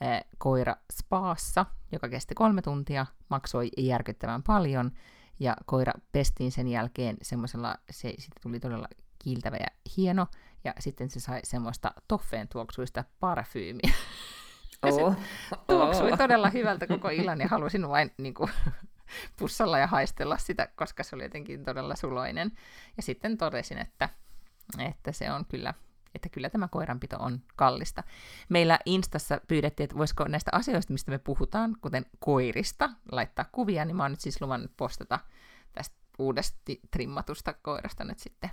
äh, 0.04 0.20
koira 0.38 0.76
spaassa, 0.92 1.66
joka 1.92 2.08
kesti 2.08 2.34
kolme 2.34 2.62
tuntia, 2.62 3.06
maksoi 3.28 3.70
järkyttävän 3.78 4.42
paljon, 4.42 4.92
ja 5.40 5.56
koira 5.66 5.92
pestiin 6.12 6.52
sen 6.52 6.68
jälkeen 6.68 7.16
semmoisella, 7.22 7.74
se 7.90 8.08
sitten 8.08 8.42
tuli 8.42 8.60
todella 8.60 8.88
kiiltävä 9.18 9.56
ja 9.56 9.66
hieno, 9.96 10.26
ja 10.64 10.72
sitten 10.78 11.10
se 11.10 11.20
sai 11.20 11.40
semmoista 11.44 11.92
toffeen 12.08 12.48
tuoksuista 12.48 13.04
parfyymiä. 13.20 13.92
Oh. 14.82 15.16
tuoksui 15.66 16.16
todella 16.16 16.50
hyvältä 16.50 16.86
koko 16.86 17.08
illan 17.08 17.40
ja 17.40 17.48
halusin 17.48 17.88
vain 17.88 18.10
niin 18.18 18.34
kuin, 18.34 18.50
pussalla 19.38 19.78
ja 19.78 19.86
haistella 19.86 20.38
sitä, 20.38 20.68
koska 20.76 21.02
se 21.02 21.16
oli 21.16 21.22
jotenkin 21.22 21.64
todella 21.64 21.96
suloinen. 21.96 22.52
Ja 22.96 23.02
sitten 23.02 23.38
totesin, 23.38 23.78
että, 23.78 24.08
että 24.78 25.12
se 25.12 25.30
on 25.30 25.44
kyllä 25.44 25.74
että 26.14 26.28
kyllä 26.28 26.50
tämä 26.50 26.68
koiranpito 26.68 27.16
on 27.16 27.40
kallista. 27.56 28.02
Meillä 28.48 28.78
Instassa 28.86 29.40
pyydettiin, 29.48 29.84
että 29.84 29.98
voisiko 29.98 30.24
näistä 30.24 30.50
asioista, 30.54 30.92
mistä 30.92 31.10
me 31.10 31.18
puhutaan, 31.18 31.76
kuten 31.80 32.06
koirista, 32.18 32.90
laittaa 33.12 33.44
kuvia, 33.52 33.84
niin 33.84 33.96
mä 33.96 34.02
oon 34.02 34.10
nyt 34.10 34.20
siis 34.20 34.40
luvannut 34.40 34.76
postata 34.76 35.20
tästä 35.72 35.96
uudesti 36.18 36.80
trimmatusta 36.90 37.52
koirasta 37.52 38.04
nyt 38.04 38.18
sitten 38.18 38.50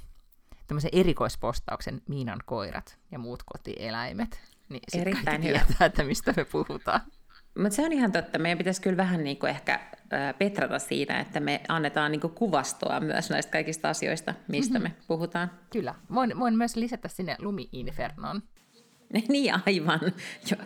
tämmöisen 0.67 0.91
erikoispostauksen 0.93 2.01
Miinan 2.07 2.39
koirat 2.45 2.97
ja 3.11 3.19
muut 3.19 3.43
kotieläimet. 3.43 4.41
Niin 4.69 4.81
Erittäin 4.93 5.43
hyvä. 5.43 5.59
Tietää, 5.59 5.85
että 5.87 6.03
mistä 6.03 6.33
me 6.37 6.45
puhutaan. 6.45 7.01
Mutta 7.57 7.75
se 7.75 7.85
on 7.85 7.93
ihan 7.93 8.11
totta. 8.11 8.39
Meidän 8.39 8.57
pitäisi 8.57 8.81
kyllä 8.81 8.97
vähän 8.97 9.23
niin 9.23 9.37
kuin 9.37 9.49
ehkä 9.49 9.79
petrata 10.37 10.79
siinä, 10.79 11.19
että 11.19 11.39
me 11.39 11.61
annetaan 11.67 12.11
niin 12.11 12.21
kuin 12.21 12.33
kuvastoa 12.33 12.99
myös 12.99 13.29
näistä 13.29 13.51
kaikista 13.51 13.89
asioista, 13.89 14.33
mistä 14.47 14.79
mm-hmm. 14.79 14.93
me 14.93 15.03
puhutaan. 15.07 15.51
Kyllä. 15.69 15.95
Voin, 16.13 16.39
voin 16.39 16.57
myös 16.57 16.75
lisätä 16.75 17.07
sinne 17.07 17.35
lumi-infernon. 17.39 18.41
niin 19.29 19.53
aivan. 19.65 19.99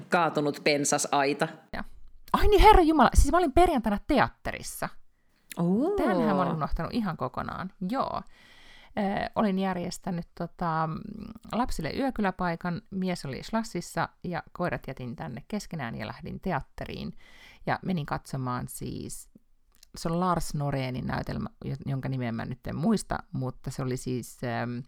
Kaatunut 0.10 0.62
pensasaita. 0.64 1.48
Ja. 1.74 1.84
Ai 2.34 2.48
niin, 2.48 2.62
herra 2.62 2.82
Jumala. 2.82 3.10
Siis 3.14 3.32
mä 3.32 3.38
olin 3.38 3.52
perjantaina 3.52 3.98
teatterissa. 4.08 4.90
Tämänhän 5.98 6.36
mä 6.36 6.42
olin 6.42 6.56
unohtanut 6.56 6.94
ihan 6.94 7.18
kokonaan. 7.18 7.72
Joo 7.90 8.22
olin 9.36 9.60
järjestänyt 9.60 10.28
tota, 10.38 10.90
lapsille 11.52 11.92
yökyläpaikan, 11.98 12.82
mies 12.90 13.26
oli 13.26 13.44
Schlassissa 13.44 14.10
ja 14.24 14.44
koirat 14.52 14.88
jätin 14.88 15.16
tänne 15.16 15.44
keskenään 15.48 15.96
ja 15.96 16.08
lähdin 16.08 16.40
teatteriin. 16.40 17.18
Ja 17.66 17.80
menin 17.86 18.06
katsomaan 18.06 18.68
siis, 18.68 19.30
se 19.96 20.10
on 20.10 20.20
Lars 20.20 20.54
Norenin 20.54 21.08
näytelmä, 21.08 21.50
jonka 21.86 22.10
nimeä 22.10 22.32
mä 22.32 22.46
nyt 22.46 22.68
en 22.68 22.76
muista, 22.76 23.20
mutta 23.32 23.72
se 23.72 23.84
oli 23.84 23.98
siis... 23.98 24.38
Ähm, 24.44 24.80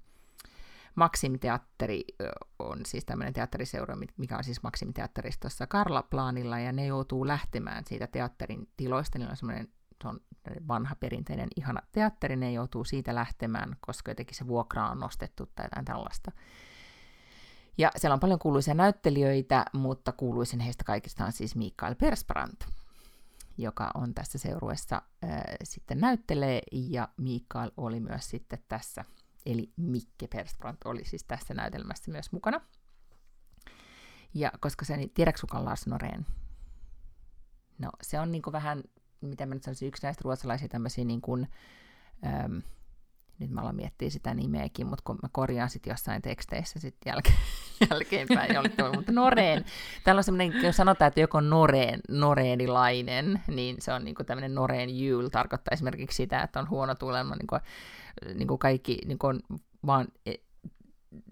Maxim 0.95 1.39
Teatteri 1.39 2.03
on 2.59 2.79
siis 2.85 3.05
tämmöinen 3.05 3.33
teatteriseura, 3.33 3.97
mikä 4.17 4.37
on 4.37 4.43
siis 4.43 4.63
tuossa 5.41 5.67
Karlaplaanilla, 5.67 6.59
ja 6.59 6.71
ne 6.71 6.85
joutuu 6.85 7.27
lähtemään 7.27 7.83
siitä 7.87 8.07
teatterin 8.07 8.69
tiloista. 8.77 9.17
Niillä 9.17 9.31
on 9.31 9.37
semmoinen 9.37 9.67
se 10.01 10.07
on 10.07 10.19
vanha 10.67 10.95
perinteinen 10.95 11.47
ihana 11.55 11.81
teatteri, 11.91 12.35
ne 12.35 12.51
joutuu 12.51 12.83
siitä 12.83 13.15
lähtemään, 13.15 13.75
koska 13.79 14.11
jotenkin 14.11 14.35
se 14.35 14.47
vuokra 14.47 14.89
on 14.89 14.99
nostettu 14.99 15.45
tai 15.45 15.65
jotain 15.65 15.85
tällaista. 15.85 16.31
Ja 17.77 17.91
siellä 17.95 18.13
on 18.13 18.19
paljon 18.19 18.39
kuuluisia 18.39 18.73
näyttelijöitä, 18.73 19.65
mutta 19.73 20.11
kuuluisin 20.11 20.59
heistä 20.59 20.83
kaikista 20.83 21.25
on 21.25 21.31
siis 21.31 21.55
Mikael 21.55 21.95
Persbrandt, 21.95 22.65
joka 23.57 23.91
on 23.93 24.13
tässä 24.13 24.37
seurueessa 24.37 25.01
äh, 25.23 25.41
sitten 25.63 25.99
näyttelee, 25.99 26.61
ja 26.71 27.09
Mikael 27.17 27.71
oli 27.77 27.99
myös 27.99 28.29
sitten 28.29 28.59
tässä, 28.67 29.05
eli 29.45 29.71
Mikke 29.75 30.27
Persbrandt 30.27 30.81
oli 30.85 31.05
siis 31.05 31.23
tässä 31.23 31.53
näytelmässä 31.53 32.11
myös 32.11 32.31
mukana. 32.31 32.61
Ja 34.33 34.51
koska 34.59 34.85
se, 34.85 34.97
niin 34.97 35.09
tiedätkö 35.09 35.47
Lars 35.53 35.87
Noreen? 35.87 36.25
No, 37.77 37.89
se 38.01 38.19
on 38.19 38.31
niin 38.31 38.43
vähän 38.51 38.83
miten 39.29 39.49
mä 39.49 39.55
nyt 39.55 39.63
sanoisin, 39.63 39.87
yksi 39.87 40.03
näistä 40.03 40.21
ruotsalaisia 40.23 40.67
tämmöisiä 40.67 41.05
niin 41.05 41.21
kuin, 41.21 41.47
äm, 42.25 42.61
nyt 43.39 43.51
mä 43.51 43.61
aloin 43.61 43.75
miettiä 43.75 44.09
sitä 44.09 44.33
nimeäkin, 44.33 44.87
mutta 44.87 45.03
kun 45.05 45.19
mä 45.23 45.29
korjaan 45.31 45.69
sitten 45.69 45.91
jossain 45.91 46.21
teksteissä 46.21 46.79
sitten 46.79 47.11
jälkeen, 47.11 47.37
jälkeenpäin, 47.91 48.53
jollekin, 48.53 48.85
mutta 48.95 49.11
Noreen, 49.11 49.65
täällä 50.03 50.19
on 50.19 50.23
semmoinen, 50.23 50.63
jos 50.63 50.77
sanotaan, 50.77 51.07
että 51.07 51.19
joku 51.19 51.37
on 51.37 51.49
Noreen, 51.49 51.99
Noreenilainen, 52.09 53.41
niin 53.47 53.75
se 53.79 53.93
on 53.93 54.03
niinku 54.03 54.23
tämmöinen 54.23 54.55
Noreen 54.55 54.99
Jyl, 54.99 55.29
tarkoittaa 55.29 55.73
esimerkiksi 55.73 56.15
sitä, 56.15 56.41
että 56.41 56.59
on 56.59 56.69
huono 56.69 56.95
tulema, 56.95 57.35
niin 57.35 57.47
kuin, 57.47 57.61
niin 58.35 58.47
kuin 58.47 58.59
kaikki 58.59 58.97
niin 59.05 59.19
kuin 59.19 59.39
vaan 59.85 60.07
e, 60.25 60.33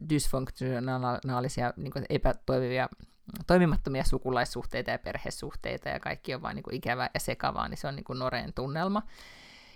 dysfunktionaalisia, 0.10 1.74
niin 1.78 1.92
kuin 1.92 2.06
toimimattomia 3.48 4.04
sukulaissuhteita 4.04 4.92
ja 4.92 5.00
perhesuhteita 5.00 5.90
ja 5.90 6.00
kaikki 6.00 6.36
on 6.36 6.42
vain 6.42 6.56
niin 6.56 6.64
kuin 6.64 6.76
ikävää 6.76 7.10
ja 7.14 7.20
sekavaa, 7.20 7.68
niin 7.68 7.78
se 7.78 7.88
on 7.88 7.96
niin 7.96 8.04
kuin 8.04 8.20
noreen 8.20 8.54
tunnelma. 8.54 9.02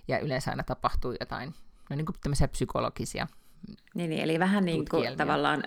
Ja 0.08 0.18
yleensä 0.18 0.50
aina 0.50 0.62
tapahtuu 0.62 1.14
jotain, 1.20 1.54
no 1.90 1.96
niin 1.96 2.06
kuin 2.06 2.16
tämmöisiä 2.22 2.48
psykologisia 2.48 3.26
Niin, 3.94 4.10
niin 4.10 4.22
eli 4.22 4.38
vähän 4.38 4.64
niin 4.64 4.84
kuin 4.90 5.16
tavallaan 5.16 5.64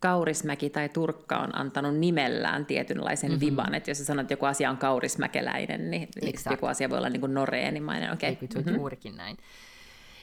Kaurismäki 0.00 0.70
tai 0.70 0.88
Turkka 0.88 1.36
on 1.36 1.58
antanut 1.58 1.96
nimellään 1.96 2.66
tietynlaisen 2.66 3.30
mm-hmm. 3.30 3.46
viban, 3.46 3.74
että 3.74 3.90
jos 3.90 3.98
sä 3.98 4.04
sanot, 4.04 4.22
että 4.22 4.32
joku 4.32 4.46
asia 4.46 4.70
on 4.70 4.76
kaurismäkeläinen, 4.76 5.90
niin 5.90 6.08
exact. 6.22 6.54
joku 6.54 6.66
asia 6.66 6.90
voi 6.90 6.98
olla 6.98 7.08
niin 7.08 7.20
kuin 7.20 7.34
noreenimainen. 7.34 8.12
Okay. 8.12 8.30
On 8.30 8.36
mm-hmm. 8.54 8.74
juurikin 8.74 9.16
näin. 9.16 9.36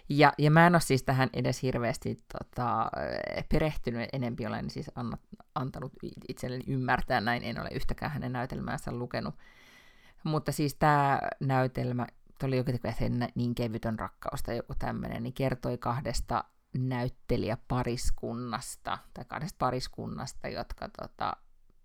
Ja, 0.09 0.33
ja 0.37 0.51
mä 0.51 0.67
en 0.67 0.75
ole 0.75 0.81
siis 0.81 1.03
tähän 1.03 1.29
edes 1.33 1.61
hirveästi 1.61 2.17
tota, 2.33 2.91
perehtynyt, 3.51 4.09
enempi 4.13 4.47
olen 4.47 4.69
siis 4.69 4.91
annat, 4.95 5.19
antanut 5.55 5.93
itselleni 6.27 6.63
ymmärtää, 6.67 7.21
näin. 7.21 7.43
En 7.43 7.61
ole 7.61 7.69
yhtäkään 7.71 8.11
hänen 8.11 8.31
näytelmäänsä 8.31 8.91
lukenut. 8.91 9.35
Mutta 10.23 10.51
siis 10.51 10.75
tämä 10.75 11.19
näytelmä, 11.39 12.07
oli 12.43 12.57
joku 12.57 12.71
niin 13.35 13.55
kevytön 13.55 13.99
rakkaus 13.99 14.43
tai 14.43 14.57
joku 14.57 14.73
tämmöinen, 14.79 15.23
niin 15.23 15.33
kertoi 15.33 15.77
kahdesta 15.77 16.43
näyttelijäpariskunnasta, 16.77 18.97
tai 19.13 19.25
kahdesta 19.25 19.55
pariskunnasta, 19.59 20.47
jotka 20.47 20.89
tota, 21.01 21.37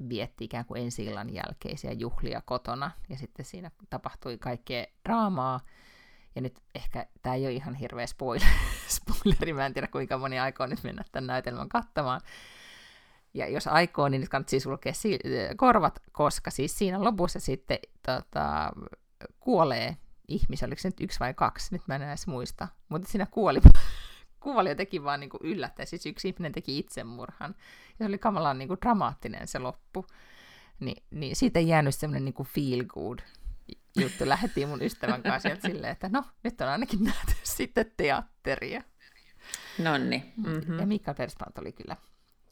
vietti 0.09 0.45
ikään 0.45 0.65
kuin 0.65 0.83
ensi 0.83 1.07
jälkeisiä 1.31 1.93
juhlia 1.93 2.43
kotona, 2.45 2.91
ja 3.09 3.17
sitten 3.17 3.45
siinä 3.45 3.71
tapahtui 3.91 4.39
kaikkea 4.39 4.87
draamaa, 5.05 5.61
ja 6.35 6.43
nyt 6.43 6.61
ehkä 6.75 7.07
tämä 7.23 7.35
ei 7.35 7.47
ole 7.47 7.53
ihan 7.53 7.75
hirveä 7.75 8.07
spoiler, 8.07 8.49
spoileri, 8.99 9.53
mä 9.53 9.67
en 9.67 9.75
tiedä 9.75 9.87
kuinka 9.87 10.19
moni 10.19 10.39
aikoo 10.39 10.67
nyt 10.67 10.83
mennä 10.83 11.05
tämän 11.13 11.27
näytelmän 11.27 11.69
kattamaan. 11.69 12.21
Ja 13.35 13.49
jos 13.49 13.67
aikoo, 13.67 14.09
niin 14.09 14.21
nyt 14.21 14.29
kannattaa 14.29 14.61
sulkea 14.61 14.93
si- 14.95 15.19
korvat, 15.57 15.99
koska 16.13 16.51
siis 16.51 16.79
siinä 16.79 17.05
lopussa 17.05 17.41
sitten 17.41 17.79
tota, 18.07 18.73
kuolee 19.41 19.97
ihmisiä, 20.29 20.67
oliko 20.67 20.81
se 20.81 20.89
nyt 20.89 21.01
yksi 21.01 21.21
vai 21.21 21.35
kaksi, 21.35 21.75
nyt 21.75 21.83
mä 21.87 21.97
en 21.97 22.03
edes 22.03 22.27
muista, 22.27 22.69
mutta 22.89 23.09
siinä 23.09 23.27
kuoli, 23.27 23.61
kuoli 24.41 24.69
jotenkin 24.69 25.05
vaan 25.05 25.21
niin 25.21 25.31
yllättäen, 25.41 25.87
siis 25.87 26.07
yksi 26.07 26.29
ihminen 26.29 26.53
teki 26.53 26.79
itsemurhan, 26.79 27.55
ja 27.89 27.95
se 27.99 28.05
oli 28.05 28.19
kamalaan 28.19 28.59
niin 28.59 28.77
dramaattinen 28.83 29.49
se 29.49 29.59
loppu, 29.59 30.07
Ni, 30.81 30.95
niin 31.11 31.37
siitä 31.37 31.59
ei 31.59 31.69
jäänyt 31.69 31.95
semmoinen 31.95 32.25
niin 32.25 32.47
feel 32.47 32.85
good 32.85 33.19
juttu 34.01 34.29
lähettiin 34.29 34.69
mun 34.69 34.83
ystävän 34.83 35.23
kanssa 35.23 35.49
sieltä 35.49 35.69
silleen, 35.69 35.93
että 35.93 36.09
no, 36.09 36.25
nyt 36.43 36.61
on 36.61 36.69
ainakin 36.69 37.05
nähty 37.05 37.33
sitten 37.57 37.93
teatteria. 37.97 38.83
Nonni. 39.79 40.33
Mm-hmm. 40.37 40.79
Ja 40.79 40.87
Mika 40.87 41.15
Persbrandt 41.15 41.59
oli 41.59 41.73
kyllä 41.73 41.97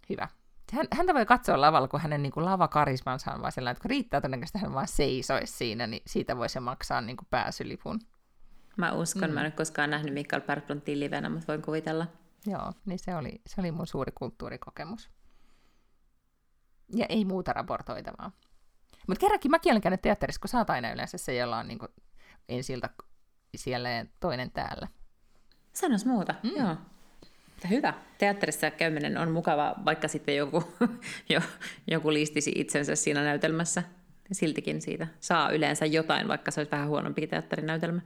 hyvä. 0.08 0.28
Hän, 0.72 0.86
häntä 0.92 1.14
voi 1.14 1.26
katsoa 1.26 1.60
lavalla, 1.60 1.88
kun 1.88 2.00
hänen 2.00 2.22
niin 2.22 2.32
kuin 2.32 2.44
lavakarismansa 2.44 3.32
on 3.32 3.40
vaan 3.40 3.52
sellainen, 3.52 3.72
että 3.72 3.82
kun 3.82 3.90
riittää 3.90 4.20
todennäköisesti 4.20 4.58
hän 4.58 4.74
vaan 4.74 4.88
seisoisi 4.88 5.52
siinä, 5.52 5.86
niin 5.86 6.02
siitä 6.06 6.36
voi 6.36 6.48
se 6.48 6.60
maksaa 6.60 7.00
niin 7.00 7.16
kuin 7.16 7.28
pääsylipun. 7.30 8.00
Mä 8.76 8.92
uskon, 8.92 9.30
mm. 9.30 9.34
mä 9.34 9.40
en 9.40 9.46
ole 9.46 9.50
koskaan 9.50 9.90
nähnyt 9.90 10.14
Mikael 10.14 10.40
Persbrandtin 10.42 11.00
livenä, 11.00 11.28
mutta 11.28 11.46
voin 11.48 11.62
kuvitella. 11.62 12.06
Joo, 12.46 12.72
niin 12.86 12.98
se 12.98 13.16
oli, 13.16 13.40
se 13.46 13.60
oli 13.60 13.72
mun 13.72 13.86
suuri 13.86 14.12
kulttuurikokemus. 14.14 15.10
Ja 16.94 17.06
ei 17.08 17.24
muuta 17.24 17.52
raportoitavaa. 17.52 18.32
Mutta 19.10 19.20
kerrankin 19.20 19.50
mäkin 19.50 19.72
olen 19.72 19.82
käynyt 19.82 20.02
teatterissa, 20.02 20.40
kun 20.40 20.48
sä 20.48 20.58
oot 20.58 20.70
aina 20.70 20.92
yleensä 20.92 21.18
se, 21.18 21.34
jolla 21.34 21.58
on 21.58 21.68
niin 21.68 21.78
ensi 22.48 22.72
siellä 23.56 23.90
ja 23.90 24.06
toinen 24.20 24.50
täällä. 24.50 24.88
Sanois 25.72 26.06
muuta, 26.06 26.34
mm. 26.42 26.50
joo. 26.56 26.76
Hyvä. 27.70 27.94
Teatterissa 28.18 28.70
käyminen 28.70 29.18
on 29.18 29.30
mukava, 29.30 29.74
vaikka 29.84 30.08
sitten 30.08 30.36
joku, 30.36 30.64
jo, 31.34 31.40
joku 31.86 32.12
listisi 32.12 32.52
itsensä 32.54 32.96
siinä 32.96 33.24
näytelmässä. 33.24 33.82
siltikin 34.32 34.82
siitä 34.82 35.06
saa 35.20 35.50
yleensä 35.50 35.86
jotain, 35.86 36.28
vaikka 36.28 36.50
se 36.50 36.60
olisi 36.60 36.70
vähän 36.70 36.88
huonompi 36.88 37.26
teatterinäytelmä. 37.26 38.00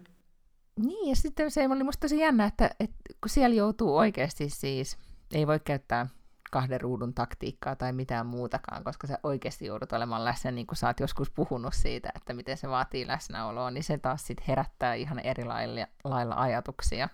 Niin, 0.81 1.09
ja 1.09 1.17
sitten 1.17 1.51
se 1.51 1.69
oli 1.69 1.85
musta 1.85 2.01
tosi 2.01 2.19
jännä, 2.19 2.45
että, 2.45 2.71
että 2.81 2.97
kun 3.21 3.31
siellä 3.31 3.57
joutuu 3.57 3.97
oikeasti 3.97 4.49
siis, 4.49 4.99
ei 5.35 5.47
voi 5.47 5.61
käyttää 5.61 6.07
kahden 6.55 6.81
ruudun 6.81 7.15
taktiikkaa 7.15 7.77
tai 7.77 7.93
mitään 7.93 8.27
muutakaan, 8.27 8.85
koska 8.85 9.07
sä 9.07 9.19
oikeasti 9.23 9.67
joudut 9.67 9.93
olemaan 9.93 10.25
läsnä, 10.25 10.51
niin 10.51 10.67
kuin 10.67 10.77
sä 10.77 10.87
oot 10.87 11.01
joskus 11.01 11.31
puhunut 11.31 11.75
siitä, 11.75 12.11
että 12.15 12.35
miten 12.35 12.57
se 12.57 12.69
vaatii 12.69 13.07
läsnäoloa, 13.07 13.71
niin 13.71 13.85
se 13.85 13.99
taas 13.99 14.27
sit 14.27 14.49
herättää 14.49 14.95
ihan 14.95 15.19
eri 15.19 15.45
lailla, 15.45 15.87
lailla 16.05 16.35
ajatuksia. 16.35 17.09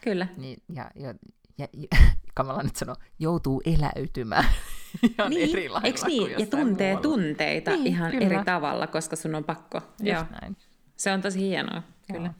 Kyllä. 0.00 0.26
Niin, 0.36 0.62
ja, 0.68 0.90
ja, 0.94 1.14
ja, 1.58 1.68
ja 1.72 1.88
kamala 2.34 2.62
nyt 2.62 2.76
sanoo, 2.76 2.96
joutuu 3.18 3.62
eläytymään 3.64 4.44
ihan 5.10 5.30
niin, 5.30 5.50
eri 5.50 5.68
lailla 5.68 5.86
Eikö 5.86 6.06
niin? 6.06 6.30
Ja 6.30 6.46
tuntee 6.46 6.92
muualla. 6.92 7.02
tunteita 7.02 7.70
niin, 7.70 7.86
ihan 7.86 8.10
kyllä. 8.10 8.26
eri 8.26 8.44
tavalla, 8.44 8.86
koska 8.86 9.16
sun 9.16 9.34
on 9.34 9.44
pakko. 9.44 9.78
Just 9.78 10.00
Joo. 10.00 10.24
näin. 10.40 10.56
Se 10.96 11.12
on 11.12 11.22
tosi 11.22 11.40
hienoa, 11.40 11.82
kyllä. 12.12 12.26
Joo. 12.26 12.34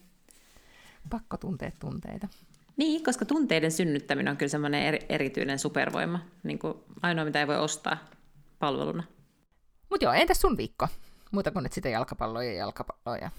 Pakko 1.10 1.36
tuntea 1.36 1.70
tunteita. 1.80 2.28
Niin, 2.76 3.04
koska 3.04 3.24
tunteiden 3.24 3.72
synnyttäminen 3.72 4.30
on 4.30 4.36
kyllä 4.36 4.50
semmoinen 4.50 4.82
eri, 4.82 4.98
erityinen 5.08 5.58
supervoima. 5.58 6.20
Niin 6.42 6.58
kuin 6.58 6.74
ainoa, 7.02 7.24
mitä 7.24 7.40
ei 7.40 7.46
voi 7.46 7.58
ostaa 7.58 7.96
palveluna. 8.58 9.04
Mutta 9.90 10.04
joo, 10.04 10.12
entäs 10.12 10.40
sun 10.40 10.56
viikko? 10.56 10.88
Muuta 11.30 11.50
kuin 11.50 11.62
nyt 11.62 11.72
sitä 11.72 11.88
jalkapalloa 11.88 12.44
ja 12.44 12.52
jalkapalloa 12.52 13.16
ja 13.16 13.30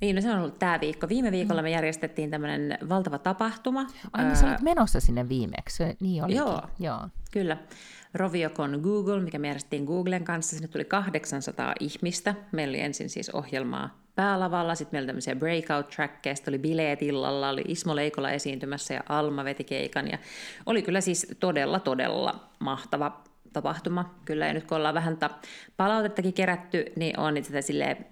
niin, 0.00 0.16
no 0.16 0.22
se 0.22 0.30
on 0.30 0.38
ollut 0.38 0.58
tämä 0.58 0.80
viikko. 0.80 1.08
Viime 1.08 1.32
viikolla 1.32 1.62
me 1.62 1.70
järjestettiin 1.70 2.30
tämmöinen 2.30 2.78
valtava 2.88 3.18
tapahtuma. 3.18 3.86
Ai, 4.12 4.24
niin 4.24 4.36
sä 4.36 4.48
olit 4.48 4.60
menossa 4.60 5.00
sinne 5.00 5.28
viimeksi. 5.28 5.82
Niin 6.00 6.24
olikin. 6.24 6.38
Joo, 6.38 6.62
Joo. 6.78 7.08
kyllä. 7.32 7.56
Roviocon 8.14 8.80
Google, 8.82 9.20
mikä 9.20 9.38
me 9.38 9.46
järjestettiin 9.48 9.84
Googlen 9.84 10.24
kanssa. 10.24 10.56
Sinne 10.56 10.68
tuli 10.68 10.84
800 10.84 11.74
ihmistä. 11.80 12.34
Meillä 12.52 12.70
oli 12.70 12.80
ensin 12.80 13.10
siis 13.10 13.30
ohjelmaa 13.30 13.98
päälavalla, 14.18 14.74
sitten 14.74 14.96
meillä 14.96 15.04
oli 15.04 15.06
tämmöisiä 15.06 15.36
breakout 15.36 15.88
trackeja, 15.88 16.36
sitten 16.36 16.52
oli 16.52 16.58
bileet 16.58 17.02
illalla, 17.02 17.48
oli 17.48 17.64
Ismo 17.68 17.96
Leikola 17.96 18.30
esiintymässä 18.30 18.94
ja 18.94 19.00
Alma 19.08 19.44
veti 19.44 19.64
keikan. 19.64 20.10
Ja 20.10 20.18
oli 20.66 20.82
kyllä 20.82 21.00
siis 21.00 21.36
todella, 21.40 21.80
todella 21.80 22.48
mahtava 22.58 23.22
tapahtuma. 23.52 24.14
Kyllä, 24.24 24.46
ja 24.46 24.54
nyt 24.54 24.64
kun 24.64 24.76
ollaan 24.76 24.94
vähän 24.94 25.18
palautettakin 25.76 26.32
kerätty, 26.32 26.84
niin 26.96 27.18
on 27.18 27.44
sitä 27.44 27.60
silleen 27.60 28.06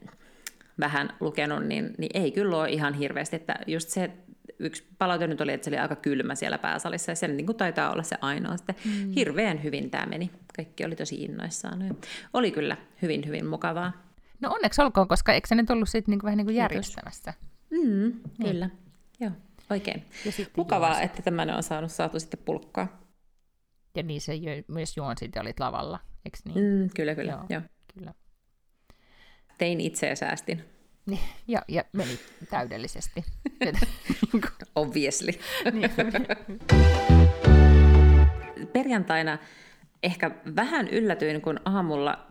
vähän 0.81 1.09
lukenut, 1.21 1.65
niin, 1.65 1.95
niin 1.99 2.23
ei 2.23 2.31
kyllä 2.31 2.57
ole 2.57 2.71
ihan 2.71 2.95
hirveästi. 2.95 3.37
Että 3.37 3.55
just 3.67 3.89
se 3.89 4.11
yksi 4.59 4.87
palaute 4.99 5.27
nyt 5.27 5.41
oli, 5.41 5.53
että 5.53 5.65
se 5.65 5.71
oli 5.71 5.79
aika 5.79 5.97
kylmä 5.97 6.35
siellä 6.35 6.59
pääsalissa, 6.59 7.13
ja 7.13 7.17
se 7.17 7.29
niin 7.29 7.47
kuin 7.47 7.57
taitaa 7.57 7.93
olla 7.93 8.03
se 8.03 8.17
ainoa. 8.21 8.57
Sitten 8.57 8.77
mm. 8.85 9.11
hirveän 9.11 9.63
hyvin 9.63 9.91
tämä 9.91 10.07
meni. 10.07 10.31
Kaikki 10.57 10.85
oli 10.85 10.97
tosi 10.97 11.23
innoissaan. 11.23 11.97
Oli 12.33 12.51
kyllä 12.51 12.77
hyvin, 13.03 13.27
hyvin 13.27 13.47
mukavaa. 13.47 14.06
No 14.41 14.51
onneksi 14.55 14.83
olkoon, 14.83 15.09
koska 15.09 15.33
eikö 15.33 15.49
se 15.49 15.55
nyt 15.55 15.71
ollut 15.71 15.89
sitten 15.89 16.13
niin 16.13 16.23
vähän 16.23 16.37
niin 16.37 16.47
kuin 16.47 16.57
järjestämässä? 16.57 17.35
Mm, 17.71 18.13
kyllä, 18.43 18.67
mm. 18.67 18.77
joo, 19.21 19.33
oikein. 19.71 20.05
Ja 20.25 20.33
Mukavaa, 20.57 20.91
Juon 20.91 21.03
että 21.03 21.23
tämmöinen 21.23 21.57
on 21.57 21.63
saanut 21.63 21.93
saatu 21.93 22.21
sitten 22.21 22.41
pulkkaa. 22.45 23.03
Ja 23.97 24.03
niin 24.03 24.21
se 24.21 24.33
myös 24.69 24.97
Juon 24.97 25.19
sitten 25.19 25.43
olit 25.43 25.61
lavalla, 25.61 25.99
eikö 26.25 26.39
niin? 26.45 26.83
Mm, 26.83 26.91
kyllä, 26.97 27.15
kyllä, 27.15 27.33
joo. 27.33 27.45
joo. 27.49 27.63
kyllä 27.95 28.15
tein 29.59 29.81
itse 29.81 30.09
ja 30.09 30.17
säästin. 30.17 30.65
Niin, 31.07 31.21
ja, 31.49 31.63
ja 31.69 31.85
meni 31.93 32.19
täydellisesti. 32.51 33.25
Obviously. 34.75 35.33
Niin. 35.73 35.91
Perjantaina 38.73 39.39
ehkä 40.03 40.31
vähän 40.57 40.89
yllätyin, 40.89 41.41
kun 41.41 41.61
aamulla 41.65 42.27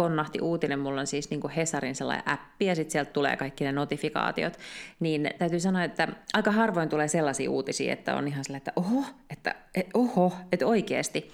ponnahti 0.00 0.40
uutinen, 0.40 0.78
mulla 0.78 1.00
on 1.00 1.06
siis 1.06 1.30
niin 1.30 1.40
kuin 1.40 1.50
Hesarin 1.50 1.94
sellainen 1.94 2.28
appi 2.28 2.66
ja 2.66 2.74
sitten 2.74 2.92
sieltä 2.92 3.12
tulee 3.12 3.36
kaikki 3.36 3.64
ne 3.64 3.72
notifikaatiot, 3.72 4.58
niin 5.00 5.30
täytyy 5.38 5.60
sanoa, 5.60 5.84
että 5.84 6.08
aika 6.32 6.50
harvoin 6.50 6.88
tulee 6.88 7.08
sellaisia 7.08 7.50
uutisia, 7.50 7.92
että 7.92 8.16
on 8.16 8.28
ihan 8.28 8.44
sellainen, 8.44 8.68
että 8.68 8.72
oho, 8.76 9.04
että 9.30 9.54
et, 9.74 9.86
oho, 9.94 10.32
että 10.52 10.66
oikeasti. 10.66 11.32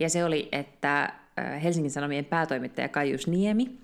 Ja 0.00 0.08
se 0.08 0.24
oli, 0.24 0.48
että 0.52 1.12
Helsingin 1.62 1.90
Sanomien 1.90 2.24
päätoimittaja 2.24 2.88
Kaius 2.88 3.26
Niemi 3.26 3.78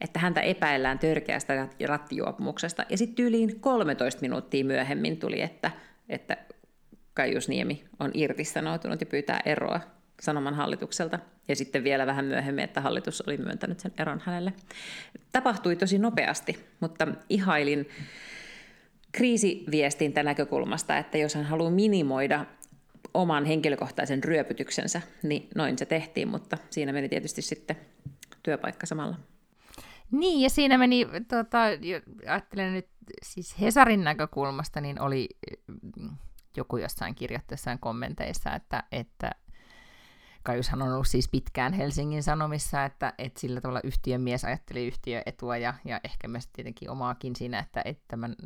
että 0.00 0.18
häntä 0.18 0.40
epäillään 0.40 0.98
törkeästä 0.98 1.68
rattijuopumuksesta. 1.86 2.84
Ja 2.88 2.98
sitten 2.98 3.16
tyyliin 3.16 3.60
13 3.60 4.20
minuuttia 4.20 4.64
myöhemmin 4.64 5.16
tuli, 5.16 5.40
että, 5.40 5.70
että 6.08 6.36
Kaius 7.14 7.48
Niemi 7.48 7.84
on 8.00 8.10
irtisanoutunut 8.14 9.00
ja 9.00 9.06
pyytää 9.06 9.40
eroa 9.44 9.80
Sanoman 10.20 10.54
hallitukselta. 10.54 11.18
Ja 11.48 11.56
sitten 11.56 11.84
vielä 11.84 12.06
vähän 12.06 12.24
myöhemmin, 12.24 12.64
että 12.64 12.80
hallitus 12.80 13.20
oli 13.20 13.36
myöntänyt 13.36 13.80
sen 13.80 13.92
eron 13.98 14.22
hänelle. 14.24 14.52
Tapahtui 15.32 15.76
tosi 15.76 15.98
nopeasti, 15.98 16.66
mutta 16.80 17.08
ihailin 17.28 17.88
kriisiviestintä 19.12 20.22
näkökulmasta, 20.22 20.98
että 20.98 21.18
jos 21.18 21.34
hän 21.34 21.44
haluaa 21.44 21.70
minimoida 21.70 22.46
oman 23.14 23.44
henkilökohtaisen 23.44 24.24
ryöpytyksensä, 24.24 25.02
niin 25.22 25.48
noin 25.54 25.78
se 25.78 25.86
tehtiin, 25.86 26.28
mutta 26.28 26.58
siinä 26.70 26.92
meni 26.92 27.08
tietysti 27.08 27.42
sitten 27.42 27.76
työpaikka 28.42 28.86
samalla. 28.86 29.16
Niin, 30.10 30.40
ja 30.40 30.50
siinä 30.50 30.78
meni, 30.78 31.06
tota, 31.28 31.58
ajattelen 32.28 32.72
nyt 32.72 32.88
siis 33.22 33.60
Hesarin 33.60 34.04
näkökulmasta, 34.04 34.80
niin 34.80 35.00
oli 35.00 35.28
mm, 35.66 36.16
joku 36.56 36.76
jossain 36.76 37.14
kirjoittaessaan 37.14 37.78
kommenteissa, 37.78 38.54
että, 38.54 38.82
että 38.92 39.30
Kajushan 40.46 40.82
on 40.82 40.92
ollut 40.92 41.06
siis 41.06 41.28
pitkään 41.28 41.72
Helsingin 41.72 42.22
Sanomissa, 42.22 42.84
että, 42.84 43.12
että 43.18 43.40
sillä 43.40 43.60
tavalla 43.60 43.80
yhtiön 43.84 44.20
mies 44.20 44.44
ajatteli 44.44 44.86
yhtiöetua 44.86 45.56
ja, 45.56 45.74
ja 45.84 46.00
ehkä 46.04 46.28
myös 46.28 46.48
tietenkin 46.52 46.90
omaakin 46.90 47.36
siinä, 47.36 47.58
että, 47.58 47.82
että 47.84 48.04
tämän 48.08 48.36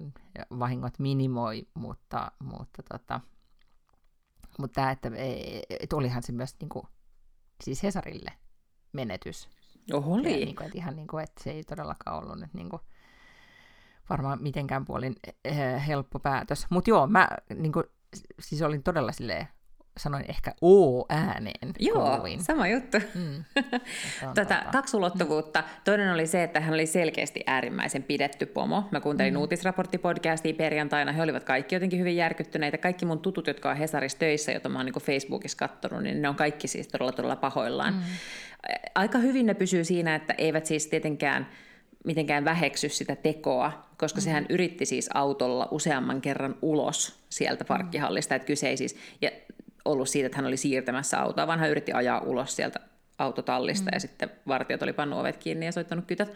vahingot 0.59 0.99
minimoi, 0.99 1.67
mutta, 1.75 2.33
mutta, 2.39 2.83
tota, 2.83 3.21
mutta 4.59 4.75
tämä, 4.75 4.91
että, 4.91 5.11
että 5.81 5.97
olihan 5.97 6.23
se 6.23 6.33
myös 6.33 6.57
niin 6.61 6.69
kuin, 6.69 6.87
siis 7.65 7.83
Hesarille 7.83 8.33
menetys 8.93 9.49
Oho, 9.93 10.15
oli. 10.15 10.41
Ja, 10.41 10.45
niin 10.47 10.57
kuin, 10.57 10.67
että 10.67 10.79
ihan 10.79 10.97
niin 10.97 11.09
kuin, 11.09 11.25
että 11.25 11.43
se 11.45 11.51
ei 11.51 11.65
todellakaan 11.65 12.17
ollut 12.17 12.41
nyt 12.41 12.55
niin 12.55 12.69
kuin, 12.69 12.83
varmaan 14.11 14.43
mitenkään 14.43 14.85
puolin 14.85 15.17
eh, 15.45 15.87
helppo 15.87 16.19
päätös. 16.19 16.67
Mutta 16.71 16.91
joo, 16.91 17.07
mä 17.07 17.29
niin 17.55 17.73
kuin, 17.73 17.85
siis 18.41 18.63
olin 18.63 18.83
todella 18.83 19.13
silleen, 19.13 19.49
sanoin 20.01 20.25
ehkä 20.29 20.53
O-ääneen. 20.63 21.75
Joo, 21.79 22.11
kuuluin. 22.11 22.45
sama 22.45 22.69
juttu. 22.69 22.99
Mm. 23.15 23.45
Tätä 24.35 24.65
kaksi 24.73 24.97
ulottuvuutta. 24.97 25.65
Toinen 25.85 26.13
oli 26.13 26.27
se, 26.27 26.43
että 26.43 26.61
hän 26.61 26.75
oli 26.75 26.87
selkeästi 26.87 27.41
äärimmäisen 27.47 28.03
pidetty 28.03 28.47
pomo. 28.47 28.89
Mä 28.91 29.01
kuuntelin 29.01 29.35
mm. 29.35 29.41
uutisraporttipodcastia 29.41 30.55
perjantaina. 30.55 31.13
He 31.13 31.23
olivat 31.23 31.45
kaikki 31.45 31.75
jotenkin 31.75 31.99
hyvin 31.99 32.17
järkyttyneitä. 32.17 32.79
Kaikki 32.79 33.07
mun 33.07 33.19
tutut, 33.19 33.47
jotka 33.47 33.71
on 33.71 33.77
Hesarissa 33.77 34.19
töissä, 34.19 34.53
joita 34.53 34.69
mä 34.69 34.79
oon 34.79 34.87
niin 34.87 35.03
Facebookissa 35.03 35.59
katsonut, 35.59 36.03
niin 36.03 36.23
ne 36.23 36.29
on 36.29 36.37
kaikki 36.37 36.69
siis 36.69 36.89
todella 36.89 37.13
todella 37.13 37.37
pahoillaan. 37.37 37.95
Mm 37.95 38.01
aika 38.95 39.19
hyvin 39.19 39.47
ne 39.47 39.55
pysyy 39.55 39.85
siinä, 39.85 40.15
että 40.15 40.35
eivät 40.39 40.67
siis 40.67 40.87
tietenkään 40.87 41.47
mitenkään 42.05 42.45
väheksy 42.45 42.89
sitä 42.89 43.17
tekoa, 43.17 43.89
koska 43.99 44.21
mm. 44.21 44.23
sehän 44.23 44.47
yritti 44.49 44.87
siis 44.87 45.11
autolla 45.15 45.69
useamman 45.71 46.21
kerran 46.21 46.57
ulos 46.63 47.21
sieltä 47.29 47.65
parkkihallista, 47.65 48.35
että 48.35 48.47
kyse 48.47 48.69
ei 48.69 48.77
siis, 48.77 48.97
ja 49.23 49.31
ollut 49.85 50.09
siitä, 50.09 50.27
että 50.27 50.39
hän 50.39 50.47
oli 50.47 50.57
siirtämässä 50.57 51.21
autoa, 51.21 51.47
vaan 51.47 51.61
hän 51.61 51.71
yritti 51.71 51.93
ajaa 51.93 52.21
ulos 52.21 52.57
sieltä 52.57 52.81
autotallista 53.19 53.91
mm. 53.91 53.95
ja 53.95 54.01
sitten 54.01 54.31
vartijat 54.49 54.83
oli 54.83 54.93
pannut 54.93 55.21
ovet 55.21 55.37
kiinni 55.37 55.67
ja 55.67 55.73
soittanut 55.73 56.05
kytät. 56.07 56.33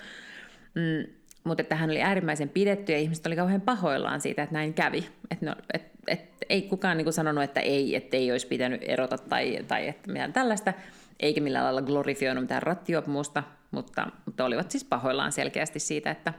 Mm, 0.75 1.15
mutta 1.45 1.63
että 1.63 1.77
hän 1.77 1.91
oli 1.91 2.03
äärimmäisen 2.03 2.49
pidetty 2.49 2.93
ja 2.93 2.99
ihmiset 2.99 3.27
oli 3.27 3.37
kauhean 3.37 3.61
pahoillaan 3.61 4.21
siitä, 4.21 4.43
että 4.43 4.53
näin 4.53 4.75
kävi. 4.75 5.09
Että 5.31 5.47
no, 5.47 5.55
et, 5.75 5.83
et, 6.09 6.21
ei 6.49 6.63
kukaan 6.63 6.97
niin 6.97 7.13
sanonut, 7.13 7.45
että 7.45 7.61
ei, 7.61 7.97
että 7.97 8.17
ei 8.17 8.33
olisi 8.33 8.47
pitänyt 8.47 8.81
erota 8.85 9.19
tai, 9.19 9.65
tai 9.69 9.89
että 9.89 10.13
mitään 10.13 10.33
tällaista 10.33 10.73
eikä 11.21 11.41
millään 11.41 11.65
lailla 11.65 11.83
glorifioinut 11.83 12.45
mitään 12.45 12.63
rattijuopumusta, 12.63 13.43
mutta, 13.71 14.07
mutta 14.27 14.45
olivat 14.45 14.71
siis 14.71 14.85
pahoillaan 14.85 15.33
selkeästi 15.33 15.79
siitä, 15.79 16.11
että, 16.11 16.33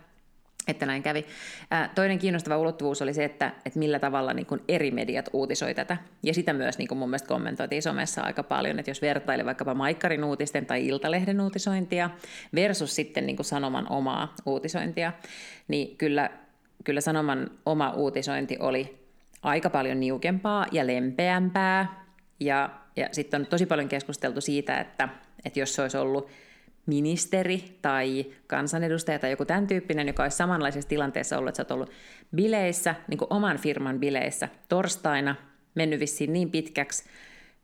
että 0.67 0.85
näin 0.85 1.03
kävi. 1.03 1.25
Ää, 1.71 1.89
toinen 1.95 2.19
kiinnostava 2.19 2.57
ulottuvuus 2.57 3.01
oli 3.01 3.13
se, 3.13 3.23
että, 3.23 3.51
että 3.65 3.79
millä 3.79 3.99
tavalla 3.99 4.33
niin 4.33 4.45
kuin 4.45 4.61
eri 4.67 4.91
mediat 4.91 5.29
uutisoi 5.33 5.73
tätä. 5.73 5.97
Ja 6.23 6.33
sitä 6.33 6.53
myös 6.53 6.77
niin 6.77 6.87
kuin 6.87 6.97
mun 6.97 7.09
mielestä 7.09 7.27
kommentoitiin 7.27 7.81
somessa 7.81 8.21
aika 8.21 8.43
paljon, 8.43 8.79
että 8.79 8.91
jos 8.91 9.01
vertaili 9.01 9.45
vaikkapa 9.45 9.73
Maikkarin 9.73 10.23
uutisten 10.23 10.65
tai 10.65 10.87
Iltalehden 10.87 11.41
uutisointia 11.41 12.09
versus 12.55 12.95
sitten 12.95 13.25
niin 13.25 13.37
Sanoman 13.41 13.91
omaa 13.91 14.35
uutisointia, 14.45 15.13
niin 15.67 15.97
kyllä, 15.97 16.29
kyllä 16.83 17.01
Sanoman 17.01 17.51
oma 17.65 17.89
uutisointi 17.89 18.57
oli 18.59 19.05
aika 19.41 19.69
paljon 19.69 19.99
niukempaa 19.99 20.65
ja 20.71 20.87
lempeämpää 20.87 22.05
ja 22.39 22.69
ja 22.97 23.09
sitten 23.11 23.41
on 23.41 23.47
tosi 23.47 23.65
paljon 23.65 23.89
keskusteltu 23.89 24.41
siitä, 24.41 24.79
että, 24.79 25.09
että 25.45 25.59
jos 25.59 25.75
se 25.75 25.81
olisi 25.81 25.97
ollut 25.97 26.29
ministeri 26.85 27.79
tai 27.81 28.25
kansanedustaja 28.47 29.19
tai 29.19 29.31
joku 29.31 29.45
tämän 29.45 29.67
tyyppinen, 29.67 30.07
joka 30.07 30.23
olisi 30.23 30.37
samanlaisessa 30.37 30.89
tilanteessa 30.89 31.37
ollut, 31.37 31.49
että 31.49 31.57
sä 31.57 31.63
oot 31.63 31.71
ollut 31.71 31.91
bileissä, 32.35 32.95
niin 33.07 33.17
kuin 33.17 33.27
oman 33.29 33.57
firman 33.57 33.99
bileissä 33.99 34.49
torstaina, 34.69 35.35
mennyt 35.75 35.99
vissiin 35.99 36.33
niin 36.33 36.51
pitkäksi, 36.51 37.03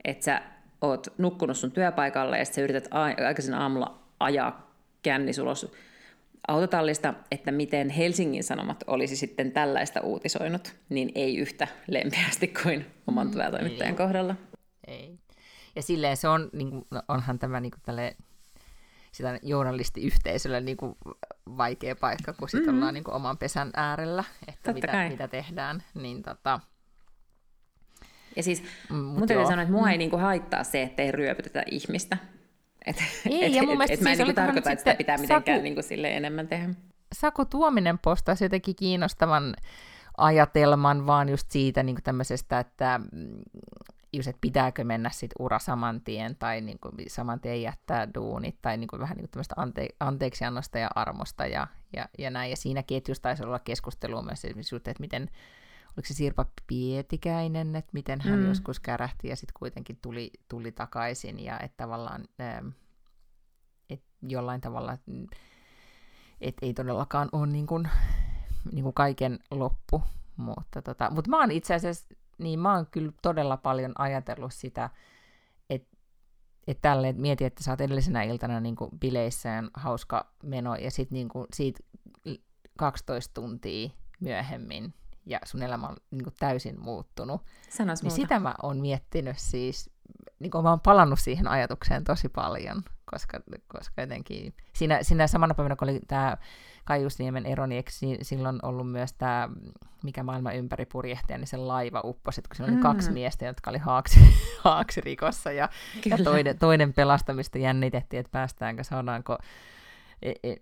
että 0.04 0.24
sä 0.24 0.42
oot 0.80 1.06
nukkunut 1.18 1.56
sun 1.56 1.72
työpaikalle 1.72 2.38
ja 2.38 2.44
sitten 2.44 2.62
sä 2.62 2.64
yrität 2.64 2.88
aikaisin 3.26 3.54
aamulla 3.54 3.98
ajaa 4.20 4.72
kännis 5.02 5.38
ulos 5.38 5.72
autotallista, 6.48 7.14
että 7.30 7.52
miten 7.52 7.90
Helsingin 7.90 8.44
Sanomat 8.44 8.84
olisi 8.86 9.16
sitten 9.16 9.52
tällaista 9.52 10.00
uutisoinut, 10.00 10.74
niin 10.88 11.12
ei 11.14 11.36
yhtä 11.36 11.68
lempeästi 11.88 12.48
kuin 12.62 12.86
oman 13.06 13.26
mm, 13.26 13.50
toimittajan 13.50 13.96
kohdalla. 13.96 14.34
Ei. 14.86 15.18
Ja 15.76 15.82
silleen 15.82 16.16
se 16.16 16.28
on, 16.28 16.50
niin 16.52 16.70
kuin, 16.70 16.84
no 16.90 17.02
onhan 17.08 17.38
tämä 17.38 17.60
niin 17.60 17.70
kuin 17.70 17.82
tälle, 17.84 18.16
sitä 19.12 19.38
journalistiyhteisölle 19.42 20.60
niin 20.60 20.76
kuin 20.76 20.94
vaikea 21.56 21.96
paikka, 21.96 22.32
kun 22.32 22.48
sitten 22.48 22.66
mm-hmm. 22.66 22.78
ollaan 22.78 22.94
niin 22.94 23.04
kuin 23.04 23.14
oman 23.14 23.38
pesän 23.38 23.70
äärellä, 23.76 24.24
että 24.48 24.72
mitä, 24.72 25.08
mitä 25.08 25.28
tehdään. 25.28 25.82
Niin 25.94 26.22
tota, 26.22 26.60
ja 28.36 28.42
siis 28.42 28.62
mm, 28.90 28.96
mun 28.96 29.28
täytyy 29.28 29.46
sanoa, 29.46 29.62
että 29.62 29.74
mua 29.74 29.90
ei 29.90 29.96
mm. 29.96 29.98
niinku 29.98 30.16
haittaa 30.16 30.64
se, 30.64 30.82
että 30.82 31.02
ei 31.02 31.12
ryöpytetä 31.12 31.62
ihmistä. 31.70 32.16
Et, 32.86 32.96
ei, 33.30 33.44
et, 33.44 33.54
ja 33.54 33.62
mun 33.62 33.82
et, 33.82 33.82
et, 33.82 33.88
siis 33.88 34.00
mä 34.00 34.12
en 34.12 34.18
niinku 34.18 34.34
tarkoita, 34.34 34.70
että 34.70 34.80
sitä 34.80 34.94
pitää 34.94 35.18
mitenkään 35.18 35.56
Saku, 35.56 35.64
niinku 35.64 35.82
sille 35.82 36.16
enemmän 36.16 36.48
tehdä. 36.48 36.74
Saku 37.12 37.44
Tuominen 37.44 37.98
postasi 37.98 38.44
jotenkin 38.44 38.76
kiinnostavan 38.76 39.54
ajatelman 40.18 41.06
vaan 41.06 41.28
just 41.28 41.50
siitä 41.50 41.82
niin 41.82 41.96
tämmöisestä, 42.04 42.58
että 42.58 43.00
mm, 43.12 43.42
just, 44.12 44.28
että 44.28 44.40
pitääkö 44.40 44.84
mennä 44.84 45.10
sit 45.10 45.30
ura 45.38 45.58
saman 45.58 46.00
tien 46.00 46.36
tai 46.36 46.60
niin 46.60 46.78
kuin 46.78 46.94
saman 47.08 47.40
tien 47.40 47.62
jättää 47.62 48.14
duunit 48.14 48.56
tai 48.62 48.76
niin 48.76 48.88
kuin 48.88 49.00
vähän 49.00 49.16
niin 49.16 49.30
tämmöistä 49.30 49.54
ante- 49.58 49.96
anteeksiannosta 50.00 50.78
ja 50.78 50.88
armosta 50.94 51.46
ja, 51.46 51.66
ja, 51.96 52.08
ja 52.18 52.30
näin. 52.30 52.50
Ja 52.50 52.56
siinä 52.56 52.82
ketjussa 52.82 53.22
taisi 53.22 53.44
olla 53.44 53.58
keskustelua 53.58 54.22
myös 54.22 54.44
esimerkiksi, 54.44 54.76
että 54.76 54.94
miten 55.00 55.30
oliko 55.96 56.06
se 56.06 56.14
Sirpa 56.14 56.46
Pietikäinen, 56.66 57.76
että 57.76 57.90
miten 57.92 58.20
hän 58.20 58.38
mm. 58.40 58.46
joskus 58.46 58.80
kärähti 58.80 59.28
ja 59.28 59.36
sitten 59.36 59.54
kuitenkin 59.58 59.98
tuli, 60.02 60.30
tuli 60.48 60.72
takaisin 60.72 61.40
ja 61.40 61.58
että 61.60 61.76
tavallaan 61.76 62.24
ähm, 62.40 62.68
et 63.90 64.02
jollain 64.22 64.60
tavalla, 64.60 64.98
että 66.40 66.66
ei 66.66 66.74
todellakaan 66.74 67.28
ole 67.32 67.46
niin 67.46 67.66
kuin, 67.66 67.88
niin 68.72 68.82
kuin 68.82 68.94
kaiken 68.94 69.38
loppu, 69.50 70.02
mutta, 70.36 70.82
tota, 70.82 71.10
mutta 71.10 71.30
mä 71.30 71.40
oon 71.40 71.50
itse 71.50 71.74
asiassa, 71.74 72.14
niin 72.38 72.60
mä 72.60 72.74
oon 72.74 72.86
kyllä 72.90 73.12
todella 73.22 73.56
paljon 73.56 73.92
ajatellut 73.98 74.52
sitä, 74.54 74.90
että 75.70 75.96
et 76.66 76.78
tälle 76.82 77.12
mietin, 77.12 77.46
että 77.46 77.62
sä 77.62 77.70
oot 77.70 77.80
edellisenä 77.80 78.22
iltana 78.22 78.60
niin 78.60 78.76
kuin 78.76 78.90
bileissä 79.00 79.48
ja 79.48 79.62
hauska 79.74 80.32
meno, 80.42 80.74
ja 80.74 80.90
sitten 80.90 81.16
niin 81.16 81.28
siitä 81.54 81.80
12 82.78 83.34
tuntia 83.34 83.90
myöhemmin 84.20 84.94
ja 85.26 85.38
sun 85.44 85.62
elämä 85.62 85.86
on 85.88 85.96
niin 86.10 86.24
kuin 86.24 86.34
täysin 86.38 86.80
muuttunut. 86.80 87.42
Sanois 87.68 88.02
niin 88.02 88.10
sitä 88.10 88.40
mä 88.40 88.54
oon 88.62 88.80
miettinyt 88.80 89.38
siis, 89.38 89.90
niin 90.38 90.50
kuin 90.50 90.62
mä 90.62 90.70
oon 90.70 90.80
palannut 90.80 91.18
siihen 91.18 91.48
ajatukseen 91.48 92.04
tosi 92.04 92.28
paljon, 92.28 92.82
koska, 93.12 93.40
koska 93.68 94.00
jotenkin 94.00 94.54
siinä, 94.72 95.02
siinä 95.02 95.26
samana 95.26 95.54
päivänä, 95.54 95.76
kun 95.76 95.88
oli 95.88 96.00
tämä 96.08 96.36
Kaiusniemen 96.84 97.46
eroni, 97.46 97.76
eikö 97.76 97.90
silloin 98.22 98.58
ollut 98.62 98.90
myös 98.90 99.12
tämä, 99.12 99.48
mikä 100.04 100.22
maailma 100.22 100.52
ympäri 100.52 100.86
purjehtia, 100.86 101.38
niin 101.38 101.46
se 101.46 101.56
laiva 101.56 102.00
upposi, 102.04 102.42
kun 102.42 102.56
siinä 102.56 102.68
oli 102.68 102.76
mm. 102.76 102.82
kaksi 102.82 103.10
miestä, 103.10 103.44
jotka 103.44 103.70
oli 103.70 103.78
haaksi, 103.78 104.20
haaksirikossa, 104.64 105.52
ja, 105.52 105.68
ja 106.06 106.16
toinen, 106.24 106.58
toinen 106.58 106.92
pelastamista 106.92 107.58
jännitettiin, 107.58 108.20
että 108.20 108.32
päästäänkö, 108.32 108.84
saadaanko 108.84 109.38
E, 110.22 110.32
e, 110.42 110.56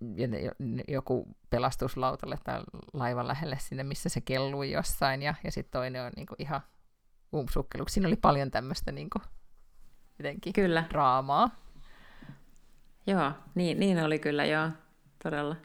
joku 0.88 1.36
pelastuslautalle 1.50 2.38
tai 2.44 2.60
laivan 2.92 3.28
lähelle 3.28 3.56
sinne, 3.60 3.82
missä 3.82 4.08
se 4.08 4.20
kellui 4.20 4.70
jossain, 4.70 5.22
ja, 5.22 5.34
ja 5.44 5.52
sitten 5.52 5.72
toinen 5.72 6.02
on 6.02 6.12
niinku 6.16 6.34
ihan 6.38 6.60
umpsukkeluksi. 7.34 7.92
Siinä 7.92 8.08
oli 8.08 8.16
paljon 8.16 8.50
tämmöistä 8.50 8.92
niinku, 8.92 9.18
jotenkin 10.18 10.52
kyllä. 10.52 10.84
draamaa. 10.90 11.50
Joo, 13.06 13.32
niin, 13.54 13.80
niin 13.80 14.04
oli 14.04 14.18
kyllä, 14.18 14.44
joo, 14.44 14.68
todella. 15.22 15.56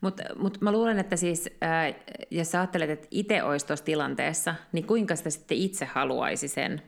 Mutta 0.00 0.22
mut 0.36 0.60
mä 0.60 0.72
luulen, 0.72 0.98
että 0.98 1.16
siis, 1.16 1.50
ää, 1.60 1.94
jos 2.30 2.50
sä 2.50 2.60
ajattelet, 2.60 2.90
että 2.90 3.08
itse 3.10 3.42
olisi 3.42 3.66
tuossa 3.66 3.84
tilanteessa, 3.84 4.54
niin 4.72 4.86
kuinka 4.86 5.16
sitä 5.16 5.30
sitten 5.30 5.58
itse 5.58 5.84
haluaisi 5.84 6.48
sen 6.48 6.82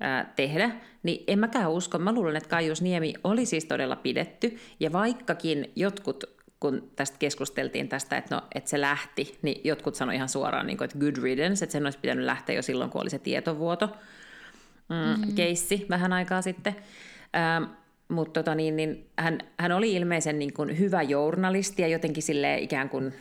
ää, 0.00 0.32
tehdä, 0.36 0.70
niin 1.02 1.24
en 1.26 1.38
mäkään 1.38 1.70
usko. 1.70 1.98
Mä 1.98 2.12
luulen, 2.12 2.36
että 2.36 2.48
Kaius 2.48 2.82
Niemi 2.82 3.14
oli 3.24 3.46
siis 3.46 3.64
todella 3.64 3.96
pidetty, 3.96 4.58
ja 4.80 4.92
vaikkakin 4.92 5.72
jotkut 5.76 6.38
kun 6.60 6.90
tästä 6.96 7.16
keskusteltiin 7.18 7.88
tästä, 7.88 8.16
että, 8.16 8.34
no, 8.34 8.42
että 8.54 8.70
se 8.70 8.80
lähti, 8.80 9.38
niin 9.42 9.60
jotkut 9.64 9.94
sanoi 9.94 10.14
ihan 10.14 10.28
suoraan, 10.28 10.66
niin 10.66 10.76
kuin, 10.78 10.84
että 10.84 10.98
good 10.98 11.22
riddance, 11.22 11.64
että 11.64 11.72
sen 11.72 11.86
olisi 11.86 11.98
pitänyt 11.98 12.24
lähteä 12.24 12.56
jo 12.56 12.62
silloin, 12.62 12.90
kun 12.90 13.00
oli 13.00 13.10
se 13.10 13.18
tietovuoto 13.18 13.86
mm, 14.88 14.96
mm-hmm. 14.96 15.34
keissi 15.34 15.86
vähän 15.90 16.12
aikaa 16.12 16.42
sitten. 16.42 16.76
Ähm, 17.36 17.64
mutta 18.08 18.42
tota, 18.42 18.54
niin, 18.54 18.76
niin, 18.76 19.10
hän, 19.18 19.38
hän 19.58 19.72
oli 19.72 19.92
ilmeisen 19.92 20.38
niin 20.38 20.52
kuin, 20.52 20.78
hyvä 20.78 21.02
journalisti 21.02 21.82
ja 21.82 21.88
jotenkin 21.88 22.22
sille 22.22 22.58
ikään 22.58 22.88
kuin 22.88 23.12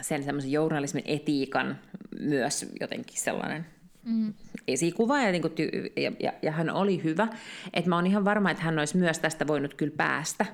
sen 0.00 0.24
semmoisen 0.24 0.52
journalismin 0.52 1.04
etiikan 1.06 1.78
myös 2.20 2.66
jotenkin 2.80 3.20
sellainen 3.20 3.66
mm. 4.04 4.34
esikuva 4.68 5.20
ja, 5.20 5.32
niin 5.32 5.42
kuin, 5.42 5.54
ja, 5.96 6.12
ja, 6.20 6.32
ja 6.42 6.52
hän 6.52 6.70
oli 6.70 7.02
hyvä. 7.04 7.28
Että 7.74 7.88
mä 7.90 7.96
oon 7.96 8.06
ihan 8.06 8.24
varma, 8.24 8.50
että 8.50 8.62
hän 8.62 8.78
olisi 8.78 8.96
myös 8.96 9.18
tästä 9.18 9.46
voinut 9.46 9.74
kyllä 9.74 9.94
päästä. 9.96 10.46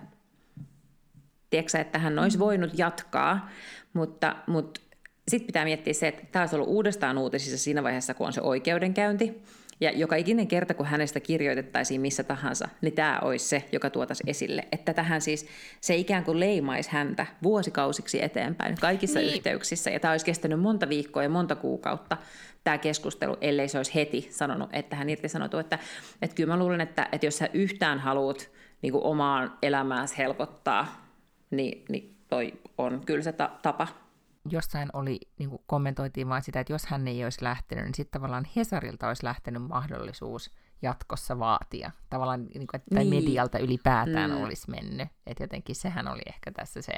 Tiedätkö 1.50 1.78
että 1.78 1.98
hän 1.98 2.18
olisi 2.18 2.36
mm. 2.36 2.40
voinut 2.40 2.78
jatkaa, 2.78 3.50
mutta, 3.92 4.36
mutta 4.46 4.80
sitten 5.28 5.46
pitää 5.46 5.64
miettiä 5.64 5.92
se, 5.92 6.08
että 6.08 6.22
tämä 6.32 6.42
olisi 6.42 6.56
ollut 6.56 6.68
uudestaan 6.68 7.18
uutisissa 7.18 7.58
siinä 7.58 7.82
vaiheessa, 7.82 8.14
kun 8.14 8.26
on 8.26 8.32
se 8.32 8.40
oikeudenkäynti. 8.40 9.42
Ja 9.82 9.90
joka 9.90 10.16
ikinen 10.16 10.46
kerta, 10.46 10.74
kun 10.74 10.86
hänestä 10.86 11.20
kirjoitettaisiin 11.20 12.00
missä 12.00 12.24
tahansa, 12.24 12.68
niin 12.80 12.94
tämä 12.94 13.18
olisi 13.22 13.48
se, 13.48 13.64
joka 13.72 13.90
tuotaisi 13.90 14.24
esille. 14.26 14.68
Että 14.72 14.94
tähän 14.94 15.20
siis 15.20 15.46
se 15.80 15.96
ikään 15.96 16.24
kuin 16.24 16.40
leimaisi 16.40 16.90
häntä 16.92 17.26
vuosikausiksi 17.42 18.24
eteenpäin 18.24 18.74
kaikissa 18.80 19.18
niin. 19.18 19.34
yhteyksissä. 19.34 19.90
Ja 19.90 20.00
tämä 20.00 20.12
olisi 20.12 20.26
kestänyt 20.26 20.60
monta 20.60 20.88
viikkoa 20.88 21.22
ja 21.22 21.28
monta 21.28 21.56
kuukautta 21.56 22.16
tämä 22.64 22.78
keskustelu, 22.78 23.36
ellei 23.40 23.68
se 23.68 23.78
olisi 23.78 23.94
heti 23.94 24.28
sanonut, 24.30 24.70
että 24.72 24.96
hän 24.96 25.10
irtisanoutuu. 25.10 25.60
Että, 25.60 25.78
että 26.22 26.36
kyllä 26.36 26.54
mä 26.54 26.58
luulen, 26.58 26.80
että, 26.80 27.08
että 27.12 27.26
jos 27.26 27.38
sä 27.38 27.48
yhtään 27.52 27.98
haluat 27.98 28.50
niin 28.82 28.92
kuin 28.92 29.04
omaan 29.04 29.58
elämääsi 29.62 30.18
helpottaa, 30.18 31.06
niin, 31.50 31.84
niin 31.88 32.16
toi 32.28 32.52
on 32.78 33.02
kyllä 33.06 33.22
se 33.22 33.32
ta- 33.32 33.50
tapa. 33.62 34.01
Jossain 34.50 34.88
oli, 34.92 35.20
niin 35.38 35.50
kuin 35.50 35.62
kommentoitiin 35.66 36.28
vain 36.28 36.42
sitä, 36.42 36.60
että 36.60 36.72
jos 36.72 36.86
hän 36.86 37.08
ei 37.08 37.24
olisi 37.24 37.44
lähtenyt, 37.44 37.84
niin 37.84 37.94
sitten 37.94 38.20
tavallaan 38.20 38.46
Hesarilta 38.56 39.08
olisi 39.08 39.24
lähtenyt 39.24 39.62
mahdollisuus 39.62 40.50
jatkossa 40.82 41.38
vaatia. 41.38 41.90
Tavallaan, 42.10 42.44
niin 42.44 42.66
kuin, 42.66 42.80
että 42.80 42.98
niin. 42.98 43.08
medialta 43.08 43.58
ylipäätään 43.58 44.30
mm. 44.30 44.42
olisi 44.42 44.70
mennyt. 44.70 45.08
Että 45.26 45.44
jotenkin 45.44 45.76
sehän 45.76 46.08
oli 46.08 46.22
ehkä 46.26 46.52
tässä 46.52 46.82
se, 46.82 46.92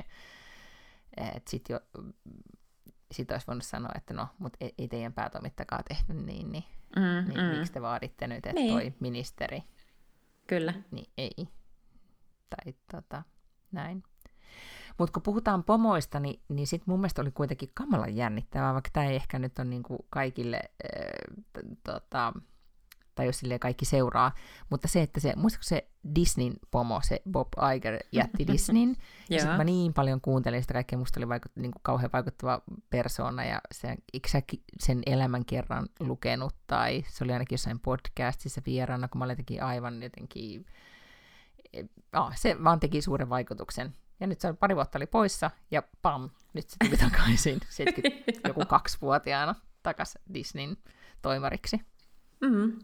että 1.16 1.50
sitten 1.50 1.74
jo 1.74 1.80
sitten 3.12 3.34
olisi 3.34 3.46
voinut 3.46 3.64
sanoa, 3.64 3.92
että 3.94 4.14
no, 4.14 4.28
mutta 4.38 4.56
ei, 4.60 4.74
ei 4.78 4.88
teidän 4.88 5.12
päätoimittakaan 5.12 5.84
tehnyt 5.88 6.26
niin, 6.26 6.52
niin, 6.52 6.64
mm, 6.96 7.28
niin 7.28 7.40
mm. 7.40 7.56
miksi 7.56 7.72
te 7.72 7.82
vaaditte 7.82 8.26
nyt, 8.26 8.46
että 8.46 8.52
niin. 8.52 8.72
toi 8.72 8.92
ministeri. 9.00 9.62
Kyllä. 10.46 10.74
Niin 10.90 11.10
ei. 11.18 11.48
Tai 12.50 12.74
tota, 12.92 13.22
näin. 13.72 14.02
Mutta 14.98 15.12
kun 15.12 15.22
puhutaan 15.22 15.64
pomoista, 15.64 16.20
niin, 16.20 16.40
niin 16.48 16.66
sitten 16.66 16.92
mun 16.92 17.00
mielestä 17.00 17.22
oli 17.22 17.30
kuitenkin 17.30 17.70
kamalan 17.74 18.16
jännittävää, 18.16 18.72
vaikka 18.72 18.90
tämä 18.92 19.06
ei 19.06 19.16
ehkä 19.16 19.38
nyt 19.38 19.58
ole 19.58 19.66
niinku 19.66 20.06
kaikille 20.10 20.60
äh, 20.60 21.44
tota, 21.84 22.32
tai 23.14 23.26
jos 23.26 23.38
silleen 23.38 23.60
kaikki 23.60 23.84
seuraa, 23.84 24.32
mutta 24.70 24.88
se, 24.88 25.02
että 25.02 25.20
se, 25.20 25.32
muistatko 25.36 25.62
se 25.62 25.88
Disneyn 26.14 26.54
pomo, 26.70 27.00
se 27.02 27.22
Bob 27.30 27.48
Iger 27.76 27.98
jätti 28.12 28.46
Disneyn, 28.52 28.96
ja 29.30 29.38
sitten 29.38 29.56
mä 29.56 29.64
niin 29.64 29.94
paljon 29.94 30.20
kuuntelin 30.20 30.62
sitä 30.62 30.74
kaikkea, 30.74 30.98
musta 30.98 31.20
oli 31.20 31.28
vaikut, 31.28 31.52
niin 31.56 31.72
kuin 31.72 31.82
kauhean 31.82 32.10
vaikuttava 32.12 32.62
persona, 32.90 33.44
ja 33.44 33.60
se, 33.72 33.96
sä 34.26 34.42
sen 34.80 35.02
elämän 35.06 35.44
kerran 35.44 35.88
lukenut, 36.00 36.54
tai 36.66 37.04
se 37.08 37.24
oli 37.24 37.32
ainakin 37.32 37.54
jossain 37.54 37.80
podcastissa 37.80 38.60
vieraana, 38.66 39.08
kun 39.08 39.18
mä 39.18 39.24
olin 39.24 39.62
aivan 39.62 40.02
jotenkin, 40.02 40.66
ah, 42.12 42.36
se 42.36 42.64
vaan 42.64 42.80
teki 42.80 43.02
suuren 43.02 43.28
vaikutuksen. 43.28 43.94
Ja 44.20 44.26
nyt 44.26 44.40
se 44.40 44.48
oli, 44.48 44.56
pari 44.56 44.76
vuotta 44.76 44.98
oli 44.98 45.06
poissa, 45.06 45.50
ja 45.70 45.82
pam, 46.02 46.30
nyt 46.52 46.70
se 46.70 46.76
tuli 46.84 46.96
takaisin 46.96 47.60
70, 47.70 48.32
joku 48.48 48.64
kaksivuotiaana 48.66 49.54
takaisin 49.82 50.20
Disneyn 50.34 50.76
toimariksi. 51.22 51.80
Mm. 52.40 52.78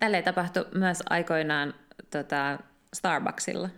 Tälle 0.00 0.22
tapahtui 0.22 0.66
myös 0.74 1.02
aikoinaan 1.10 1.74
tota, 2.10 2.58
Starbucksilla. 2.94 3.68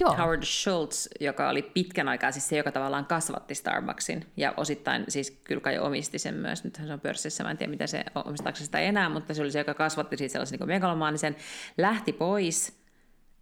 Joo. 0.00 0.16
Howard 0.16 0.42
Schultz, 0.42 1.06
joka 1.20 1.48
oli 1.48 1.62
pitkän 1.62 2.08
aikaa 2.08 2.32
siis 2.32 2.48
se, 2.48 2.56
joka 2.56 2.72
tavallaan 2.72 3.06
kasvatti 3.06 3.54
Starbucksin 3.54 4.26
ja 4.36 4.54
osittain 4.56 5.04
siis 5.08 5.30
kyllä 5.30 5.60
kai 5.60 5.78
omisti 5.78 6.18
sen 6.18 6.34
myös, 6.34 6.64
nyt 6.64 6.74
se 6.74 6.92
on 6.92 7.00
pörssissä, 7.00 7.44
mä 7.44 7.50
en 7.50 7.56
tiedä 7.56 7.70
mitä 7.70 7.86
se 7.86 8.04
omistaako 8.14 8.58
sitä 8.58 8.78
enää, 8.78 9.08
mutta 9.08 9.34
se 9.34 9.42
oli 9.42 9.50
se, 9.50 9.58
joka 9.58 9.74
kasvatti 9.74 10.16
siitä 10.16 10.32
sellaisen 10.32 10.58
niin 10.58 10.68
megalomaanisen, 10.68 11.36
lähti 11.78 12.12
pois 12.12 12.80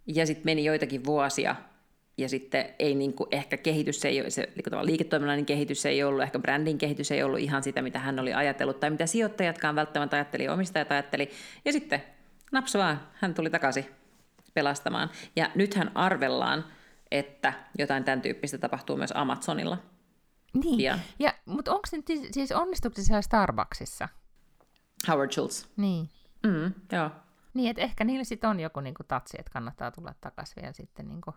ja 0.07 0.25
sitten 0.25 0.45
meni 0.45 0.65
joitakin 0.65 1.05
vuosia 1.05 1.55
ja 2.19 2.29
sitten 2.29 2.65
ei 2.79 2.95
niin 2.95 3.13
kuin, 3.13 3.27
ehkä 3.31 3.57
kehitys, 3.57 4.05
ei 4.05 4.21
ole, 4.21 4.29
se 4.29 4.49
niin 4.55 4.85
liiketoiminnallinen 4.85 5.45
kehitys 5.45 5.85
ei 5.85 6.03
ollut, 6.03 6.23
ehkä 6.23 6.39
brändin 6.39 6.77
kehitys 6.77 7.11
ei 7.11 7.23
ollut 7.23 7.39
ihan 7.39 7.63
sitä, 7.63 7.81
mitä 7.81 7.99
hän 7.99 8.19
oli 8.19 8.33
ajatellut, 8.33 8.79
tai 8.79 8.89
mitä 8.89 9.05
sijoittajatkaan 9.05 9.75
välttämättä 9.75 10.15
ajatteli, 10.15 10.49
omistajat 10.49 10.91
ajatteli, 10.91 11.29
ja 11.65 11.71
sitten 11.71 12.03
naps 12.51 12.75
vaan, 12.75 13.01
hän 13.13 13.33
tuli 13.33 13.49
takaisin 13.49 13.85
pelastamaan. 14.53 15.09
Ja 15.35 15.51
nythän 15.55 15.91
arvellaan, 15.95 16.65
että 17.11 17.53
jotain 17.77 18.03
tämän 18.03 18.21
tyyppistä 18.21 18.57
tapahtuu 18.57 18.97
myös 18.97 19.13
Amazonilla. 19.15 19.77
Niin, 20.53 20.77
pian. 20.77 20.99
ja, 21.19 21.33
mutta 21.45 21.71
onko 21.71 21.87
nyt 21.91 22.07
siis, 22.07 22.27
siis 22.31 22.51
onnistuuko 22.51 22.95
se 22.95 23.03
siellä 23.03 23.21
Starbucksissa? 23.21 24.09
Howard 25.07 25.31
Schultz. 25.31 25.65
Niin. 25.77 26.09
Mm, 26.47 26.73
joo. 26.91 27.09
Niin, 27.53 27.69
että 27.69 27.81
ehkä 27.81 28.03
niillä 28.03 28.23
sitten 28.23 28.49
on 28.49 28.59
joku 28.59 28.79
niinku 28.79 29.03
tatsi, 29.07 29.37
että 29.39 29.51
kannattaa 29.51 29.91
tulla 29.91 30.13
takaisin 30.21 30.61
vielä 30.61 30.73
sitten 30.73 31.07
niinku 31.07 31.33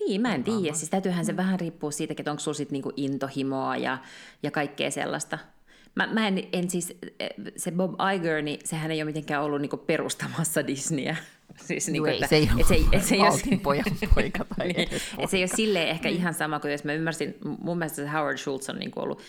niin, 0.00 0.20
mä 0.20 0.34
en 0.34 0.44
tiedä. 0.44 0.74
Siis 0.74 0.90
täytyyhän 0.90 1.24
se 1.24 1.32
mm. 1.32 1.36
vähän 1.36 1.60
riippua 1.60 1.90
siitä, 1.90 2.14
että 2.18 2.30
onko 2.30 2.40
sulla 2.40 2.56
sitten 2.56 2.72
niinku 2.72 2.92
intohimoa 2.96 3.76
ja, 3.76 3.98
ja 4.42 4.50
kaikkea 4.50 4.90
sellaista. 4.90 5.38
Mä, 5.94 6.06
mä 6.06 6.28
en, 6.28 6.44
en 6.52 6.70
siis, 6.70 6.98
se 7.56 7.72
Bob 7.72 7.94
Iger, 8.14 8.42
niin 8.42 8.60
sehän 8.64 8.90
ei 8.90 9.02
ole 9.02 9.04
mitenkään 9.04 9.42
ollut 9.42 9.60
niinku 9.60 9.76
perustamassa 9.76 10.66
Disneyä. 10.66 11.16
Siis 11.66 11.88
niinku, 11.88 12.08
että, 12.08 12.26
se 12.26 12.36
ei 12.36 12.48
ole, 12.54 12.60
et 12.60 12.66
se, 12.66 12.74
et 12.92 13.02
se, 13.02 13.14
ei 13.50 13.58
pojan 13.58 13.84
poika 14.14 14.44
tai 14.56 14.68
niin, 14.72 14.88
et 15.18 15.30
se 15.30 15.36
ei 15.36 15.42
ole 15.42 15.50
silleen 15.56 15.88
ehkä 15.88 16.08
niin. 16.08 16.18
ihan 16.18 16.34
sama 16.34 16.60
kuin 16.60 16.72
jos 16.72 16.84
mä 16.84 16.92
ymmärsin, 16.92 17.36
mun 17.44 17.78
mielestä 17.78 17.96
se 17.96 18.08
Howard 18.08 18.36
Schultz 18.36 18.68
on 18.68 18.76
niinku 18.76 19.00
ollut, 19.00 19.20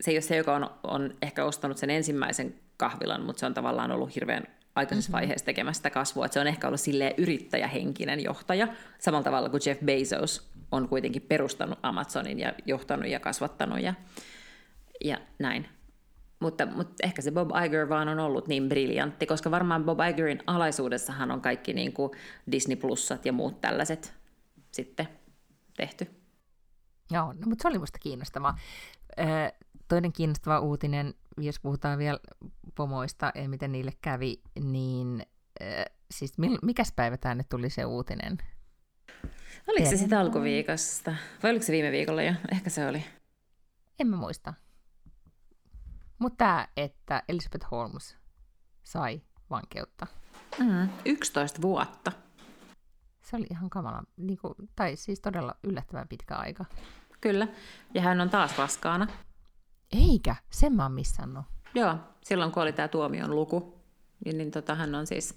se 0.00 0.10
ei 0.10 0.16
ole 0.16 0.22
se, 0.22 0.36
joka 0.36 0.54
on, 0.56 0.70
on 0.82 1.14
ehkä 1.22 1.44
ostanut 1.44 1.78
sen 1.78 1.90
ensimmäisen 1.90 2.54
kahvilan, 2.76 3.24
mutta 3.24 3.40
se 3.40 3.46
on 3.46 3.54
tavallaan 3.54 3.90
ollut 3.90 4.14
hirveän 4.14 4.44
aikaisessa 4.74 5.08
mm-hmm. 5.08 5.20
vaiheessa 5.20 5.46
tekemästä 5.46 5.90
kasvua. 5.90 6.24
Että 6.24 6.32
se 6.32 6.40
on 6.40 6.46
ehkä 6.46 6.66
ollut 6.66 6.80
silleen 6.80 7.14
yrittäjähenkinen 7.18 8.22
johtaja, 8.24 8.68
samalla 8.98 9.24
tavalla 9.24 9.48
kuin 9.48 9.60
Jeff 9.66 9.80
Bezos 9.84 10.50
on 10.72 10.88
kuitenkin 10.88 11.22
perustanut 11.22 11.78
Amazonin 11.82 12.40
ja 12.40 12.52
johtanut 12.66 13.08
ja 13.08 13.20
kasvattanut 13.20 13.80
ja, 13.80 13.94
ja 15.04 15.18
näin. 15.38 15.68
Mutta, 16.40 16.66
mutta 16.66 16.94
ehkä 17.02 17.22
se 17.22 17.30
Bob 17.30 17.50
Iger 17.66 17.88
vaan 17.88 18.08
on 18.08 18.18
ollut 18.18 18.48
niin 18.48 18.68
briljantti, 18.68 19.26
koska 19.26 19.50
varmaan 19.50 19.84
Bob 19.84 19.98
Igerin 20.10 20.42
alaisuudessahan 20.46 21.30
on 21.30 21.40
kaikki 21.40 21.72
niin 21.72 21.92
kuin 21.92 22.12
Disney 22.52 22.76
Plusat 22.76 23.26
ja 23.26 23.32
muut 23.32 23.60
tällaiset 23.60 24.14
sitten 24.70 25.08
tehty. 25.76 26.06
Joo, 27.10 27.32
no, 27.32 27.46
mutta 27.46 27.62
se 27.62 27.68
oli 27.68 27.78
musta 27.78 27.98
kiinnostavaa. 27.98 28.58
Toinen 29.94 30.12
kiinnostava 30.12 30.60
uutinen, 30.60 31.14
jos 31.38 31.60
puhutaan 31.60 31.98
vielä 31.98 32.18
pomoista 32.74 33.32
ja 33.34 33.48
miten 33.48 33.72
niille 33.72 33.92
kävi, 34.00 34.42
niin 34.60 35.22
siis 36.10 36.34
mikäs 36.62 36.92
päivä 36.96 37.34
nyt 37.34 37.48
tuli 37.48 37.70
se 37.70 37.84
uutinen? 37.84 38.38
Oliko 39.68 39.90
se 39.90 39.96
sitten 39.96 40.18
alkuviikosta? 40.18 41.14
Vai 41.42 41.50
oliko 41.50 41.64
se 41.64 41.72
viime 41.72 41.90
viikolla 41.92 42.22
jo? 42.22 42.34
Ehkä 42.52 42.70
se 42.70 42.88
oli. 42.88 43.04
En 43.98 44.06
mä 44.06 44.16
muista. 44.16 44.54
Mutta 46.18 46.36
tämä, 46.36 46.68
että 46.76 47.22
Elizabeth 47.28 47.66
Holmes 47.70 48.16
sai 48.84 49.22
vankeutta. 49.50 50.06
Mm, 50.58 50.88
11 51.04 51.62
vuotta. 51.62 52.12
Se 53.22 53.36
oli 53.36 53.46
ihan 53.50 53.70
kamala, 53.70 54.02
niin 54.16 54.38
kuin, 54.38 54.54
tai 54.76 54.96
siis 54.96 55.20
todella 55.20 55.54
yllättävän 55.64 56.08
pitkä 56.08 56.34
aika. 56.36 56.64
Kyllä, 57.20 57.48
ja 57.94 58.02
hän 58.02 58.20
on 58.20 58.30
taas 58.30 58.58
raskaana. 58.58 59.06
Eikä, 59.94 60.36
sen 60.50 60.72
mä 60.72 60.82
oon 60.82 60.92
missannut. 60.92 61.44
Joo, 61.74 61.94
silloin 62.24 62.52
kun 62.52 62.62
oli 62.62 62.72
tämä 62.72 62.88
tuomion 62.88 63.34
luku, 63.34 63.74
niin, 64.24 64.38
niin 64.38 64.50
tota, 64.50 64.74
hän 64.74 64.94
on 64.94 65.06
siis, 65.06 65.34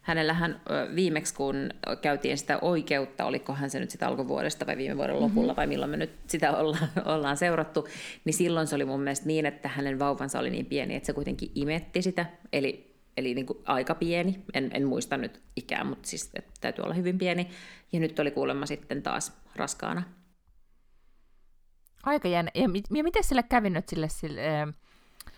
hänellähän 0.00 0.60
viimeksi 0.94 1.34
kun 1.34 1.70
käytiin 2.02 2.38
sitä 2.38 2.58
oikeutta, 2.62 3.24
olikohan 3.24 3.70
se 3.70 3.80
nyt 3.80 3.90
sitä 3.90 4.06
alkuvuodesta 4.06 4.66
vai 4.66 4.76
viime 4.76 4.96
vuoden 4.96 5.20
lopulla 5.20 5.46
mm-hmm. 5.46 5.56
vai 5.56 5.66
milloin 5.66 5.90
me 5.90 5.96
nyt 5.96 6.12
sitä 6.26 6.56
ollaan, 6.56 6.88
ollaan 7.04 7.36
seurattu, 7.36 7.88
niin 8.24 8.34
silloin 8.34 8.66
se 8.66 8.74
oli 8.74 8.84
mun 8.84 9.00
mielestä 9.00 9.26
niin, 9.26 9.46
että 9.46 9.68
hänen 9.68 9.98
vauvansa 9.98 10.38
oli 10.38 10.50
niin 10.50 10.66
pieni, 10.66 10.94
että 10.94 11.06
se 11.06 11.12
kuitenkin 11.12 11.50
imetti 11.54 12.02
sitä, 12.02 12.26
eli 12.52 12.92
eli 13.16 13.34
niin 13.34 13.46
kuin 13.46 13.58
aika 13.64 13.94
pieni, 13.94 14.44
en, 14.54 14.70
en 14.74 14.86
muista 14.86 15.16
nyt 15.16 15.40
ikää, 15.56 15.84
mutta 15.84 16.08
siis 16.08 16.30
että 16.34 16.50
täytyy 16.60 16.82
olla 16.82 16.94
hyvin 16.94 17.18
pieni. 17.18 17.48
Ja 17.92 18.00
nyt 18.00 18.18
oli 18.18 18.30
kuulemma 18.30 18.66
sitten 18.66 19.02
taas 19.02 19.32
raskaana. 19.56 20.02
Aika 22.02 22.28
jännä. 22.28 22.50
Ja, 22.54 22.68
ja 22.96 23.02
miten 23.04 23.24
sille 23.24 23.42
kävi 23.42 23.70
nyt 23.70 23.88
sille, 23.88 24.08
sille 24.08 24.42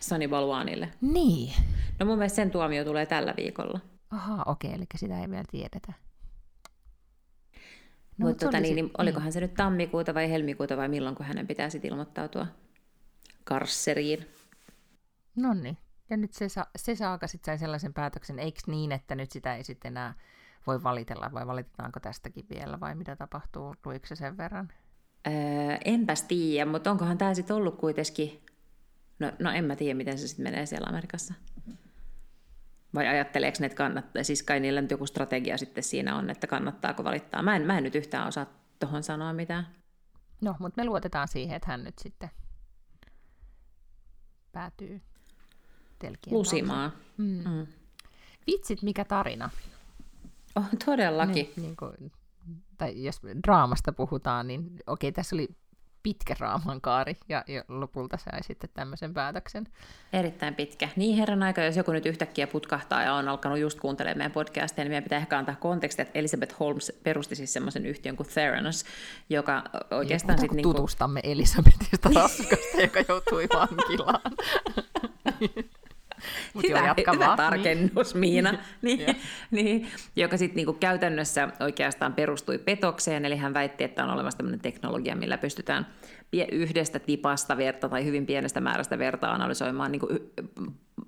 Sani 0.01 0.29
Balwanille. 0.29 0.89
Niin. 1.01 1.53
No 1.99 2.07
mun 2.07 2.19
mielestä 2.19 2.37
sen 2.37 2.51
tuomio 2.51 2.85
tulee 2.85 3.07
tällä 3.07 3.35
viikolla. 3.37 3.81
Aha, 4.11 4.43
okei, 4.47 4.69
okay, 4.69 4.77
eli 4.77 4.87
sitä 4.97 5.21
ei 5.21 5.31
vielä 5.31 5.45
tiedetä. 5.51 5.93
No, 8.19 8.27
mutta 8.27 8.47
tota, 8.47 8.61
niin, 8.61 8.77
niin, 8.77 8.91
olikohan 8.99 9.25
niin. 9.25 9.33
se 9.33 9.41
nyt 9.41 9.55
tammikuuta 9.55 10.15
vai 10.15 10.31
helmikuuta 10.31 10.77
vai 10.77 10.89
milloin, 10.89 11.15
kun 11.15 11.27
hänen 11.27 11.47
pitää 11.47 11.71
sitten 11.71 11.91
ilmoittautua 11.91 12.47
karsseriin. 13.45 14.27
No 15.37 15.55
niin. 15.55 15.79
Ja 16.11 16.17
nyt 16.17 16.33
se, 16.33 16.49
sa- 16.49 16.67
se 16.77 16.95
saaka 16.95 17.27
sitten 17.27 17.53
sai 17.53 17.59
sellaisen 17.59 17.95
päätöksen, 17.95 18.39
eikö 18.39 18.61
niin, 18.67 18.93
että 18.93 19.15
nyt 19.15 19.31
sitä 19.31 19.57
ei 19.57 19.65
sitten 19.65 19.93
enää 19.93 20.15
voi 20.67 20.83
valitella, 20.83 21.31
vai 21.33 21.47
valitetaanko 21.47 22.01
tästäkin 22.01 22.47
vielä, 22.51 22.81
vai 22.81 22.95
mitä 22.95 23.17
tapahtuu, 23.17 23.75
luiko 23.85 24.07
se 24.07 24.17
sen 24.17 24.37
verran? 24.37 24.73
Öö, 25.27 25.33
enpäs 25.85 26.23
tiedä, 26.23 26.71
mutta 26.71 26.91
onkohan 26.91 27.19
tämä 27.19 27.35
sitten 27.35 27.57
ollut 27.57 27.77
kuitenkin 27.77 28.45
No, 29.19 29.33
no 29.39 29.51
en 29.51 29.65
mä 29.65 29.77
tiedä, 29.77 29.95
miten 29.95 30.19
se 30.19 30.29
sitten 30.29 30.43
menee 30.43 30.67
siellä 30.67 30.87
Amerikassa. 30.89 31.35
Vai 32.95 33.07
ajatteleeko 33.07 33.57
ne, 33.61 33.67
että 33.67 33.77
kannattaa, 33.77 34.25
siis 34.25 34.43
kai 34.43 34.61
niillä 34.61 34.81
nyt 34.81 34.91
joku 34.91 35.07
strategia 35.07 35.59
sitten 35.59 35.85
siinä 35.85 36.17
on, 36.17 36.31
että 36.31 36.47
kannattaako 36.47 37.05
valittaa. 37.05 37.43
Mä 37.43 37.57
en, 37.57 37.63
mä 37.63 37.79
en 37.79 37.85
nyt 37.85 37.95
yhtään 37.95 38.29
osaa 38.29 38.47
tuohon 38.81 39.03
sanoa 39.03 39.33
mitään. 39.33 39.67
No, 40.41 40.57
mutta 40.59 40.83
me 40.83 40.87
luotetaan 40.87 41.29
siihen, 41.29 41.57
että 41.57 41.69
hän 41.71 41.85
nyt 41.85 41.99
sitten 41.99 42.31
päätyy 44.53 45.01
telkien 45.99 46.37
Lusimaan. 46.37 46.93
Mm. 47.17 47.43
Mm. 47.51 47.67
Vitsit, 48.47 48.83
mikä 48.83 49.05
tarina. 49.05 49.51
Oh, 50.57 50.65
todellakin. 50.85 51.35
Niin, 51.35 51.53
niin 51.57 51.77
kuin, 51.77 52.13
tai 52.85 53.05
jos 53.05 53.21
draamasta 53.47 53.93
puhutaan, 53.93 54.47
niin 54.47 54.71
okei, 54.87 55.13
tässä 55.13 55.37
oli 55.37 55.49
pitkä 56.03 56.35
raamankaari 56.39 57.17
ja, 57.29 57.45
ja 57.47 57.65
lopulta 57.69 58.17
sai 58.17 58.43
sitten 58.43 58.71
tämmöisen 58.75 59.15
päätöksen. 59.15 59.67
Erittäin 60.13 60.55
pitkä. 60.55 60.89
Niin 60.97 61.17
herran 61.17 61.43
aika, 61.43 61.63
jos 61.63 61.77
joku 61.77 61.93
nyt 61.93 62.07
yhtäkkiä 62.07 62.47
putkahtaa 62.47 63.03
ja 63.03 63.15
on 63.15 63.29
alkanut 63.29 63.59
just 63.59 63.81
kuuntelemaan 63.81 64.19
meidän 64.19 64.33
podcastia, 64.33 64.85
niin 64.85 64.91
meidän 64.91 65.05
pitää 65.05 65.19
ehkä 65.19 65.39
antaa 65.39 65.57
konteksti, 65.57 66.03
että 66.03 66.19
Elizabeth 66.19 66.61
Holmes 66.61 66.93
perusti 67.03 67.37
siis 67.37 67.53
semmoisen 67.53 67.87
yhtiön 67.87 68.17
kuin 68.17 68.29
Theranos, 68.35 68.85
joka 69.31 69.63
oikeastaan 69.91 70.39
sitten... 70.39 70.57
Niin 70.57 70.63
tutustamme 70.63 71.21
Elisabethista 71.25 72.11
raskasta, 72.15 72.81
joka 72.81 73.01
joutui 73.09 73.47
vankilaan. 73.55 74.21
Mut 76.55 76.65
hyvä, 76.69 76.79
joo, 76.79 77.15
hyvä 77.15 77.27
vaan. 77.27 77.37
tarkennus, 77.37 78.15
Miina. 78.15 78.59
niin, 78.83 79.17
niin, 79.51 79.87
joka 80.17 80.37
sitten 80.37 80.57
niinku 80.57 80.73
käytännössä 80.73 81.49
oikeastaan 81.61 82.13
perustui 82.13 82.59
petokseen, 82.59 83.25
eli 83.25 83.37
hän 83.37 83.55
väitti, 83.55 83.85
että 83.85 84.05
on 84.05 84.11
olemassa 84.11 84.37
tämmöinen 84.37 84.61
teknologia, 84.61 85.17
millä 85.17 85.39
pystytään 85.39 85.87
yhdestä 86.53 86.99
tipasta 86.99 87.57
verta 87.57 87.89
tai 87.89 88.05
hyvin 88.05 88.27
pienestä 88.27 88.61
määrästä 88.61 88.99
verta 88.99 89.33
analysoimaan 89.33 89.93
niinku 89.93 90.09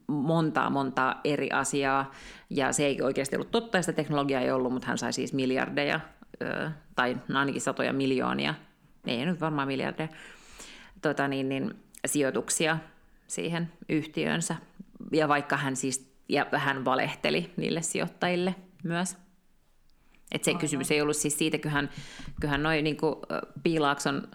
montaa 0.07 0.71
montaa 0.71 1.21
eri 1.25 1.51
asiaa, 1.51 2.13
ja 2.51 2.73
se 2.73 2.87
ei 2.87 3.03
oikeasti 3.03 3.37
ollut 3.37 3.51
totta, 3.51 3.83
sitä 3.83 3.93
teknologiaa 3.93 4.41
ei 4.41 4.51
ollut, 4.51 4.73
mutta 4.73 4.89
hän 4.89 4.99
sai 4.99 5.13
siis 5.13 5.33
miljardeja, 5.33 6.01
tai 6.95 7.17
no 7.29 7.39
ainakin 7.39 7.61
satoja 7.61 7.93
miljoonia, 7.93 8.55
ei 9.07 9.27
nyt 9.27 9.41
varmaan 9.41 9.69
miljardeja, 9.69 10.09
tota 11.03 11.29
niin, 11.29 11.49
niin, 11.49 11.75
sijoituksia 12.07 12.79
siihen 13.27 13.73
yhtiönsä 13.89 14.57
ja 15.13 15.29
vaikka 15.29 15.57
hän 15.57 15.77
siis, 15.77 16.17
ja 16.29 16.47
hän 16.53 16.85
valehteli 16.85 17.51
niille 17.57 17.83
sijoittajille 17.83 18.55
myös. 18.85 19.17
Et 20.33 20.45
se 20.45 20.51
Aivan. 20.51 20.61
kysymys 20.61 20.91
ei 20.91 21.01
ollut 21.01 21.17
siis 21.17 21.39
siitä, 21.39 21.59
kyllähän, 21.59 21.91
kyllähän 22.41 22.63
noin 22.63 22.85
niin 22.85 22.97
Piilaakson 23.63 24.29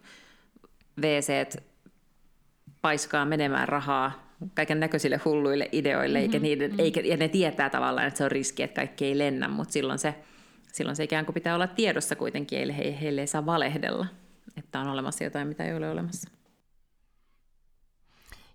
wc 1.02 1.56
paiskaa 2.82 3.26
menemään 3.26 3.68
rahaa 3.68 4.32
kaiken 4.54 4.80
näköisille 4.80 5.22
hulluille 5.26 5.70
ideoille, 5.72 6.20
mm-hmm, 6.20 6.34
eikä 6.34 6.40
niiden, 6.40 6.72
mm-hmm. 6.72 6.80
eikä, 6.80 7.02
ja 7.04 7.18
ne 7.18 7.28
tietää 7.28 7.70
tavallaan, 7.70 8.08
että 8.08 8.18
se 8.18 8.24
on 8.24 8.32
riski, 8.32 8.64
että 8.64 8.82
kaikki 8.82 9.06
ei 9.06 9.18
lennä, 9.18 9.48
mutta 9.48 9.72
silloin 9.72 10.00
se, 10.00 10.16
silloin 10.74 10.96
se 10.96 11.04
ikään 11.04 11.26
kuin 11.26 11.34
pitää 11.34 11.56
olla 11.56 11.68
tiedossa 11.68 12.16
kuitenkin, 12.16 12.60
eli 12.60 12.78
he, 12.78 12.98
heille 13.02 13.22
ei 13.22 13.28
saa 13.28 13.46
valehdella, 13.46 14.06
että 14.58 14.80
on 14.80 14.88
olemassa 14.88 15.24
jotain, 15.24 15.48
mitä 15.48 15.66
ei 15.66 15.76
ole 15.76 15.90
olemassa. 15.90 16.30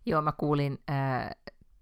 Joo, 0.07 0.23
mä 0.23 0.33
kuulin 0.33 0.79
äh, 0.91 1.31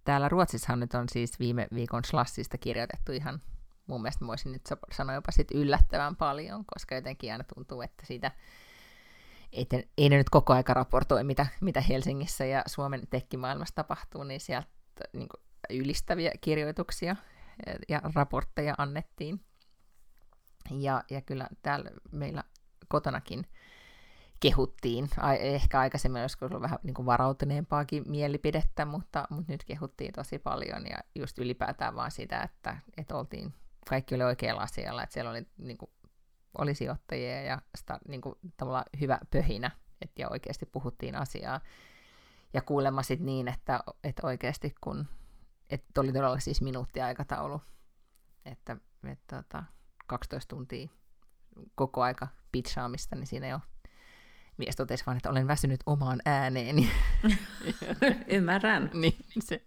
Täällä 0.04 0.28
Ruotsissahan 0.28 0.80
nyt 0.80 0.94
on 0.94 1.08
siis 1.08 1.38
viime 1.38 1.66
viikon 1.74 2.04
Slassista 2.04 2.58
kirjoitettu 2.58 3.12
ihan, 3.12 3.40
mun 3.86 4.02
mielestä 4.02 4.26
voisin 4.26 4.52
nyt 4.52 4.62
sanoa 4.92 5.14
jopa 5.14 5.32
sit 5.32 5.50
yllättävän 5.50 6.16
paljon, 6.16 6.64
koska 6.74 6.94
jotenkin 6.94 7.32
aina 7.32 7.44
tuntuu, 7.54 7.82
että 7.82 8.06
siitä 8.06 8.30
ei, 9.52 9.68
ei 9.98 10.08
ne 10.08 10.16
nyt 10.16 10.30
koko 10.30 10.52
aika 10.52 10.74
raportoi, 10.74 11.24
mitä, 11.24 11.46
mitä 11.60 11.80
Helsingissä 11.80 12.44
ja 12.44 12.62
Suomen 12.66 13.02
tekkimaailmassa 13.10 13.74
tapahtuu, 13.74 14.24
niin 14.24 14.40
sieltä 14.40 14.68
niin 15.12 15.28
ylistäviä 15.70 16.32
kirjoituksia 16.40 17.16
ja 17.88 18.02
raportteja 18.14 18.74
annettiin. 18.78 19.40
Ja, 20.70 21.04
ja 21.10 21.20
kyllä 21.20 21.48
täällä 21.62 21.90
meillä 22.12 22.44
kotonakin 22.88 23.46
kehuttiin. 24.40 25.08
Ehkä 25.38 25.80
aikaisemmin 25.80 26.22
olisi 26.22 26.36
ollut 26.40 26.62
vähän 26.62 26.78
niin 26.82 26.94
kuin 26.94 27.06
varautuneempaakin 27.06 28.02
mielipidettä, 28.06 28.84
mutta, 28.84 29.26
mutta 29.30 29.52
nyt 29.52 29.64
kehuttiin 29.64 30.12
tosi 30.12 30.38
paljon 30.38 30.86
ja 30.86 30.98
just 31.14 31.38
ylipäätään 31.38 31.94
vaan 31.94 32.10
sitä, 32.10 32.42
että, 32.42 32.76
että 32.96 33.16
oltiin 33.16 33.54
kaikki 33.88 34.14
oli 34.14 34.24
oikealla 34.24 34.62
asialla, 34.62 35.02
että 35.02 35.14
siellä 35.14 35.30
oli, 35.30 35.46
niin 35.58 35.78
kuin, 35.78 35.90
oli 36.58 36.74
sijoittajia 36.74 37.42
ja 37.42 37.62
sitä, 37.74 37.98
niin 38.08 38.20
kuin, 38.20 38.34
tavallaan 38.56 38.84
hyvä 39.00 39.18
pöhinä, 39.30 39.70
että 40.02 40.22
ja 40.22 40.28
oikeasti 40.28 40.66
puhuttiin 40.66 41.14
asiaa. 41.16 41.60
Ja 42.54 42.62
kuulemma 42.62 43.02
sitten 43.02 43.26
niin, 43.26 43.48
että, 43.48 43.80
että 44.04 44.26
oikeasti 44.26 44.74
kun, 44.80 45.06
että 45.70 46.00
oli 46.00 46.12
todella 46.12 46.38
siis 46.38 46.62
minuuttiaikataulu, 46.62 47.60
että, 48.44 48.76
että, 49.12 49.38
että 49.38 49.64
12 50.06 50.56
tuntia 50.56 50.88
koko 51.74 52.02
aika 52.02 52.28
pitchaamista, 52.52 53.16
niin 53.16 53.26
siinä 53.26 53.48
jo 53.48 53.60
mies 54.56 54.76
totesi 54.76 55.06
vaan, 55.06 55.16
että 55.16 55.30
olen 55.30 55.48
väsynyt 55.48 55.80
omaan 55.86 56.20
ääneeni. 56.26 56.90
Ymmärrän. 58.36 58.90
niin, 58.92 59.16
se, 59.38 59.62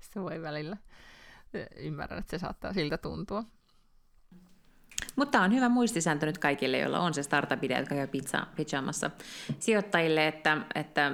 se 0.00 0.20
voi 0.22 0.42
välillä. 0.42 0.76
Ymmärrän, 1.76 2.18
että 2.18 2.30
se 2.30 2.38
saattaa 2.38 2.72
siltä 2.72 2.98
tuntua. 2.98 3.44
Mutta 5.16 5.40
on 5.40 5.54
hyvä 5.54 5.68
muistisääntö 5.68 6.26
nyt 6.26 6.38
kaikille, 6.38 6.78
joilla 6.78 7.00
on 7.00 7.14
se 7.14 7.22
startup-idea, 7.22 7.78
jotka 7.78 7.94
käy 7.94 8.06
pizza, 8.06 8.46
pyjamassa 8.56 9.10
sijoittajille, 9.58 10.28
että, 10.28 10.58
että 10.74 11.12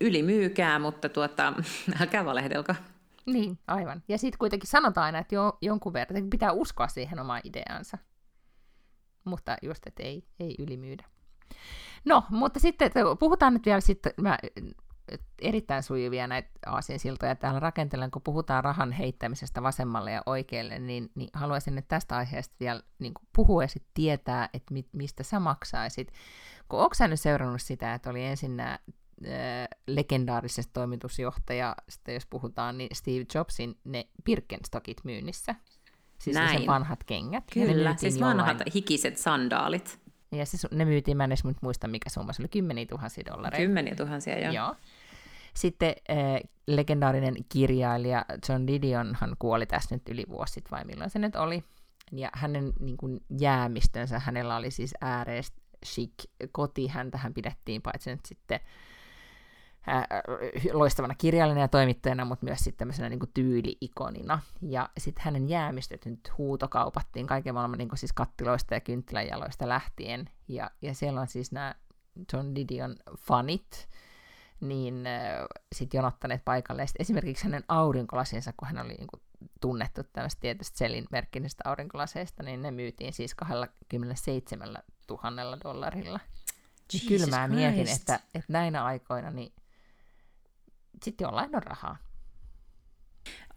ylimyykää, 0.00 0.78
mutta 0.78 1.08
tuota, 1.08 1.52
älkää 2.00 2.24
valehdelko. 2.24 2.74
Niin, 3.26 3.58
aivan. 3.66 4.02
Ja 4.08 4.18
sitten 4.18 4.38
kuitenkin 4.38 4.68
sanotaan 4.70 5.04
aina, 5.04 5.18
että 5.18 5.34
jo, 5.34 5.58
jonkun 5.62 5.92
verran 5.92 6.30
pitää 6.30 6.52
uskoa 6.52 6.88
siihen 6.88 7.18
omaan 7.18 7.40
ideansa. 7.44 7.98
Mutta 9.24 9.56
just, 9.62 9.86
että 9.86 10.02
ei, 10.02 10.24
ei 10.40 10.54
ylimyydä. 10.58 11.04
No, 12.04 12.24
mutta 12.30 12.60
sitten 12.60 12.90
puhutaan 13.18 13.54
nyt 13.54 13.66
vielä 13.66 13.80
sitten, 13.80 14.12
mä, 14.20 14.38
erittäin 15.42 15.82
sujuvia 15.82 16.26
näitä 16.26 16.50
aasinsiltoja 16.66 17.34
täällä 17.34 17.60
rakentelen, 17.60 18.10
kun 18.10 18.22
puhutaan 18.22 18.64
rahan 18.64 18.92
heittämisestä 18.92 19.62
vasemmalle 19.62 20.12
ja 20.12 20.22
oikealle, 20.26 20.78
niin, 20.78 21.10
niin 21.14 21.30
haluaisin 21.32 21.74
nyt 21.74 21.88
tästä 21.88 22.16
aiheesta 22.16 22.54
vielä 22.60 22.82
niin 22.98 23.12
puhua 23.32 23.64
ja 23.64 23.68
sitten 23.68 23.90
tietää, 23.94 24.48
että 24.54 24.74
mi, 24.74 24.84
mistä 24.92 25.22
sä 25.22 25.40
maksaisit. 25.40 26.12
Kun 26.68 26.80
onko 26.80 26.94
sä 26.94 27.08
nyt 27.08 27.20
seurannut 27.20 27.62
sitä, 27.62 27.94
että 27.94 28.10
oli 28.10 28.24
ensin 28.24 28.56
nämä 28.56 28.78
legendaarisesta 29.86 30.72
toimitusjohtajasta, 30.72 32.12
jos 32.12 32.26
puhutaan, 32.26 32.78
niin 32.78 32.96
Steve 32.96 33.24
Jobsin 33.34 33.78
ne 33.84 34.08
Birkenstockit 34.24 35.04
myynnissä. 35.04 35.54
Siis 36.18 36.36
Näin. 36.36 36.66
vanhat 36.66 37.04
kengät. 37.04 37.44
Kyllä, 37.52 37.96
siis 37.96 38.14
jollain... 38.14 38.36
vanhat 38.36 38.58
hikiset 38.74 39.18
sandaalit. 39.18 39.99
Ja 40.32 40.46
siis 40.46 40.66
ne 40.70 40.84
myytiin, 40.84 41.16
mä 41.16 41.24
en 41.24 41.32
edes 41.32 41.44
muista 41.60 41.88
mikä 41.88 42.10
summa, 42.10 42.32
se 42.32 42.42
oli 42.42 42.48
kymmeniä 42.48 42.86
tuhansia 42.86 43.24
dollareita. 43.26 43.66
Kymmeniä 43.66 43.94
tuhansia, 43.94 44.38
joo. 44.38 44.52
joo. 44.52 44.74
Sitten 45.54 45.94
äh, 46.10 46.50
legendaarinen 46.66 47.34
kirjailija 47.48 48.24
John 48.48 48.66
Didionhan 48.66 49.36
kuoli 49.38 49.66
tässä 49.66 49.94
nyt 49.94 50.08
yli 50.08 50.24
vuosi 50.28 50.52
sitten, 50.52 50.70
vai 50.70 50.84
milloin 50.84 51.10
se 51.10 51.18
nyt 51.18 51.36
oli. 51.36 51.64
Ja 52.12 52.30
hänen 52.32 52.72
niin 52.80 52.96
kuin, 52.96 53.20
jäämistönsä, 53.40 54.18
hänellä 54.18 54.56
oli 54.56 54.70
siis 54.70 54.94
ääreistä 55.00 55.60
chic 55.86 56.12
koti, 56.52 56.86
häntähän 56.86 57.34
pidettiin 57.34 57.82
paitsi 57.82 58.10
nyt 58.10 58.26
sitten 58.26 58.60
ää, 59.86 60.06
loistavana 60.72 61.14
kirjailijana 61.14 61.60
ja 61.60 61.68
toimittajana, 61.68 62.24
mutta 62.24 62.46
myös 62.46 62.58
sitten 62.58 62.78
tämmöisenä 62.78 63.08
niin 63.08 63.18
kuin 63.18 63.30
tyyli-ikonina. 63.34 64.40
Ja 64.62 64.88
sitten 64.98 65.24
hänen 65.24 65.48
jäämistöt 65.48 66.04
nyt 66.04 66.32
huutokaupattiin 66.38 67.26
kaiken 67.26 67.54
maailman 67.54 67.78
niin 67.78 67.88
kuin 67.88 67.98
siis 67.98 68.12
kattiloista 68.12 68.74
ja 68.74 68.80
kynttiläjaloista 68.80 69.68
lähtien. 69.68 70.30
Ja, 70.48 70.70
ja 70.82 70.94
siellä 70.94 71.20
on 71.20 71.28
siis 71.28 71.52
nämä 71.52 71.74
John 72.32 72.54
Didion 72.54 72.96
fanit, 73.18 73.88
niin 74.60 75.06
äh, 75.06 75.46
sitten 75.74 75.98
jonottaneet 75.98 76.44
paikalle. 76.44 76.86
Sitten 76.86 77.02
esimerkiksi 77.04 77.44
hänen 77.44 77.64
aurinkolasinsa, 77.68 78.52
kun 78.56 78.68
hän 78.68 78.78
oli 78.78 78.94
niin 78.94 79.06
kuin, 79.06 79.22
tunnettu 79.60 80.02
tämmöistä 80.12 80.40
tietystä 80.40 80.78
Selin 80.78 81.06
merkkisestä 81.10 81.62
aurinkolaseista, 81.66 82.42
niin 82.42 82.62
ne 82.62 82.70
myytiin 82.70 83.12
siis 83.12 83.34
27 83.34 84.68
000 85.10 85.58
dollarilla. 85.64 86.20
Jesus 86.92 87.08
Kyllä 87.08 87.26
mä 87.26 87.48
mietin, 87.48 87.88
että, 87.88 88.20
että 88.34 88.52
näinä 88.52 88.84
aikoina 88.84 89.30
niin 89.30 89.52
sitten 91.02 91.24
jollain 91.24 91.56
on 91.56 91.62
rahaa. 91.62 91.96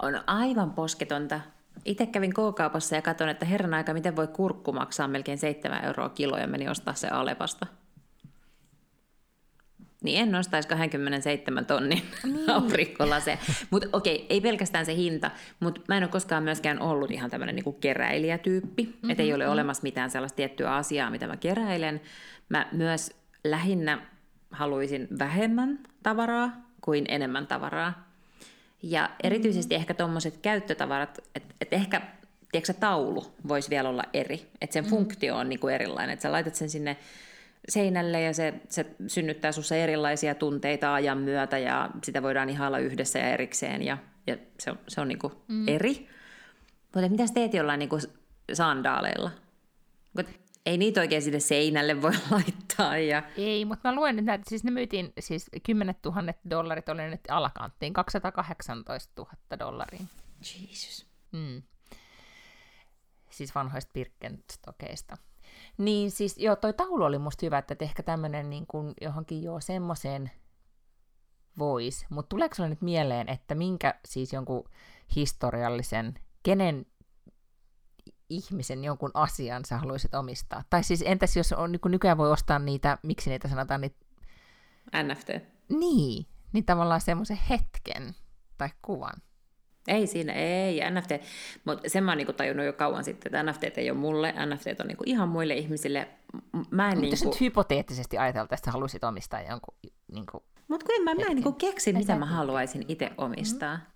On 0.02 0.22
aivan 0.28 0.72
posketonta. 0.72 1.39
Itse 1.86 2.06
kävin 2.06 2.34
K-kaupassa 2.34 2.96
ja 2.96 3.02
katsoin, 3.02 3.30
että 3.30 3.46
herran 3.46 3.74
aika, 3.74 3.94
miten 3.94 4.16
voi 4.16 4.28
kurkku 4.28 4.72
maksaa 4.74 5.08
melkein 5.08 5.38
7 5.38 5.86
euroa 5.86 6.10
kilo 6.10 6.38
ja 6.38 6.48
meni 6.48 6.70
ostaa 6.70 6.94
se 6.94 7.08
Alepasta. 7.08 7.68
Niin 10.04 10.20
en 10.20 10.32
nostaisi 10.32 10.68
27 10.68 11.66
tonnin 11.66 12.02
niin. 12.24 12.50
aurinkolaseen. 12.50 13.38
Mutta 13.70 13.88
okei, 13.94 14.26
ei 14.30 14.41
pelkästään 14.41 14.86
se 14.86 14.96
hinta, 14.96 15.32
mutta 15.60 15.82
mä 15.88 15.98
en 15.98 16.04
ole 16.04 16.12
koskaan 16.12 16.44
myöskään 16.44 16.80
ollut 16.80 17.12
ihan 17.12 17.30
tämmöinen 17.30 17.56
niinku 17.56 17.72
keräilijätyyppi. 17.72 18.84
Mm-hmm. 18.84 19.10
Että 19.10 19.24
ei 19.24 19.34
ole 19.34 19.44
mm-hmm. 19.44 19.54
olemassa 19.54 19.84
mitään 19.84 20.10
sellaista 20.10 20.36
tiettyä 20.36 20.76
asiaa, 20.76 21.10
mitä 21.10 21.28
mä 21.28 21.38
keräilen. 21.38 22.02
Mä 22.50 22.68
myös 22.72 23.12
lähinnä 23.44 24.08
haluaisin 24.52 25.08
vähemmän 25.20 25.80
tavaraa 26.04 26.73
kuin 26.84 27.06
enemmän 27.08 27.48
tavaraa. 27.48 28.14
Ja 28.84 29.10
erityisesti 29.24 29.76
mm. 29.76 29.80
ehkä 29.80 29.94
tuommoiset 29.94 30.38
käyttötavarat, 30.38 31.20
että 31.36 31.56
et 31.62 31.74
ehkä 31.74 32.02
tiedätkö, 32.52 32.74
taulu 32.74 33.26
voisi 33.48 33.70
vielä 33.70 33.90
olla 33.90 34.04
eri, 34.14 34.48
että 34.62 34.74
sen 34.74 34.84
mm. 34.84 34.90
funktio 34.90 35.36
on 35.36 35.50
niinku 35.50 35.68
erilainen, 35.68 36.14
että 36.14 36.24
sä 36.24 36.32
laitat 36.32 36.56
sen 36.56 36.70
sinne 36.70 36.98
seinälle 37.70 38.22
ja 38.22 38.34
se, 38.34 38.54
se 38.70 38.86
synnyttää 39.08 39.52
sinussa 39.52 39.76
erilaisia 39.76 40.36
tunteita 40.36 40.94
ajan 40.94 41.18
myötä 41.18 41.58
ja 41.58 41.90
sitä 42.04 42.22
voidaan 42.22 42.50
ihailla 42.50 42.80
yhdessä 42.80 43.20
ja 43.20 43.30
erikseen 43.30 43.82
ja, 43.82 43.98
ja 44.28 44.38
se 44.60 44.72
on, 44.72 44.80
se 44.88 45.02
on 45.02 45.08
niinku 45.08 45.32
mm. 45.48 45.68
eri. 45.68 46.08
Mutta 46.96 47.10
mitä 47.10 47.24
teet 47.34 47.54
jollain 47.54 47.80
niinku 47.80 48.00
sandaaleilla? 48.54 49.32
Ei 50.66 50.78
niitä 50.78 51.01
oikein 51.01 51.22
sinne 51.22 51.39
seinälle 51.39 52.01
voi 52.01 52.11
laittaa. 52.32 52.97
Ja... 52.97 53.24
Ei, 53.38 53.66
mutta 53.66 53.89
mä 53.89 53.95
luen 53.95 54.30
että 54.30 54.49
siis 54.49 54.64
ne 54.64 54.72
myytiin, 54.72 55.14
siis 55.20 55.49
10 55.64 55.95
000 56.05 56.34
dollarit 56.49 56.89
oli 56.89 57.09
nyt 57.09 57.22
alakanttiin, 57.30 57.93
218 57.93 59.22
000 59.22 59.59
dollaria. 59.59 60.05
Jesus. 60.39 61.07
Mm. 61.32 61.64
Siis 63.30 63.55
vanhoista 63.55 63.91
Birkenstockeista. 63.93 65.18
Niin 65.78 66.11
siis 66.11 66.38
joo, 66.38 66.55
toi 66.55 66.74
taulu 66.74 67.03
oli 67.03 67.18
musta 67.18 67.45
hyvä, 67.45 67.57
että 67.57 67.76
ehkä 67.80 68.03
tämmönen 68.03 68.49
niin 68.49 68.68
kuin 68.68 68.93
johonkin 69.01 69.43
joo 69.43 69.59
semmoiseen 69.59 70.32
voisi. 71.57 72.05
Mutta 72.09 72.30
tuleeko 72.30 72.55
sulle 72.55 72.70
nyt 72.70 72.82
mieleen, 72.82 73.30
että 73.30 73.55
minkä 73.55 73.99
siis 74.05 74.34
jonkun 74.34 74.70
historiallisen, 75.16 76.14
kenen 76.43 76.86
ihmisen 78.30 78.84
jonkun 78.84 79.12
asian 79.14 79.66
sä 79.66 79.78
haluaisit 79.78 80.16
omistaa? 80.16 80.64
Tai 80.70 80.84
siis 80.84 81.04
entäs 81.06 81.38
jos 81.38 81.54
on, 81.54 81.72
niin 81.72 81.82
nykyään 81.86 82.18
voi 82.18 82.32
ostaa 82.32 82.60
niitä, 82.60 82.98
miksi 83.04 83.30
niitä 83.30 83.48
sanotaan, 83.48 83.82
niitä... 83.82 83.98
NFT. 85.04 85.30
Niin, 85.70 86.26
niin 86.54 86.66
tavallaan 86.66 87.02
semmoisen 87.02 87.40
hetken 87.50 88.16
tai 88.58 88.70
kuvan. 88.82 89.22
Ei 89.88 90.08
siinä, 90.08 90.34
ei 90.34 90.80
NFT. 90.92 91.12
Mutta 91.66 91.90
sen 91.90 92.04
mä 92.04 92.12
oon 92.12 92.18
niinku 92.18 92.34
tajunnut 92.34 92.66
jo 92.66 92.74
kauan 92.74 93.04
sitten, 93.04 93.36
että 93.36 93.52
NFT 93.52 93.78
ei 93.78 93.92
ole 93.92 94.00
mulle, 94.00 94.34
NFT 94.46 94.80
on 94.80 94.88
niinku 94.88 95.04
ihan 95.08 95.30
muille 95.30 95.54
ihmisille. 95.54 96.08
Mä 96.72 96.90
en 96.90 97.02
niinku... 97.02 97.26
nyt 97.26 97.42
hypoteettisesti 97.42 98.18
ajatelta, 98.18 98.56
että 98.56 98.72
haluaisit 98.72 99.04
omistaa 99.04 99.42
jonkun... 99.42 99.78
Niinku, 100.12 100.44
Mutta 100.68 100.86
kun 100.86 100.96
en 100.96 101.04
mä, 101.04 101.16
mä 101.16 101.22
en 101.22 101.36
niinku 101.36 101.52
keksi, 101.52 101.94
mitä 101.94 102.16
mä 102.16 102.26
haluaisin 102.26 102.86
itse 102.88 103.12
omistaa. 103.18 103.76
Mm-hmm. 103.76 103.93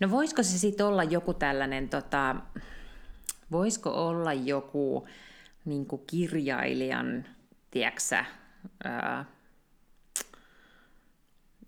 No 0.00 0.10
voisiko 0.10 0.42
se 0.42 0.58
sitten 0.58 0.86
olla 0.86 1.04
joku 1.04 1.34
tällainen, 1.34 1.88
tota, 1.88 2.36
voisiko 3.50 3.90
olla 4.08 4.32
joku 4.32 5.08
niin 5.64 5.86
kirjailijan, 6.06 7.24
tiedäksä, 7.70 8.24
ää, 8.84 9.24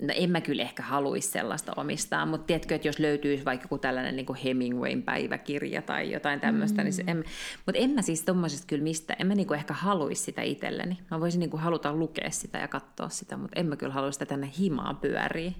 no 0.03 0.15
en 0.17 0.31
mä 0.31 0.41
kyllä 0.41 0.63
ehkä 0.63 0.83
haluaisi 0.83 1.29
sellaista 1.29 1.73
omistaa, 1.77 2.27
mutta 2.27 2.47
tiedätkö, 2.47 2.75
että 2.75 2.89
jos 2.89 2.99
löytyisi 2.99 3.45
vaikka 3.45 3.65
joku 3.65 3.79
tällainen 3.79 4.17
niin 4.17 4.35
Hemingwayn 4.45 5.03
päiväkirja 5.03 5.83
tai 5.83 6.13
jotain 6.13 6.41
tämmöistä, 6.41 6.83
mm. 6.83 6.85
niin 6.85 6.93
se, 6.93 7.05
en, 7.07 7.25
mutta 7.67 7.81
en 7.81 7.91
mä 7.91 8.03
siis 8.03 8.23
tuommoisesta 8.23 8.67
kyllä 8.67 8.83
mistä, 8.83 9.17
en 9.19 9.27
mä 9.27 9.35
niin 9.35 9.55
ehkä 9.55 9.75
haluaisi 9.75 10.23
sitä 10.23 10.43
itselleni. 10.43 10.99
Mä 11.11 11.21
voisin 11.21 11.39
niin 11.39 11.59
haluta 11.59 11.93
lukea 11.93 12.31
sitä 12.31 12.59
ja 12.59 12.69
katsoa 12.69 13.09
sitä, 13.09 13.37
mutta 13.37 13.61
en 13.61 13.67
mä 13.67 13.77
kyllä 13.77 13.93
haluaisi 13.93 14.17
sitä 14.17 14.27
tänne 14.27 14.51
himaan 14.59 14.97
pyöriä. 14.97 15.53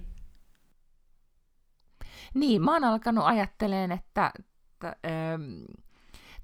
Niin, 2.33 2.61
mä 2.61 2.73
oon 2.73 2.83
alkanut 2.83 3.25
ajatteleen, 3.25 3.91
että, 3.91 4.31
että 4.39 4.95
ähm, 5.05 5.63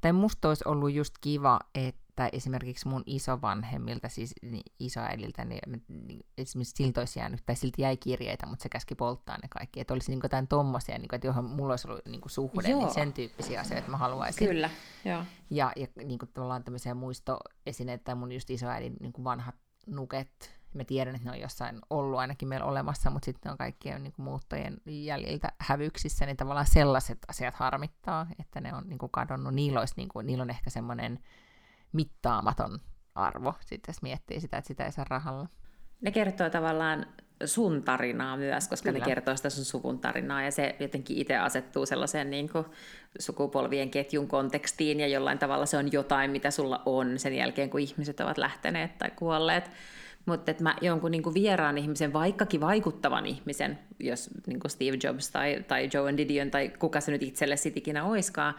tai 0.01 0.13
musta 0.13 0.47
olisi 0.47 0.63
ollut 0.67 0.93
just 0.93 1.13
kiva, 1.21 1.59
että 1.75 2.29
esimerkiksi 2.31 2.87
mun 2.87 3.03
isovanhemmilta, 3.05 4.09
siis 4.09 4.35
niin 4.41 4.63
isoäidiltä, 4.79 5.45
niin, 5.45 5.83
niin 5.87 6.25
esimerkiksi 6.37 6.83
siltä 6.83 7.01
olisi 7.01 7.19
jäänyt, 7.19 7.45
tai 7.45 7.55
siltä 7.55 7.81
jäi 7.81 7.97
kirjeitä, 7.97 8.45
mutta 8.45 8.63
se 8.63 8.69
käski 8.69 8.95
polttaa 8.95 9.37
ne 9.37 9.47
kaikki. 9.49 9.79
Että 9.79 9.93
olisi 9.93 10.11
niin 10.11 10.19
jotain 10.23 10.47
tommosia, 10.47 10.97
niin 10.97 11.07
kuin, 11.07 11.15
että 11.15 11.27
johon 11.27 11.45
mulla 11.45 11.73
olisi 11.73 11.87
ollut 11.87 12.05
niin 12.05 12.21
kuin 12.21 12.31
suhde, 12.31 12.67
niin 12.67 12.93
sen 12.93 13.13
tyyppisiä 13.13 13.61
asioita 13.61 13.91
mä 13.91 13.97
haluaisin. 13.97 14.47
Kyllä, 14.47 14.69
joo. 15.05 15.23
Ja, 15.49 15.71
ja 15.75 15.87
niin 16.03 16.19
kuin, 16.19 16.29
tavallaan 16.33 16.63
tämmöisiä 16.63 16.93
muistoesineitä, 16.93 18.03
tai 18.03 18.15
mun 18.15 18.31
just 18.31 18.49
isoäidin 18.49 18.95
niin 18.99 19.13
kuin 19.13 19.23
vanhat 19.23 19.55
nuket, 19.87 20.56
Mä 20.77 20.83
tiedän, 20.83 21.15
että 21.15 21.29
ne 21.29 21.31
on 21.31 21.41
jossain 21.41 21.79
ollut 21.89 22.19
ainakin 22.19 22.47
meillä 22.47 22.65
olemassa, 22.65 23.09
mutta 23.09 23.25
sitten 23.25 23.51
on 23.51 23.57
kaikkien 23.57 24.03
niin 24.03 24.13
kuin 24.13 24.23
muuttajien 24.23 24.77
jäljiltä 24.85 25.51
hävyksissä, 25.57 26.25
niin 26.25 26.37
tavallaan 26.37 26.67
sellaiset 26.67 27.17
asiat 27.27 27.55
harmittaa, 27.55 28.27
että 28.39 28.61
ne 28.61 28.73
on 28.73 28.83
niin 28.87 28.99
kuin 28.99 29.11
kadonnut. 29.11 29.53
Niillä, 29.53 29.79
olisi, 29.79 29.93
niin 29.97 30.09
kuin, 30.09 30.27
niillä 30.27 30.41
on 30.41 30.49
ehkä 30.49 30.69
semmoinen 30.69 31.19
mittaamaton 31.91 32.79
arvo, 33.15 33.53
sitten 33.61 33.93
jos 33.93 34.01
miettii 34.01 34.41
sitä, 34.41 34.57
että 34.57 34.67
sitä 34.67 34.85
ei 34.85 34.91
saa 34.91 35.05
rahalla. 35.09 35.47
Ne 36.01 36.11
kertoo 36.11 36.49
tavallaan 36.49 37.05
sun 37.45 37.83
tarinaa 37.83 38.37
myös, 38.37 38.67
koska 38.67 38.89
Kyllä. 38.89 38.99
ne 38.99 39.05
kertoo 39.05 39.37
sitä 39.37 39.49
sun 39.49 39.65
suvun 39.65 39.99
tarinaa, 39.99 40.43
ja 40.43 40.51
se 40.51 40.75
jotenkin 40.79 41.17
itse 41.17 41.37
asettuu 41.37 41.85
sellaiseen 41.85 42.29
niin 42.29 42.49
kuin 42.49 42.65
sukupolvien 43.19 43.91
ketjun 43.91 44.27
kontekstiin, 44.27 44.99
ja 44.99 45.07
jollain 45.07 45.39
tavalla 45.39 45.65
se 45.65 45.77
on 45.77 45.91
jotain, 45.91 46.31
mitä 46.31 46.51
sulla 46.51 46.81
on 46.85 47.19
sen 47.19 47.33
jälkeen, 47.33 47.69
kun 47.69 47.79
ihmiset 47.79 48.19
ovat 48.19 48.37
lähteneet 48.37 48.97
tai 48.97 49.11
kuolleet. 49.11 49.71
Mutta 50.27 50.51
että 50.51 50.63
mä 50.63 50.75
jonkun 50.81 51.11
niin 51.11 51.23
kuin 51.23 51.33
vieraan 51.33 51.77
ihmisen, 51.77 52.13
vaikkakin 52.13 52.61
vaikuttavan 52.61 53.25
ihmisen, 53.25 53.79
jos 53.99 54.29
niin 54.47 54.59
kuin 54.59 54.71
Steve 54.71 54.97
Jobs 55.03 55.31
tai, 55.31 55.65
tai 55.67 55.89
Joe 55.93 56.17
Didion 56.17 56.51
tai 56.51 56.69
kuka 56.69 57.01
se 57.01 57.11
nyt 57.11 57.23
itselle 57.23 57.57
sit 57.57 57.77
ikinä 57.77 58.05
oiskaan, 58.05 58.53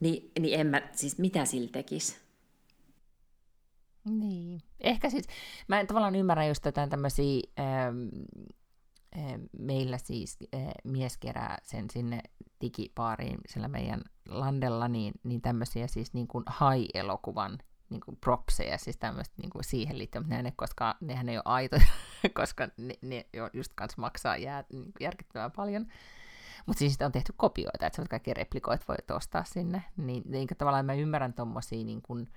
niin, 0.00 0.30
niin 0.40 0.60
en 0.60 0.66
mä, 0.66 0.82
siis 0.92 1.18
mitä 1.18 1.44
sillä 1.44 1.68
tekisi? 1.72 2.16
Niin. 4.04 4.60
Ehkä 4.80 5.10
siis, 5.10 5.24
mä 5.68 5.80
en 5.80 5.86
tavallaan 5.86 6.16
ymmärrä 6.16 6.46
just 6.46 6.62
tätä 6.62 6.86
tämmöisiä, 6.86 7.40
ähm, 7.60 8.08
äh, 9.16 9.40
meillä 9.58 9.98
siis 9.98 10.38
äh, 10.54 10.60
mies 10.84 11.16
kerää 11.16 11.58
sen 11.62 11.90
sinne 11.90 12.20
digipaariin 12.60 13.38
sillä 13.48 13.68
meidän 13.68 14.02
landella, 14.28 14.88
niin, 14.88 15.14
niin 15.24 15.42
tämmöisiä 15.42 15.86
siis 15.86 16.14
niin 16.14 16.28
kuin 16.28 16.44
high-elokuvan 16.48 17.58
niin 17.92 18.00
kuin 18.00 18.16
propseja, 18.16 18.78
siis 18.78 18.96
tämmöistä 18.96 19.34
niin 19.42 19.50
kuin 19.50 19.64
siihen 19.64 19.98
liittyen, 19.98 20.24
mutta 20.24 20.42
ne, 20.42 20.52
koska 20.56 20.96
nehän 21.00 21.28
ei 21.28 21.36
ole 21.36 21.42
aitoja, 21.44 21.86
koska 22.34 22.68
ne, 22.76 22.94
ne 23.02 23.26
just 23.52 23.72
kanssa 23.74 24.00
maksaa 24.00 24.36
jää, 24.36 24.64
niin 24.72 24.92
järkyttävän 25.00 25.52
paljon. 25.52 25.86
Mutta 26.66 26.78
siis 26.78 26.98
on 27.04 27.12
tehty 27.12 27.32
kopioita, 27.36 27.86
että 27.86 28.04
kaikki 28.10 28.34
replikoit 28.34 28.88
voi 28.88 28.96
ostaa 29.10 29.44
sinne. 29.44 29.84
Niin, 29.96 30.22
niin 30.26 30.48
tavallaan 30.58 30.86
mä 30.86 30.94
ymmärrän 30.94 31.32
tommosia 31.34 31.84
niin 31.84 32.02
kuin, 32.02 32.28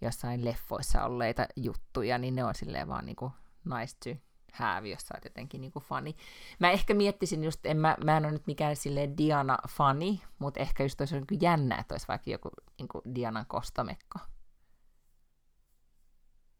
jossain 0.00 0.44
leffoissa 0.44 1.04
olleita 1.04 1.46
juttuja, 1.56 2.18
niin 2.18 2.34
ne 2.34 2.44
on 2.44 2.54
silleen 2.54 2.88
vaan 2.88 3.06
niinku 3.06 3.32
nice 3.64 3.96
to 4.04 4.20
have, 4.52 4.88
jos 4.88 5.02
sä 5.02 5.14
oot 5.14 5.24
jotenkin 5.24 5.60
niinku 5.60 5.80
fani. 5.80 6.16
Mä 6.58 6.70
ehkä 6.70 6.94
miettisin 6.94 7.44
just, 7.44 7.66
en 7.66 7.76
mä, 7.76 7.96
mä 8.04 8.16
en 8.16 8.24
ole 8.24 8.32
nyt 8.32 8.46
mikään 8.46 8.76
silleen 8.76 9.16
Diana-fani, 9.16 10.22
mutta 10.38 10.60
ehkä 10.60 10.82
just 10.82 11.00
olisi 11.00 11.14
niinku 11.14 11.36
jännä, 11.40 11.76
että 11.76 11.94
olisi 11.94 12.08
vaikka 12.08 12.30
joku 12.30 12.50
niinku 12.78 13.02
Dianan 13.14 13.46
kostamekko 13.48 14.18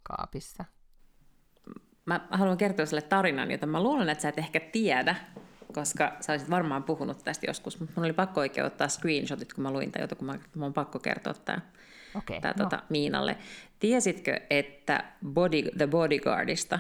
kaapissa. 0.09 0.65
Mä 2.07 2.29
haluan 2.31 2.57
kertoa 2.57 2.87
sille 2.87 3.03
tarinan, 3.03 3.51
jota 3.51 3.67
mä 3.67 3.83
luulen, 3.83 4.09
että 4.09 4.23
sä 4.23 4.29
et 4.29 4.39
ehkä 4.39 4.61
tiedä, 4.61 5.17
koska 5.73 6.17
sä 6.21 6.33
olisit 6.33 6.51
varmaan 6.51 6.83
puhunut 6.83 7.25
tästä 7.25 7.47
joskus, 7.47 7.81
mutta 7.81 7.93
mun 7.97 8.05
oli 8.05 8.13
pakko 8.13 8.41
oikein 8.41 8.67
ottaa 8.67 8.89
screenshotit, 8.89 9.53
kun 9.53 9.63
mä 9.63 9.71
luin 9.71 9.93
tätä, 9.93 10.15
kun 10.15 10.27
mä, 10.27 10.39
mä 10.55 10.67
on 10.67 10.73
pakko 10.73 10.99
kertoa 10.99 11.35
tämä 11.35 11.61
okay, 12.15 12.41
tää, 12.41 12.55
no. 12.59 12.65
tota, 12.65 12.83
Miinalle. 12.89 13.37
Tiesitkö, 13.79 14.41
että 14.51 15.05
body, 15.27 15.63
The 15.63 15.87
Bodyguardista, 15.87 16.79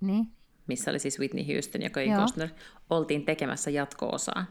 niin? 0.00 0.32
missä 0.66 0.90
oli 0.90 0.98
siis 0.98 1.18
Whitney 1.18 1.54
Houston 1.54 1.82
ja 1.82 1.90
Kevin 1.90 2.16
Costner, 2.16 2.48
oltiin 2.90 3.24
tekemässä 3.24 3.70
jatko-osaa? 3.70 4.46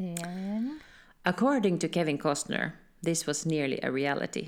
En. 0.00 0.80
According 1.24 1.78
to 1.78 1.88
Kevin 1.88 2.18
Costner, 2.18 2.70
this 3.04 3.26
was 3.26 3.46
nearly 3.46 3.76
a 3.82 3.90
reality. 3.90 4.46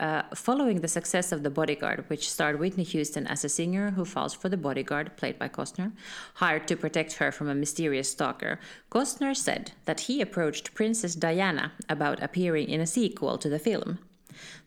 Uh, 0.00 0.22
following 0.34 0.80
the 0.80 0.88
success 0.88 1.30
of 1.30 1.44
The 1.44 1.50
Bodyguard, 1.50 2.04
which 2.08 2.28
starred 2.28 2.58
Whitney 2.58 2.82
Houston 2.82 3.28
as 3.28 3.44
a 3.44 3.48
singer 3.48 3.92
who 3.92 4.04
falls 4.04 4.34
for 4.34 4.48
the 4.48 4.56
bodyguard, 4.56 5.16
played 5.16 5.38
by 5.38 5.48
Costner, 5.48 5.92
hired 6.34 6.66
to 6.66 6.76
protect 6.76 7.12
her 7.14 7.30
from 7.30 7.48
a 7.48 7.54
mysterious 7.54 8.10
stalker, 8.10 8.58
Costner 8.90 9.36
said 9.36 9.70
that 9.84 10.00
he 10.00 10.20
approached 10.20 10.74
Princess 10.74 11.14
Diana 11.14 11.74
about 11.88 12.20
appearing 12.20 12.70
in 12.70 12.80
a 12.80 12.88
sequel 12.88 13.38
to 13.38 13.48
the 13.48 13.60
film. 13.60 14.00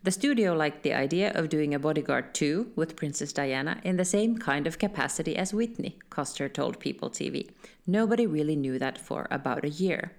The 0.04 0.12
studio 0.12 0.54
liked 0.54 0.84
the 0.84 0.94
idea 0.94 1.34
of 1.34 1.50
doing 1.50 1.74
a 1.74 1.80
Bodyguard 1.80 2.34
2 2.34 2.72
with 2.78 2.96
Princess 2.96 3.34
Diana 3.34 3.82
in 3.84 3.98
the 3.98 4.06
same 4.06 4.38
kind 4.38 4.66
of 4.66 4.80
capacity 4.80 5.36
as 5.36 5.54
Whitney, 5.54 6.00
Costner 6.10 6.52
told 6.54 6.80
People 6.80 7.10
TV. 7.10 7.50
Nobody 7.86 8.26
really 8.26 8.56
knew 8.56 8.80
that 8.80 8.98
for 8.98 9.28
about 9.30 9.66
a 9.66 9.70
year. 9.70 10.14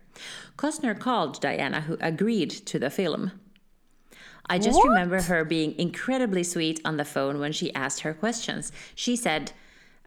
Costner 0.59 0.99
called 0.99 1.41
Diana, 1.41 1.81
who 1.81 1.97
agreed 1.99 2.51
to 2.51 2.79
the 2.79 2.91
film, 2.91 3.33
I 4.51 4.59
just 4.59 4.77
what? 4.77 4.89
remember 4.89 5.21
her 5.23 5.45
being 5.45 5.79
incredibly 5.79 6.43
sweet 6.43 6.81
on 6.85 6.97
the 6.97 7.05
phone 7.05 7.39
when 7.39 7.53
she 7.53 7.75
asked 7.75 8.01
her 8.01 8.15
questions. 8.15 8.73
She 8.95 9.17
said, 9.17 9.53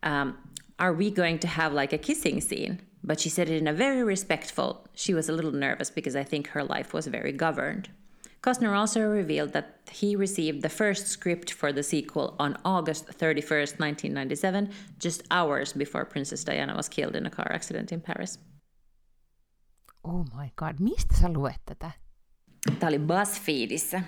um, 0.04 0.38
Are 0.80 0.94
we 0.94 1.12
going 1.12 1.40
to 1.40 1.48
have 1.48 1.74
like 1.74 1.94
a 1.94 1.98
kissing 1.98 2.42
scene? 2.42 2.82
But 3.04 3.20
she 3.20 3.30
said 3.30 3.50
it 3.50 3.58
in 3.58 3.68
a 3.68 3.74
very 3.74 4.04
respectful. 4.04 4.88
She 4.94 5.14
was 5.14 5.30
a 5.30 5.34
little 5.34 5.52
nervous 5.52 5.90
because 5.90 6.16
I 6.16 6.24
think 6.24 6.48
her 6.48 6.64
life 6.64 6.94
was 6.94 7.08
very 7.08 7.32
governed. 7.32 7.90
Costner 8.44 8.76
also 8.76 9.02
revealed 9.02 9.54
that 9.54 9.80
he 9.92 10.16
received 10.16 10.64
the 10.64 10.70
first 10.70 11.08
script 11.08 11.54
for 11.54 11.72
the 11.72 11.84
sequel 11.84 12.36
on 12.40 12.58
August 12.66 13.06
31st, 13.08 13.80
1997, 13.80 14.72
just 14.98 15.24
hours 15.30 15.74
before 15.74 16.06
Princess 16.06 16.44
Diana 16.44 16.76
was 16.76 16.90
killed 16.90 17.16
in 17.16 17.28
a 17.28 17.30
car 17.30 17.52
accident 17.52 17.92
in 17.92 18.02
Paris. 18.02 18.40
Oh 20.04 20.26
my 20.36 20.52
god, 20.56 20.80
mistä 20.80 21.16
sä 21.16 21.30
luet 21.30 21.62
tätä? 21.66 21.92
Tämä 22.80 22.90
oli 22.90 23.00
BuzzFeedissä. 23.00 24.02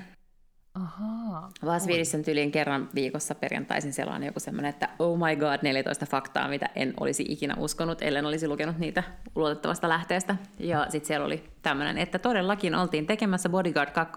Ahaa. 0.76 1.50
Vasviirissä 1.66 2.18
tyyliin 2.24 2.52
kerran 2.52 2.90
viikossa 2.96 3.36
perjantaisin 3.36 3.94
sellainen 3.94 4.28
joku 4.28 4.40
semmoinen, 4.40 4.70
että 4.70 4.90
oh 5.00 5.18
my 5.18 5.36
god, 5.36 5.60
14 5.62 6.06
faktaa, 6.06 6.48
mitä 6.48 6.70
en 6.76 6.94
olisi 7.00 7.26
ikinä 7.30 7.56
uskonut, 7.58 8.02
ellen 8.02 8.26
olisi 8.26 8.48
lukenut 8.48 8.78
niitä 8.78 9.04
luotettavasta 9.36 9.90
lähteestä. 9.90 10.36
Ja 10.60 10.86
sitten 10.90 11.08
siellä 11.08 11.26
oli 11.26 11.44
tämmöinen, 11.62 11.98
että 11.98 12.20
todellakin 12.20 12.76
oltiin 12.76 13.08
tekemässä 13.08 13.50
Bodyguard 13.50 13.92
2 13.92 14.14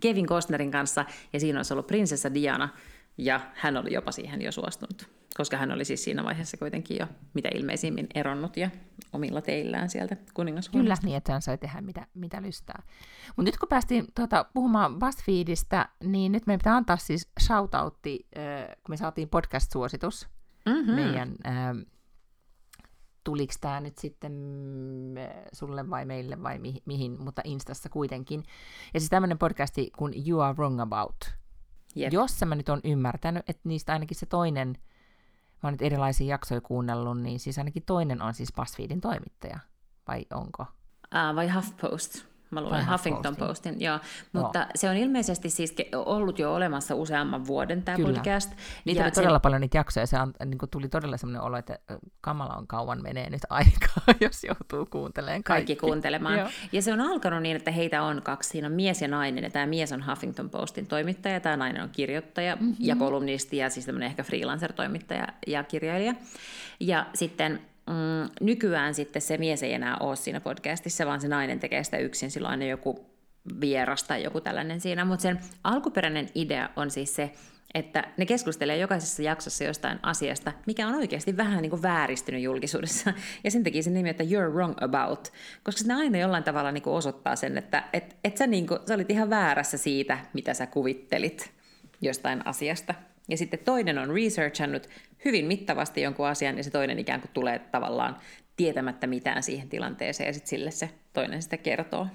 Kevin 0.00 0.26
Costnerin 0.26 0.70
kanssa, 0.70 1.04
ja 1.32 1.40
siinä 1.40 1.58
olisi 1.58 1.74
ollut 1.74 1.86
prinsessa 1.86 2.34
Diana, 2.34 2.68
ja 3.18 3.40
hän 3.54 3.76
oli 3.76 3.92
jopa 3.92 4.12
siihen 4.12 4.42
jo 4.42 4.52
suostunut, 4.52 5.08
koska 5.36 5.56
hän 5.56 5.72
oli 5.72 5.84
siis 5.84 6.04
siinä 6.04 6.24
vaiheessa 6.24 6.56
kuitenkin 6.56 6.96
jo 7.00 7.06
mitä 7.34 7.48
ilmeisimmin 7.54 8.06
eronnut 8.14 8.56
ja 8.56 8.70
omilla 9.12 9.40
teillään 9.40 9.90
sieltä 9.90 10.16
kuningashuoneesta. 10.34 10.82
Kyllä, 10.82 10.96
niin 11.02 11.16
että 11.16 11.32
hän 11.32 11.42
sai 11.42 11.58
tehdä 11.58 11.80
mitä, 11.80 12.06
mitä 12.14 12.42
lystää. 12.42 12.82
Mutta 13.26 13.48
nyt 13.48 13.58
kun 13.58 13.68
päästiin 13.68 14.06
tuota, 14.14 14.46
puhumaan 14.54 14.98
BuzzFeedistä, 14.98 15.88
niin 16.04 16.32
nyt 16.32 16.46
meidän 16.46 16.58
pitää 16.58 16.76
antaa 16.76 16.96
siis 16.96 17.30
shoutoutti, 17.40 18.28
äh, 18.38 18.68
kun 18.68 18.92
me 18.92 18.96
saatiin 18.96 19.28
podcast-suositus 19.28 20.28
mm-hmm. 20.66 20.94
meidän... 20.94 21.34
Äh, 21.46 21.86
tuliko 23.24 23.54
tämä 23.60 23.80
nyt 23.80 23.98
sitten 23.98 24.34
sulle 25.52 25.90
vai 25.90 26.04
meille 26.04 26.42
vai 26.42 26.58
mihin, 26.58 26.82
mihin, 26.84 27.20
mutta 27.20 27.42
Instassa 27.44 27.88
kuitenkin. 27.88 28.42
Ja 28.94 29.00
siis 29.00 29.10
tämmöinen 29.10 29.38
podcasti 29.38 29.90
kuin 29.98 30.14
You 30.28 30.40
Are 30.40 30.56
Wrong 30.56 30.80
About– 30.80 31.16
Jep. 31.96 32.12
Jos 32.12 32.40
mä 32.44 32.54
nyt 32.54 32.68
on 32.68 32.80
ymmärtänyt, 32.84 33.42
että 33.48 33.68
niistä 33.68 33.92
ainakin 33.92 34.16
se 34.16 34.26
toinen, 34.26 34.78
oon 35.66 35.72
nyt 35.72 35.82
erilaisia 35.82 36.26
jaksoja 36.26 36.60
kuunnellut, 36.60 37.20
niin 37.20 37.40
siis 37.40 37.58
ainakin 37.58 37.82
toinen 37.86 38.22
on 38.22 38.34
siis 38.34 38.52
BuzzFeedin 38.52 39.00
toimittaja, 39.00 39.58
vai 40.08 40.26
onko? 40.34 40.62
Uh, 40.62 41.36
vai 41.36 41.48
HuffPost? 41.48 42.35
Mä 42.50 42.60
luulen 42.60 42.90
Huffington 42.90 43.36
Postin, 43.36 43.80
joo. 43.80 43.98
Mutta 44.32 44.58
joo. 44.58 44.68
se 44.74 44.90
on 44.90 44.96
ilmeisesti 44.96 45.50
siis 45.50 45.74
ollut 45.94 46.38
jo 46.38 46.54
olemassa 46.54 46.94
useamman 46.94 47.46
vuoden 47.46 47.82
tämä 47.82 47.96
Kyllä. 47.96 48.12
podcast. 48.12 48.52
Niitä 48.84 49.04
oli 49.04 49.10
todella 49.10 49.38
se... 49.38 49.42
paljon 49.42 49.60
niitä 49.60 49.78
jaksoja, 49.78 50.06
se 50.06 50.18
on, 50.18 50.34
niin 50.44 50.58
tuli 50.70 50.88
todella 50.88 51.16
sellainen 51.16 51.42
olo, 51.42 51.56
että 51.56 51.78
kamala 52.20 52.54
on 52.54 52.66
kauan 52.66 53.02
menee 53.02 53.30
nyt 53.30 53.42
aikaa, 53.50 54.14
jos 54.20 54.44
joutuu 54.44 54.86
kuuntelemaan 54.90 55.42
kaikki. 55.42 55.66
Kaikki 55.74 55.86
kuuntelemaan. 55.86 56.38
Joo. 56.38 56.48
Ja 56.72 56.82
se 56.82 56.92
on 56.92 57.00
alkanut 57.00 57.42
niin, 57.42 57.56
että 57.56 57.70
heitä 57.70 58.02
on 58.02 58.22
kaksi, 58.22 58.48
siinä 58.50 58.66
on 58.66 58.72
mies 58.72 59.02
ja 59.02 59.08
nainen, 59.08 59.44
ja 59.44 59.50
tämä 59.50 59.66
mies 59.66 59.92
on 59.92 60.06
Huffington 60.06 60.50
Postin 60.50 60.86
toimittaja, 60.86 61.40
tämä 61.40 61.56
nainen 61.56 61.82
on 61.82 61.90
kirjoittaja 61.90 62.56
mm-hmm. 62.56 62.76
ja 62.78 62.96
kolumnisti 62.96 63.56
ja 63.56 63.70
siis 63.70 63.86
tämmöinen 63.86 64.06
ehkä 64.06 64.22
freelancer-toimittaja 64.22 65.26
ja 65.46 65.64
kirjailija. 65.64 66.14
Ja 66.80 67.06
sitten 67.14 67.60
mm, 67.86 68.30
nykyään 68.40 68.94
sitten 68.94 69.22
se 69.22 69.38
mies 69.38 69.62
ei 69.62 69.72
enää 69.72 69.96
ole 69.96 70.16
siinä 70.16 70.40
podcastissa, 70.40 71.06
vaan 71.06 71.20
se 71.20 71.28
nainen 71.28 71.60
tekee 71.60 71.84
sitä 71.84 71.98
yksin, 71.98 72.30
silloin 72.30 72.50
aina 72.50 72.64
joku 72.64 73.06
vieras 73.60 74.04
tai 74.04 74.22
joku 74.22 74.40
tällainen 74.40 74.80
siinä. 74.80 75.04
Mutta 75.04 75.22
sen 75.22 75.40
alkuperäinen 75.64 76.28
idea 76.34 76.68
on 76.76 76.90
siis 76.90 77.16
se, 77.16 77.32
että 77.74 78.04
ne 78.16 78.26
keskustelee 78.26 78.76
jokaisessa 78.76 79.22
jaksossa 79.22 79.64
jostain 79.64 79.98
asiasta, 80.02 80.52
mikä 80.66 80.88
on 80.88 80.94
oikeasti 80.94 81.36
vähän 81.36 81.62
niin 81.62 81.70
kuin 81.70 81.82
vääristynyt 81.82 82.42
julkisuudessa. 82.42 83.12
Ja 83.44 83.50
sen 83.50 83.64
takia 83.64 83.82
se 83.82 83.90
nimi, 83.90 84.08
että 84.08 84.24
you're 84.24 84.52
wrong 84.52 84.74
about, 84.80 85.32
koska 85.62 85.84
se 85.84 85.92
aina 85.92 86.18
jollain 86.18 86.44
tavalla 86.44 86.72
niin 86.72 86.82
kuin 86.82 86.94
osoittaa 86.94 87.36
sen, 87.36 87.58
että 87.58 87.84
et, 87.92 88.16
et 88.24 88.36
sä, 88.36 88.46
niin 88.46 88.66
kuin, 88.66 88.80
sä 88.88 88.94
olit 88.94 89.10
ihan 89.10 89.30
väärässä 89.30 89.78
siitä, 89.78 90.18
mitä 90.32 90.54
sä 90.54 90.66
kuvittelit 90.66 91.52
jostain 92.00 92.46
asiasta. 92.46 92.94
Ja 93.28 93.36
sitten 93.36 93.58
toinen 93.58 93.98
on 93.98 94.10
researchannut 94.10 94.88
hyvin 95.24 95.44
mittavasti 95.44 96.02
jonkun 96.02 96.26
asian, 96.26 96.56
ja 96.56 96.64
se 96.64 96.70
toinen 96.70 96.98
ikään 96.98 97.20
kuin 97.20 97.30
tulee 97.34 97.58
tavallaan 97.58 98.16
tietämättä 98.56 99.06
mitään 99.06 99.42
siihen 99.42 99.68
tilanteeseen, 99.68 100.26
ja 100.26 100.32
sitten 100.32 100.48
sille 100.48 100.70
se 100.70 100.90
toinen 101.12 101.42
sitä 101.42 101.56
kertoo. 101.56 102.06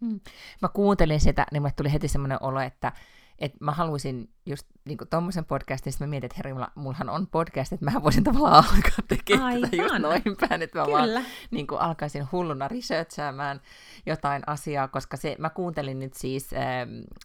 Mm. 0.00 0.20
Mä 0.62 0.68
kuuntelin 0.68 1.20
sitä, 1.20 1.46
niin 1.52 1.62
mä 1.62 1.70
tuli 1.76 1.92
heti 1.92 2.08
semmoinen 2.08 2.38
olo, 2.40 2.60
että 2.60 2.92
että 3.38 3.58
mä 3.60 3.72
haluaisin 3.72 4.30
just 4.46 4.66
niin 4.84 4.98
tuommoisen 5.10 5.44
podcastin, 5.44 5.92
sitten 5.92 6.08
mä 6.08 6.10
mietin, 6.10 6.26
että 6.26 6.36
herra, 6.36 6.68
mullahan 6.74 7.08
on 7.08 7.26
podcast, 7.26 7.72
että 7.72 7.90
mä 7.90 8.02
voisin 8.02 8.24
tavallaan 8.24 8.64
alkaa 8.74 9.04
tekemään 9.08 9.60
tätä 9.60 9.76
just 9.76 9.94
noin 9.98 10.22
päin, 10.40 10.62
että 10.62 10.78
mä 10.78 10.84
Kyllä. 10.84 10.98
vaan 10.98 11.24
niin 11.50 11.66
kuin, 11.66 11.80
alkaisin 11.80 12.28
hulluna 12.32 12.68
researchaamaan 12.68 13.60
jotain 14.06 14.42
asiaa, 14.46 14.88
koska 14.88 15.16
se, 15.16 15.36
mä 15.38 15.50
kuuntelin 15.50 15.98
nyt 15.98 16.14
siis, 16.14 16.52
äh, 16.52 16.60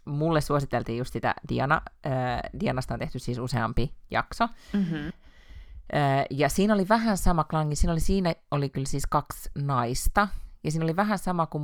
mulle 0.06 0.42
suositeltiin 0.42 0.98
just 0.98 1.14
sitä 1.14 1.36
Diana, 1.50 1.82
äh, 2.06 2.12
Dianasta 2.60 2.94
on 2.94 3.00
tehty 3.00 3.20
siis 3.20 3.40
useampi 3.40 3.94
jakso, 4.12 4.48
mm-hmm. 4.74 5.08
äh, 5.96 6.26
ja 6.30 6.50
siinä 6.50 6.74
oli 6.74 6.90
vähän 6.90 7.18
sama 7.18 7.44
klangi, 7.44 7.76
siinä 7.76 7.92
oli, 7.92 8.00
siinä 8.00 8.36
oli 8.52 8.70
kyllä 8.70 8.88
siis 8.88 9.06
kaksi 9.10 9.50
naista, 9.56 10.28
ja 10.64 10.72
siinä 10.72 10.86
oli 10.86 10.96
vähän 10.96 11.18
sama 11.18 11.46
kuin 11.46 11.62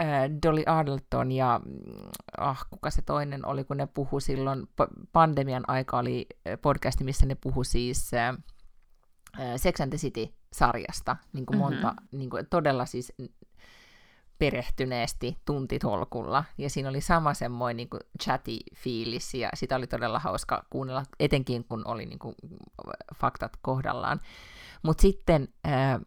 muistaksä, 0.00 0.30
Dolly 0.42 0.62
Ardleton 0.66 1.32
ja 1.32 1.60
ah, 2.38 2.66
kuka 2.70 2.90
se 2.90 3.02
toinen 3.02 3.46
oli, 3.46 3.64
kun 3.64 3.76
ne 3.76 3.86
puhu 3.86 4.20
silloin, 4.20 4.68
pandemian 5.12 5.64
aika 5.66 5.98
oli 5.98 6.26
podcasti, 6.62 7.04
missä 7.04 7.26
ne 7.26 7.34
puhu 7.34 7.64
siis 7.64 8.14
äh, 8.14 8.36
Sex 9.56 9.80
and 9.80 9.90
the 9.90 9.98
City-sarjasta, 9.98 11.16
niin 11.32 11.46
kuin 11.46 11.58
monta, 11.58 11.88
mm-hmm. 11.88 12.18
niin 12.18 12.30
kuin, 12.30 12.46
todella 12.50 12.86
siis 12.86 13.12
perehtyneesti 14.38 15.36
tuntitolkulla. 15.44 16.44
Ja 16.58 16.70
siinä 16.70 16.88
oli 16.88 17.00
sama 17.00 17.34
semmoinen 17.34 17.76
niin 17.76 17.90
kuin 17.90 18.00
chatty-fiilis, 18.22 19.34
ja 19.34 19.48
sitä 19.54 19.76
oli 19.76 19.86
todella 19.86 20.18
hauska 20.18 20.64
kuunnella, 20.70 21.04
etenkin 21.20 21.64
kun 21.64 21.82
oli 21.86 22.06
niin 22.06 22.18
kuin, 22.18 22.34
faktat 23.14 23.52
kohdallaan. 23.62 24.20
Mutta 24.82 25.02
sitten 25.02 25.48
äh, 25.66 26.00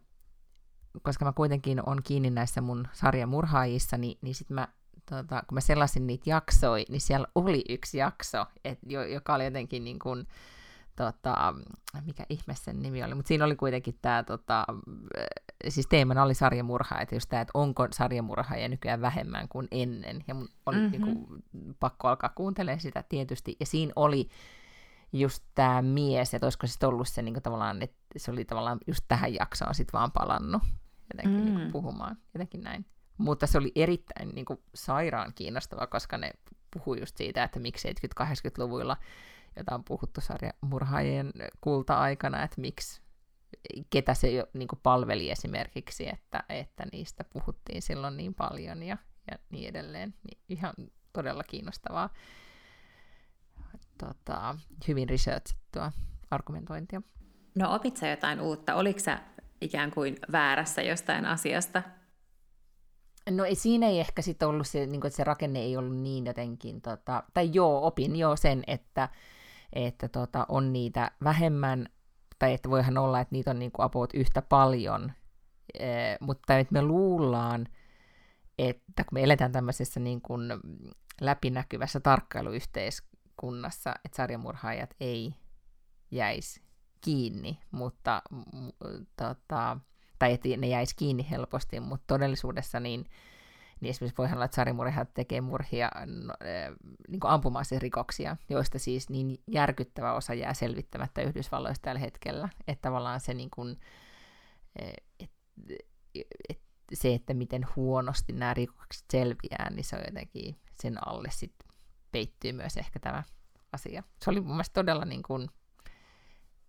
koska 1.02 1.24
mä 1.24 1.32
kuitenkin 1.32 1.88
on 1.88 2.02
kiinni 2.02 2.30
näissä 2.30 2.60
mun 2.60 2.88
sarjamurhaajissa, 2.92 3.96
niin, 3.96 4.18
niin 4.22 4.34
sitten 4.34 4.54
mä, 4.54 4.68
tota, 5.10 5.42
kun 5.48 5.56
mä 5.56 5.60
sellaisin 5.60 6.06
niitä 6.06 6.30
jaksoja, 6.30 6.84
niin 6.88 7.00
siellä 7.00 7.26
oli 7.34 7.64
yksi 7.68 7.98
jakso, 7.98 8.46
et, 8.64 8.78
jo, 8.86 9.02
joka 9.02 9.34
oli 9.34 9.44
jotenkin 9.44 9.84
niin 9.84 9.98
kuin, 9.98 10.26
tota, 10.96 11.54
mikä 12.04 12.26
ihme 12.28 12.54
sen 12.54 12.82
nimi 12.82 13.04
oli, 13.04 13.14
mutta 13.14 13.28
siinä 13.28 13.44
oli 13.44 13.56
kuitenkin 13.56 13.98
tämä, 14.02 14.22
tota, 14.22 14.64
siis 15.68 15.86
teemana 15.86 16.22
oli 16.22 16.34
sarjamurha, 16.34 17.00
että 17.00 17.14
just 17.14 17.28
tämä, 17.28 17.42
että 17.42 17.50
onko 17.54 17.88
sarjamurhaajia 17.90 18.68
nykyään 18.68 19.00
vähemmän 19.00 19.48
kuin 19.48 19.68
ennen, 19.70 20.24
ja 20.28 20.34
mun 20.34 20.48
oli 20.66 20.76
mm-hmm. 20.76 20.90
niin 20.90 21.02
kuin, 21.02 21.44
pakko 21.80 22.08
alkaa 22.08 22.32
kuuntelemaan 22.34 22.80
sitä 22.80 23.04
tietysti, 23.08 23.56
ja 23.60 23.66
siinä 23.66 23.92
oli 23.96 24.28
just 25.12 25.44
tämä 25.54 25.82
mies, 25.82 26.34
että 26.34 26.46
olisiko 26.46 26.66
se 26.66 26.86
ollut 26.86 27.08
se 27.08 27.22
niin 27.22 27.34
kuin, 27.34 27.42
tavallaan, 27.42 27.82
että 27.82 27.96
se 28.16 28.30
oli 28.30 28.44
tavallaan 28.44 28.78
just 28.86 29.04
tähän 29.08 29.34
jaksoon 29.34 29.74
sitten 29.74 29.98
vaan 29.98 30.12
palannut, 30.12 30.62
jotenkin 31.12 31.40
mm. 31.40 31.44
niin 31.44 31.54
kuin 31.54 31.72
puhumaan, 31.72 32.16
jotenkin 32.34 32.60
näin. 32.60 32.86
Mutta 33.18 33.46
se 33.46 33.58
oli 33.58 33.72
erittäin 33.74 34.28
niin 34.28 34.44
kuin, 34.44 34.58
sairaan 34.74 35.32
kiinnostava, 35.34 35.86
koska 35.86 36.18
ne 36.18 36.30
puhui 36.70 37.00
just 37.00 37.16
siitä, 37.16 37.44
että 37.44 37.60
miksi 37.60 37.88
70-80-luvuilla, 38.22 38.96
jota 39.56 39.74
on 39.74 39.84
puhuttu 39.84 40.20
sarjamurhaajien 40.20 41.32
kulta-aikana, 41.60 42.42
että 42.42 42.60
miksi, 42.60 43.02
ketä 43.90 44.14
se 44.14 44.30
jo 44.30 44.46
niin 44.52 44.68
kuin 44.68 44.80
palveli 44.82 45.30
esimerkiksi, 45.30 46.08
että, 46.08 46.44
että 46.48 46.86
niistä 46.92 47.24
puhuttiin 47.24 47.82
silloin 47.82 48.16
niin 48.16 48.34
paljon 48.34 48.82
ja, 48.82 48.96
ja 49.30 49.38
niin 49.50 49.68
edelleen. 49.68 50.14
Niin 50.24 50.38
ihan 50.48 50.74
todella 51.12 51.44
kiinnostavaa, 51.44 52.10
tota, 53.98 54.58
hyvin 54.88 55.08
researchattua 55.08 55.92
argumentointia. 56.30 57.02
No 57.54 57.74
opit 57.74 57.96
sä 57.96 58.08
jotain 58.08 58.40
uutta? 58.40 58.74
Oliko 58.74 58.98
sä 58.98 59.20
ikään 59.60 59.90
kuin 59.90 60.16
väärässä 60.32 60.82
jostain 60.82 61.26
asiasta? 61.26 61.82
No 63.30 63.44
ei, 63.44 63.54
siinä 63.54 63.86
ei 63.86 64.00
ehkä 64.00 64.22
sitten 64.22 64.48
ollut 64.48 64.66
se, 64.66 64.86
niin 64.86 65.00
kuin, 65.00 65.08
että 65.08 65.16
se 65.16 65.24
rakenne 65.24 65.58
ei 65.58 65.76
ollut 65.76 65.96
niin 65.96 66.26
jotenkin, 66.26 66.82
tota, 66.82 67.22
tai 67.34 67.50
joo, 67.52 67.86
opin 67.86 68.16
jo 68.16 68.36
sen, 68.36 68.64
että, 68.66 69.08
että 69.72 70.08
tota, 70.08 70.46
on 70.48 70.72
niitä 70.72 71.10
vähemmän, 71.24 71.88
tai 72.38 72.52
että 72.54 72.70
voihan 72.70 72.98
olla, 72.98 73.20
että 73.20 73.32
niitä 73.34 73.50
on 73.50 73.58
niin 73.58 73.72
kuin 73.72 73.84
about 73.84 74.10
yhtä 74.14 74.42
paljon, 74.42 75.12
e, 75.78 75.86
mutta 76.20 76.58
että 76.58 76.72
me 76.72 76.82
luullaan, 76.82 77.68
että 78.58 79.04
kun 79.04 79.12
me 79.12 79.22
eletään 79.22 79.52
tämmöisessä 79.52 80.00
niin 80.00 80.20
kuin 80.20 80.42
läpinäkyvässä 81.20 82.00
tarkkailuyhteiskunnassa, 82.00 83.94
että 84.04 84.16
sarjamurhaajat 84.16 84.94
ei 85.00 85.34
jäisi 86.10 86.63
kiinni, 87.04 87.58
mutta, 87.70 88.22
tota, 89.16 89.78
tai 90.18 90.32
että 90.32 90.48
ne 90.56 90.66
jäisi 90.66 90.96
kiinni 90.96 91.30
helposti, 91.30 91.80
mutta 91.80 92.04
todellisuudessa 92.06 92.80
niin, 92.80 93.04
niin 93.80 93.90
esimerkiksi 93.90 94.18
voihan 94.18 94.36
olla, 94.36 94.44
että 94.44 94.54
sarimurhat 94.54 95.14
tekee 95.14 95.40
murhia 95.40 95.90
no, 96.06 96.34
niin 97.08 97.20
kuin 97.20 97.80
rikoksia, 97.80 98.36
joista 98.48 98.78
siis 98.78 99.10
niin 99.10 99.38
järkyttävä 99.46 100.12
osa 100.12 100.34
jää 100.34 100.54
selvittämättä 100.54 101.22
Yhdysvalloista 101.22 101.82
tällä 101.82 102.00
hetkellä, 102.00 102.48
että 102.68 102.82
tavallaan 102.82 103.20
se, 103.20 103.34
niin 103.34 103.50
kuin, 103.50 103.80
et, 105.20 105.30
et, 106.48 106.60
se, 106.92 107.14
että 107.14 107.34
miten 107.34 107.66
huonosti 107.76 108.32
nämä 108.32 108.54
rikokset 108.54 109.04
selviää, 109.12 109.70
niin 109.70 109.84
se 109.84 109.96
on 109.96 110.02
jotenkin 110.06 110.56
sen 110.82 111.08
alle 111.08 111.28
sitten 111.30 111.68
peittyy 112.12 112.52
myös 112.52 112.76
ehkä 112.76 112.98
tämä 112.98 113.22
asia. 113.72 114.02
Se 114.24 114.30
oli 114.30 114.40
mun 114.40 114.50
mielestä 114.50 114.74
todella 114.74 115.04
niin 115.04 115.22
kuin, 115.22 115.48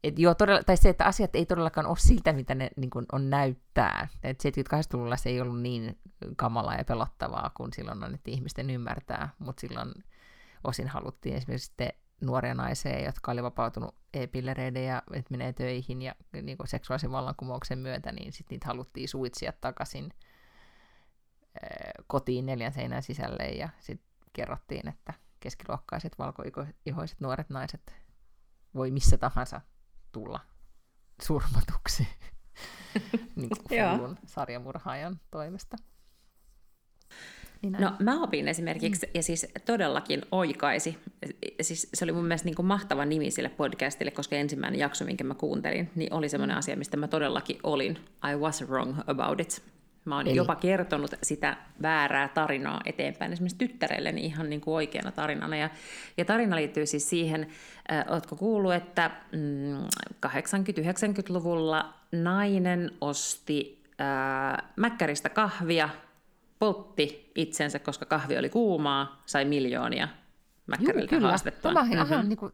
et 0.07 0.19
joo, 0.19 0.35
todella, 0.35 0.63
tai 0.63 0.77
se, 0.77 0.89
että 0.89 1.05
asiat 1.05 1.35
ei 1.35 1.45
todellakaan 1.45 1.87
ole 1.87 1.97
siltä, 1.97 2.33
mitä 2.33 2.55
ne 2.55 2.69
niin 2.77 2.89
kuin 2.89 3.05
on 3.11 3.29
näyttää. 3.29 4.07
Et 4.23 4.43
78-luvulla 4.43 5.17
se 5.17 5.29
ei 5.29 5.41
ollut 5.41 5.61
niin 5.61 5.99
kamalaa 6.35 6.75
ja 6.75 6.85
pelottavaa, 6.85 7.51
kun 7.57 7.73
silloin 7.73 8.03
annettiin 8.03 8.37
ihmisten 8.37 8.69
ymmärtää, 8.69 9.29
mutta 9.39 9.61
silloin 9.61 9.93
osin 10.63 10.87
haluttiin 10.87 11.35
esimerkiksi 11.35 11.65
sitten 11.65 11.89
nuoria 12.21 12.53
naisia, 12.53 13.05
jotka 13.05 13.31
oli 13.31 13.43
vapautunut 13.43 13.95
e-pillereiden 14.13 14.85
ja 14.85 15.03
että 15.13 15.31
menee 15.31 15.53
töihin 15.53 16.01
ja 16.01 16.15
niin 16.41 16.57
kuin 16.57 16.67
seksuaalisen 16.67 17.11
vallankumouksen 17.11 17.79
myötä, 17.79 18.11
niin 18.11 18.33
sitten 18.33 18.55
niitä 18.55 18.67
haluttiin 18.67 19.09
suitsia 19.09 19.53
takaisin 19.61 20.13
kotiin 22.07 22.45
neljän 22.45 22.73
seinän 22.73 23.03
sisälle 23.03 23.43
ja 23.43 23.69
sitten 23.79 24.07
kerrottiin, 24.33 24.87
että 24.87 25.13
keskiluokkaiset 25.39 26.19
valkoihoiset 26.19 27.19
nuoret 27.19 27.49
naiset 27.49 27.95
voi 28.75 28.91
missä 28.91 29.17
tahansa 29.17 29.61
tulla 30.15 30.39
surmatuksi 31.21 32.07
niin 33.35 33.49
kuin 33.67 34.17
sarjamurhaajan 34.25 35.19
toimesta. 35.31 35.77
Niin 37.61 37.77
no 37.79 37.91
mä 37.99 38.23
opin 38.23 38.47
esimerkiksi, 38.47 39.05
mm. 39.05 39.11
ja 39.13 39.23
siis 39.23 39.47
todellakin 39.65 40.21
oikaisi, 40.31 40.97
siis 41.61 41.89
se 41.93 42.05
oli 42.05 42.11
mun 42.11 42.23
mielestä 42.23 42.45
niin 42.45 42.55
kuin 42.55 42.65
mahtava 42.65 43.05
nimi 43.05 43.31
sille 43.31 43.49
podcastille, 43.49 44.11
koska 44.11 44.35
ensimmäinen 44.35 44.79
jakso, 44.79 45.05
minkä 45.05 45.23
mä 45.23 45.33
kuuntelin, 45.33 45.91
niin 45.95 46.13
oli 46.13 46.29
semmoinen 46.29 46.55
mm. 46.55 46.59
asia, 46.59 46.77
mistä 46.77 46.97
mä 46.97 47.07
todellakin 47.07 47.59
olin. 47.63 47.99
I 48.31 48.35
was 48.35 48.67
wrong 48.67 48.97
about 49.07 49.39
it. 49.39 49.63
Mä 50.05 50.15
oon 50.15 50.27
Eli... 50.27 50.35
jopa 50.35 50.55
kertonut 50.55 51.11
sitä 51.23 51.57
väärää 51.81 52.27
tarinaa 52.27 52.81
eteenpäin 52.85 53.33
esimerkiksi 53.33 53.57
tyttärelleni 53.57 54.25
ihan 54.25 54.49
niin 54.49 54.61
kuin 54.61 54.75
oikeana 54.75 55.11
tarinana. 55.11 55.57
Ja, 55.57 55.69
ja 56.17 56.25
tarina 56.25 56.55
liittyy 56.55 56.85
siis 56.85 57.09
siihen, 57.09 57.47
äh, 57.91 58.05
ootko 58.09 58.35
kuullut, 58.35 58.73
että 58.73 59.11
mm, 59.31 59.83
80-90-luvulla 60.25 61.93
nainen 62.11 62.91
osti 63.01 63.83
äh, 64.01 64.69
mäkkäristä 64.75 65.29
kahvia, 65.29 65.89
poltti 66.59 67.31
itsensä, 67.35 67.79
koska 67.79 68.05
kahvi 68.05 68.37
oli 68.37 68.49
kuumaa, 68.49 69.21
sai 69.25 69.45
miljoonia 69.45 70.07
mäkkäriltä 70.67 71.19
haastettua. 71.19 71.73
Tämä, 71.73 71.83
mm-hmm. 71.83 72.01
aha, 72.01 72.23
niin 72.23 72.37
kuin 72.37 72.53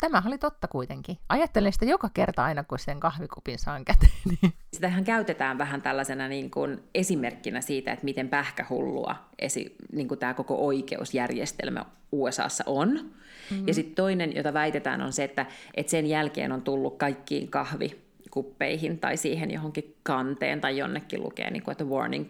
tämä 0.00 0.22
oli 0.26 0.38
totta 0.38 0.68
kuitenkin. 0.68 1.18
Ajattelen 1.28 1.72
sitä 1.72 1.84
joka 1.84 2.10
kerta 2.14 2.44
aina, 2.44 2.64
kun 2.64 2.78
sen 2.78 3.00
kahvikupin 3.00 3.58
saan 3.58 3.84
käteen. 3.84 4.52
Sitähän 4.74 5.04
käytetään 5.04 5.58
vähän 5.58 5.82
tällaisena 5.82 6.28
niin 6.28 6.50
kuin 6.50 6.82
esimerkkinä 6.94 7.60
siitä, 7.60 7.92
että 7.92 8.04
miten 8.04 8.28
pähkähullua 8.28 9.16
esi, 9.38 9.76
niin 9.92 10.08
kuin 10.08 10.20
tämä 10.20 10.34
koko 10.34 10.66
oikeusjärjestelmä 10.66 11.84
USAssa 12.12 12.64
on. 12.66 12.88
Mm-hmm. 12.88 13.68
Ja 13.68 13.74
sitten 13.74 13.94
toinen, 13.94 14.36
jota 14.36 14.54
väitetään, 14.54 15.02
on 15.02 15.12
se, 15.12 15.24
että, 15.24 15.46
että 15.74 15.90
sen 15.90 16.06
jälkeen 16.06 16.52
on 16.52 16.62
tullut 16.62 16.98
kaikkiin 16.98 17.48
kahvikuppeihin 17.48 18.98
tai 18.98 19.16
siihen 19.16 19.50
johonkin 19.50 19.96
kanteen 20.02 20.60
tai 20.60 20.78
jonnekin 20.78 21.22
lukee, 21.22 21.50
niin 21.50 21.62
kuin, 21.62 21.72
että 21.72 21.84
warning 21.84 22.26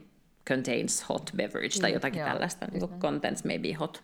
contains 0.49 1.09
hot 1.09 1.31
beverage 1.37 1.81
tai 1.81 1.91
mm, 1.91 1.95
jotakin 1.95 2.23
mm, 2.23 2.29
tällaista, 2.29 2.67
niin 2.73 2.89
kuin 2.89 3.01
contents 3.01 3.45
may 3.45 3.59
be 3.59 3.73
hot. 3.73 4.03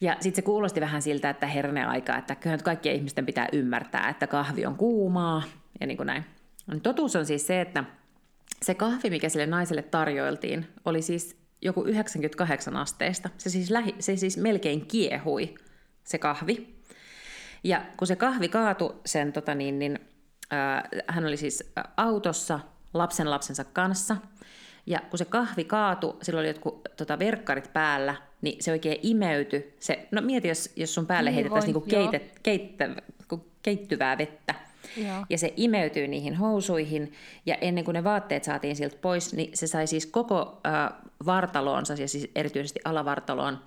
Ja 0.00 0.16
sitten 0.20 0.36
se 0.36 0.42
kuulosti 0.42 0.80
vähän 0.80 1.02
siltä, 1.02 1.30
että 1.30 1.46
herneaika, 1.46 2.16
että 2.16 2.34
kyllä 2.34 2.58
kaikkien 2.58 2.96
ihmisten 2.96 3.26
pitää 3.26 3.48
ymmärtää, 3.52 4.08
että 4.08 4.26
kahvi 4.26 4.66
on 4.66 4.76
kuumaa 4.76 5.42
ja 5.80 5.86
niin 5.86 5.96
kuin 5.96 6.06
näin. 6.06 6.24
Totuus 6.82 7.16
on 7.16 7.26
siis 7.26 7.46
se, 7.46 7.60
että 7.60 7.84
se 8.62 8.74
kahvi, 8.74 9.10
mikä 9.10 9.28
sille 9.28 9.46
naiselle 9.46 9.82
tarjoiltiin, 9.82 10.66
oli 10.84 11.02
siis 11.02 11.36
joku 11.62 11.84
98 11.84 12.76
asteesta. 12.76 13.30
Se 13.38 13.50
siis, 13.50 13.70
lähi, 13.70 13.94
se 13.98 14.16
siis 14.16 14.36
melkein 14.36 14.86
kiehui, 14.86 15.54
se 16.04 16.18
kahvi. 16.18 16.76
Ja 17.64 17.82
kun 17.96 18.06
se 18.06 18.16
kahvi 18.16 18.48
kaatui 18.48 19.00
sen, 19.06 19.32
tota 19.32 19.54
niin, 19.54 19.78
niin, 19.78 19.98
äh, 20.52 20.82
hän 21.08 21.26
oli 21.26 21.36
siis 21.36 21.72
autossa 21.96 22.60
lapsen 22.94 23.30
lapsensa 23.30 23.64
kanssa, 23.64 24.16
ja 24.86 25.00
kun 25.10 25.18
se 25.18 25.24
kahvi 25.24 25.64
kaatui, 25.64 26.16
sillä 26.22 26.40
oli 26.40 26.48
jotkut 26.48 26.80
tota, 26.96 27.18
verkkarit 27.18 27.72
päällä, 27.72 28.14
niin 28.46 28.62
se 28.62 28.72
oikein 28.72 28.98
imeyty. 29.02 29.74
Se, 29.80 30.08
no 30.10 30.22
mieti, 30.22 30.48
jos, 30.48 30.72
jos 30.76 30.94
sun 30.94 31.06
päälle 31.06 31.30
Niin 31.30 31.34
heitettäisiin 31.34 31.74
voi, 31.74 31.82
niinku 31.86 32.28
keittä, 32.42 32.88
keittyvää 33.62 34.18
vettä, 34.18 34.54
Joo. 34.96 35.26
ja 35.30 35.38
se 35.38 35.52
imeytyy 35.56 36.08
niihin 36.08 36.34
housuihin, 36.34 37.12
ja 37.46 37.54
ennen 37.54 37.84
kuin 37.84 37.92
ne 37.94 38.04
vaatteet 38.04 38.44
saatiin 38.44 38.76
sieltä 38.76 38.96
pois, 39.00 39.34
niin 39.34 39.50
se 39.56 39.66
sai 39.66 39.86
siis 39.86 40.06
koko 40.06 40.60
äh, 40.66 40.92
vartaloonsa, 41.26 41.94
ja 41.94 42.08
siis 42.08 42.30
erityisesti 42.34 42.80
alavartaloon, 42.84 43.58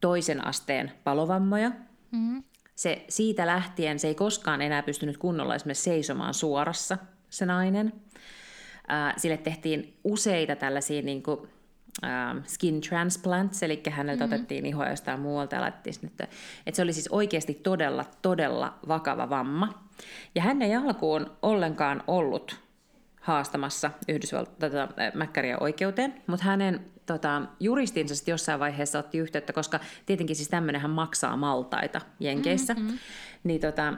toisen 0.00 0.46
asteen 0.46 0.92
palovammoja. 1.04 1.68
Mm-hmm. 2.10 2.42
Se 2.74 3.04
siitä 3.08 3.46
lähtien 3.46 3.98
se 3.98 4.08
ei 4.08 4.14
koskaan 4.14 4.62
enää 4.62 4.82
pystynyt 4.82 5.16
kunnolla 5.16 5.54
esimerkiksi 5.54 5.84
seisomaan 5.84 6.34
suorassa, 6.34 6.98
se 7.30 7.46
nainen. 7.46 7.92
Äh, 8.92 9.14
sille 9.16 9.36
tehtiin 9.36 9.94
useita 10.04 10.56
tällaisia 10.56 11.02
niin 11.02 11.22
kuin, 11.22 11.48
skin 12.46 12.80
transplants, 12.80 13.62
eli 13.62 13.82
häneltä 13.90 14.24
mm-hmm. 14.24 14.34
otettiin 14.34 14.66
ihoa 14.66 14.88
jostain 14.88 15.20
muualta 15.20 15.56
ja 15.56 15.60
laitettiin 15.60 15.94
sinne. 15.94 16.10
Että 16.66 16.76
se 16.76 16.82
oli 16.82 16.92
siis 16.92 17.08
oikeasti 17.08 17.54
todella, 17.54 18.04
todella 18.22 18.78
vakava 18.88 19.30
vamma. 19.30 19.84
Ja 20.34 20.42
hän 20.42 20.62
ei 20.62 20.74
alkuun 20.74 21.30
ollenkaan 21.42 22.02
ollut 22.06 22.60
haastamassa 23.20 23.90
Yhdysvalta, 24.08 24.50
tota, 24.70 24.88
Mäkkäriä 25.14 25.58
oikeuteen, 25.58 26.14
mutta 26.26 26.44
hänen 26.44 26.80
tota, 27.06 27.42
juristinsa 27.60 28.14
sitten 28.14 28.32
jossain 28.32 28.60
vaiheessa 28.60 28.98
otti 28.98 29.18
yhteyttä, 29.18 29.52
koska 29.52 29.80
tietenkin 30.06 30.36
siis 30.36 30.48
tämmöinenhän 30.48 30.90
maksaa 30.90 31.36
maltaita 31.36 32.00
Jenkeissä, 32.20 32.74
mm-hmm. 32.74 32.98
niin, 33.44 33.60
tota, 33.60 33.94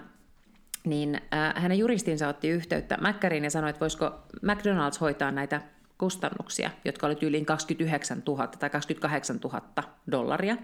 niin 0.84 1.20
äh, 1.34 1.62
hänen 1.62 1.78
juristinsa 1.78 2.28
otti 2.28 2.48
yhteyttä 2.48 2.98
Mäkkäriin 3.00 3.44
ja 3.44 3.50
sanoi, 3.50 3.70
että 3.70 3.80
voisiko 3.80 4.22
McDonald's 4.42 5.00
hoitaa 5.00 5.30
näitä 5.30 5.60
kustannuksia, 6.00 6.70
jotka 6.84 7.06
oli 7.06 7.18
yli 7.22 7.44
29 7.44 8.22
000 8.26 8.46
tai 8.46 8.70
28 8.70 9.36
000 9.44 9.62
dollaria. 10.10 10.56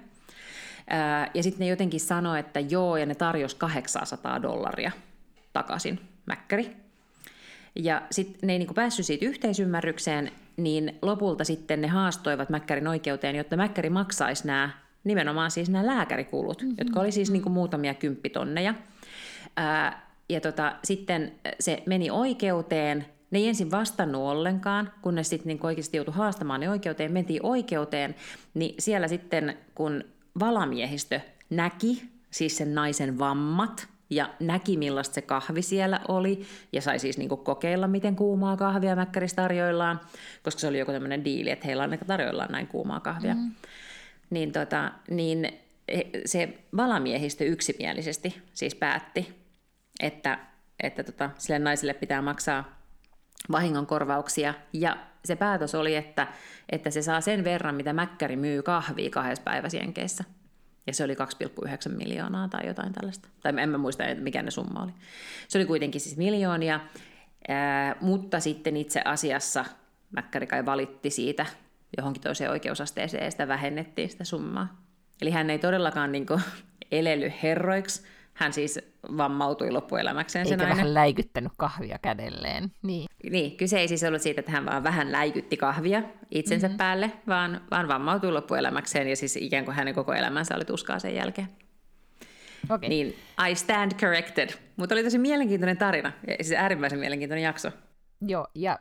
Ja 1.35 1.43
sitten 1.43 1.61
ne 1.61 1.67
jotenkin 1.67 2.01
sanoi, 2.01 2.41
että 2.41 2.61
joo, 2.61 2.97
ja 2.97 3.07
ne 3.07 3.15
tarjosi 3.15 3.57
800 3.57 4.43
dollaria 4.43 4.93
takaisin 5.53 6.01
Mäkkäri. 6.27 6.77
Ja 7.75 8.03
sitten 8.11 8.47
ne 8.47 8.53
ei 8.53 8.59
niinku 8.59 8.75
päässyt 8.75 9.07
siitä 9.07 9.27
yhteisymmärrykseen, 9.27 10.31
niin 10.57 10.99
lopulta 11.03 11.45
sitten 11.45 11.81
ne 11.81 11.89
haastoivat 11.89 12.51
Mäkkärin 12.51 12.89
oikeuteen, 12.89 13.37
jotta 13.37 13.57
Mäkkäri 13.57 13.91
maksaisi 13.91 14.47
nämä 14.47 14.71
nimenomaan 15.05 15.51
siis 15.51 15.71
nämä 15.71 15.87
lääkärikulut, 15.87 16.63
mm-hmm. 16.63 16.77
jotka 16.79 17.01
oli 17.01 17.13
siis 17.13 17.31
niinku 17.31 17.51
muutamia 17.51 17.95
kymppitonneja. 17.95 18.75
Ää, 19.57 20.07
ja 20.29 20.41
tota, 20.41 20.77
sitten 20.85 21.33
se 21.61 21.83
meni 21.87 22.11
oikeuteen, 22.11 23.07
ne 23.31 23.39
ei 23.39 23.49
ensin 23.49 23.71
vastannut 23.71 24.23
ollenkaan, 24.23 24.93
kunnes 25.03 25.29
sitten 25.29 25.49
niin 25.49 25.67
oikeasti 25.67 25.97
joutui 25.97 26.15
haastamaan 26.15 26.61
ne 26.61 26.71
oikeuteen, 26.71 27.13
mentiin 27.13 27.47
oikeuteen, 27.47 28.15
niin 28.55 28.75
siellä 28.79 29.09
sitten 29.09 29.59
kun 29.75 30.05
valamiehistö 30.39 31.21
näki 31.51 32.03
siis 32.31 32.57
sen 32.57 32.75
naisen 32.75 33.19
vammat, 33.19 33.89
ja 34.11 34.31
näki 34.41 34.77
millaista 34.77 35.15
se 35.15 35.23
kahvi 35.23 35.63
siellä 35.63 36.01
oli, 36.09 36.47
ja 36.73 36.81
sai 36.83 36.99
siis 36.99 37.19
niin 37.19 37.29
kokeilla, 37.29 37.89
miten 37.89 38.17
kuumaa 38.17 38.57
kahvia 38.57 38.97
Mäkkärissä 38.97 39.37
tarjoillaan, 39.37 40.01
koska 40.43 40.61
se 40.61 40.67
oli 40.67 40.79
joku 40.79 40.93
tämmöinen 40.93 41.25
diili, 41.25 41.51
että 41.51 41.67
heillä 41.67 41.83
on 41.83 41.99
tarjoillaan 42.07 42.53
näin 42.53 42.67
kuumaa 42.67 43.01
kahvia. 43.01 43.35
Mm. 43.35 43.51
Niin, 44.31 44.53
tota, 44.53 44.93
niin 45.11 45.49
se 46.27 46.59
valamiehistö 46.77 47.45
yksimielisesti 47.45 48.43
siis 48.55 48.75
päätti, 48.75 49.35
että, 50.01 50.39
että 50.83 51.05
tota, 51.05 51.31
sille 51.39 51.59
naiselle 51.59 51.95
pitää 51.95 52.23
maksaa 52.23 52.76
vahingonkorvauksia, 53.53 54.55
ja 54.73 54.97
se 55.25 55.37
päätös 55.37 55.75
oli, 55.75 55.97
että, 55.97 56.27
että 56.73 56.91
se 56.91 57.03
saa 57.03 57.21
sen 57.21 57.45
verran, 57.45 57.75
mitä 57.75 57.93
Mäkkäri 57.93 58.37
myy 58.37 58.63
kahvia 58.63 59.11
kahdessa 59.11 59.43
päivässä 59.43 59.79
Jenkeissä. 59.79 60.25
Ja 60.87 60.95
se 60.95 61.05
oli 61.05 61.15
2,9 61.15 61.97
miljoonaa 61.97 62.49
tai 62.49 62.67
jotain 62.67 62.93
tällaista. 62.93 63.29
Tai 63.41 63.53
en 63.59 63.69
mä 63.69 63.79
muista, 63.79 64.05
mikä 64.21 64.43
ne 64.43 64.51
summa 64.51 64.83
oli. 64.83 64.93
Se 65.49 65.59
oli 65.59 65.67
kuitenkin 65.67 66.01
siis 66.01 66.17
miljoonia, 66.17 66.81
ää, 67.49 67.97
mutta 68.01 68.41
sitten 68.41 68.77
itse 68.77 69.03
asiassa 69.05 69.65
Mäkkäri 70.11 70.47
kai 70.47 70.67
valitti 70.67 71.11
siitä 71.11 71.47
johonkin 71.97 72.23
toiseen 72.23 72.51
oikeusasteeseen 72.51 73.25
ja 73.25 73.31
sitä 73.31 73.49
vähennettiin 73.49 74.11
sitä 74.11 74.25
summaa. 74.25 74.83
Eli 75.23 75.31
hän 75.31 75.51
ei 75.51 75.59
todellakaan 75.59 76.13
niin 76.13 76.27
kuin, 76.27 76.41
elely 76.93 77.33
herroiksi, 77.43 78.03
hän 78.37 78.53
siis 78.53 78.81
vammautui 79.17 79.71
loppuelämäkseen 79.71 80.47
Eikä 80.47 80.69
vähän 80.69 80.95
läikyttänyt 80.95 81.53
kahvia 81.57 81.99
kädelleen. 82.03 82.71
Niin. 82.83 83.07
niin, 83.31 83.57
kyse 83.57 83.79
ei 83.81 83.89
siis 83.89 84.05
ollut 84.05 84.23
siitä, 84.23 84.41
että 84.41 84.53
hän 84.53 84.67
vaan 84.67 84.85
vähän 84.85 85.13
läikytti 85.13 85.57
kahvia 85.57 86.03
itsensä 86.31 86.67
mm-hmm. 86.67 86.79
päälle, 86.79 87.13
vaan, 87.27 87.61
vaan 87.71 87.89
vammautui 87.89 88.33
loppuelämäkseen 88.33 89.09
ja 89.09 89.17
siis 89.17 89.37
ikään 89.37 89.65
kuin 89.65 89.75
hänen 89.75 89.95
koko 89.95 90.13
elämänsä 90.15 90.55
oli 90.57 90.65
tuskaa 90.65 90.99
sen 90.99 91.15
jälkeen. 91.15 91.49
Okay. 92.71 92.89
Niin, 92.89 93.17
I 93.51 93.55
stand 93.55 93.93
corrected. 93.93 94.51
Mutta 94.77 94.95
oli 94.95 95.05
tosi 95.05 95.19
mielenkiintoinen 95.19 95.79
tarina, 95.79 96.13
siis 96.43 96.59
äärimmäisen 96.59 96.99
mielenkiintoinen 96.99 97.45
jakso. 97.45 97.71
Joo, 98.21 98.47
ja, 98.55 98.79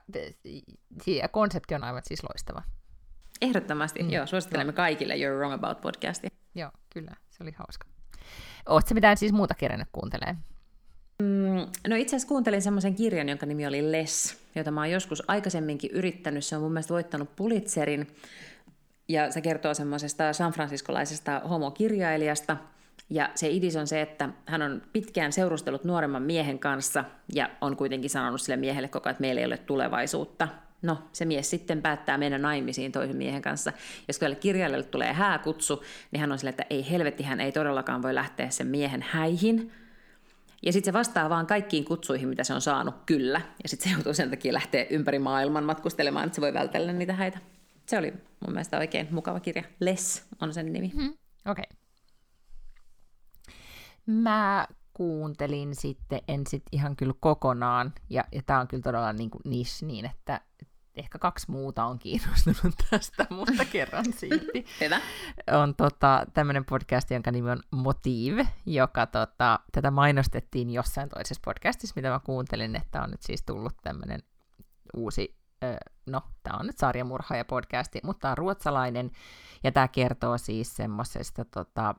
ja 1.08 1.30
konsepti 1.30 1.76
on 1.76 1.84
aivan 1.84 2.02
siis 2.06 2.24
loistava. 2.24 2.64
Ehdottomasti, 3.42 4.04
mm, 4.04 4.10
joo, 4.10 4.26
suosittelemme 4.26 4.72
joo. 4.72 4.76
kaikille 4.76 5.14
You're 5.16 5.38
Wrong 5.38 5.54
About 5.54 5.82
podcastia. 5.82 6.30
Joo, 6.56 6.72
kyllä, 6.94 7.12
se 7.30 7.44
oli 7.44 7.52
hauska. 7.52 7.95
Oletko 8.66 8.94
mitään 8.94 9.18
siis 9.18 9.34
muuta 9.34 9.54
kerännyt 9.54 9.88
kuuntelemaan? 9.92 10.38
Mm, 11.22 11.72
no 11.88 11.96
itse 11.96 12.16
asiassa 12.16 12.28
kuuntelin 12.28 12.62
semmoisen 12.62 12.96
kirjan, 12.96 13.30
jonka 13.30 13.46
nimi 13.46 13.68
oli 13.68 13.92
Less, 13.92 14.38
jota 14.56 14.72
mä 14.72 14.82
oon 14.82 14.92
joskus 14.92 15.24
aikaisemminkin 15.28 15.92
yrittänyt. 15.92 16.46
Se 16.46 16.56
on 16.56 16.62
mun 16.62 16.72
mielestä 16.72 16.94
voittanut 16.94 17.36
Pulitzerin. 17.36 18.08
Ja 19.08 19.32
se 19.32 19.42
kertoo 19.42 19.74
semmoisesta 19.74 20.34
San 20.34 20.52
Franciscolaisesta 20.52 21.40
homokirjailijasta. 21.40 22.58
Ja 23.10 23.30
se 23.36 23.50
idis 23.50 23.76
on 23.76 23.88
se, 23.88 24.02
että 24.02 24.30
hän 24.46 24.62
on 24.62 24.82
pitkään 24.94 25.34
seurustellut 25.34 25.84
nuoremman 25.84 26.24
miehen 26.24 26.60
kanssa 26.60 27.04
ja 27.34 27.50
on 27.62 27.78
kuitenkin 27.78 28.10
sanonut 28.10 28.42
sille 28.42 28.58
miehelle 28.58 28.88
koko 28.88 29.10
ajan, 29.10 29.12
että 29.12 29.22
meillä 29.22 29.40
ei 29.40 29.46
ole 29.46 29.58
tulevaisuutta. 29.58 30.48
No, 30.82 30.98
se 31.14 31.26
mies 31.26 31.50
sitten 31.50 31.82
päättää 31.82 32.18
mennä 32.18 32.38
naimisiin 32.38 32.92
toisen 32.92 33.18
miehen 33.18 33.42
kanssa. 33.42 33.74
Jos 34.08 34.20
tälle 34.20 34.36
kirjailijalle 34.36 34.86
tulee 34.86 35.14
hääkutsu, 35.14 35.84
niin 36.12 36.22
hän 36.22 36.32
on 36.32 36.38
sille, 36.38 36.50
että 36.50 36.66
ei 36.70 36.90
helvetti, 36.92 37.24
hän 37.24 37.40
ei 37.40 37.52
todellakaan 37.52 38.02
voi 38.02 38.16
lähteä 38.16 38.50
sen 38.50 38.68
miehen 38.68 39.06
häihin. 39.10 39.72
Ja 40.66 40.74
sitten 40.74 40.94
se 40.94 40.98
vastaa 40.98 41.30
vaan 41.30 41.48
kaikkiin 41.48 41.86
kutsuihin, 41.86 42.30
mitä 42.30 42.44
se 42.44 42.54
on 42.54 42.62
saanut, 42.62 42.96
kyllä. 43.06 43.42
Ja 43.64 43.70
sitten 43.70 43.90
se 43.90 43.94
joutuu 43.96 44.14
sen 44.14 44.30
takia 44.30 44.54
lähteä 44.54 44.86
ympäri 44.90 45.20
maailman 45.20 45.64
matkustelemaan, 45.64 46.26
että 46.26 46.36
se 46.36 46.42
voi 46.42 46.54
vältellä 46.54 46.94
niitä 46.94 47.14
häitä. 47.14 47.40
Se 47.86 47.98
oli 47.98 48.12
mun 48.12 48.52
mielestä 48.52 48.78
oikein 48.78 49.08
mukava 49.12 49.40
kirja. 49.40 49.64
Less 49.80 50.24
on 50.42 50.54
sen 50.54 50.74
nimi. 50.74 50.92
Mm-hmm. 50.96 51.14
Okei. 51.46 51.66
Okay. 51.72 51.78
Mä 54.06 54.68
kuuntelin 54.96 55.76
sitten, 55.76 56.22
en 56.28 56.48
sit 56.48 56.64
ihan 56.72 56.96
kyllä 56.96 57.14
kokonaan, 57.20 57.94
ja, 58.10 58.24
ja 58.32 58.42
tämä 58.46 58.60
on 58.60 58.68
kyllä 58.68 58.84
todella 58.84 59.14
niin 59.14 59.30
kuin 59.30 59.42
niche 59.46 59.86
niin, 59.86 60.06
että 60.06 60.42
ehkä 60.96 61.20
kaksi 61.20 61.52
muuta 61.52 61.86
on 61.86 62.00
kiinnostunut 62.00 62.76
tästä, 62.90 63.28
mutta 63.30 63.66
kerran 63.66 64.06
silti. 64.14 64.66
Hyvä. 64.82 65.00
On 65.52 65.76
tota, 65.76 66.26
tämmöinen 66.34 66.66
podcast, 66.66 67.12
jonka 67.12 67.32
nimi 67.32 67.52
on 67.52 67.62
Motive, 67.72 68.48
joka 68.66 69.06
tota, 69.06 69.60
tätä 69.72 69.92
mainostettiin 69.92 70.70
jossain 70.70 71.10
toisessa 71.10 71.42
podcastissa, 71.46 71.94
mitä 71.96 72.10
mä 72.10 72.20
kuuntelin, 72.20 72.76
että 72.76 73.02
on 73.02 73.12
nyt 73.12 73.22
siis 73.22 73.44
tullut 73.44 73.74
tämmöinen 73.84 74.24
uusi, 74.94 75.38
no, 76.06 76.22
tämä 76.44 76.58
on 76.60 76.66
nyt 76.66 76.78
sarjamurhaaja 76.78 77.46
podcasti, 77.46 78.00
mutta 78.04 78.22
tämä 78.22 78.32
on 78.32 78.38
ruotsalainen, 78.38 79.12
ja 79.64 79.72
tämä 79.72 79.88
kertoo 79.88 80.38
siis 80.38 80.76
semmoisesta 80.76 81.46
tota, 81.46 81.96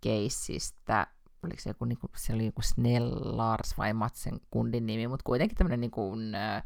keissistä, 0.00 1.06
oliko 1.42 1.60
se 1.60 1.70
joku, 1.70 1.84
niin 1.84 1.98
kuin, 1.98 2.10
se 2.16 2.34
oli 2.34 2.46
joku 2.46 2.62
Snell 2.62 3.20
Lars 3.22 3.78
vai 3.78 3.92
Matsen 3.92 4.40
kundin 4.50 4.86
nimi, 4.86 5.08
mutta 5.08 5.24
kuitenkin 5.24 5.56
tämmöinen 5.56 5.80
niin 5.80 5.90
kuin, 5.90 6.34
äh, 6.34 6.64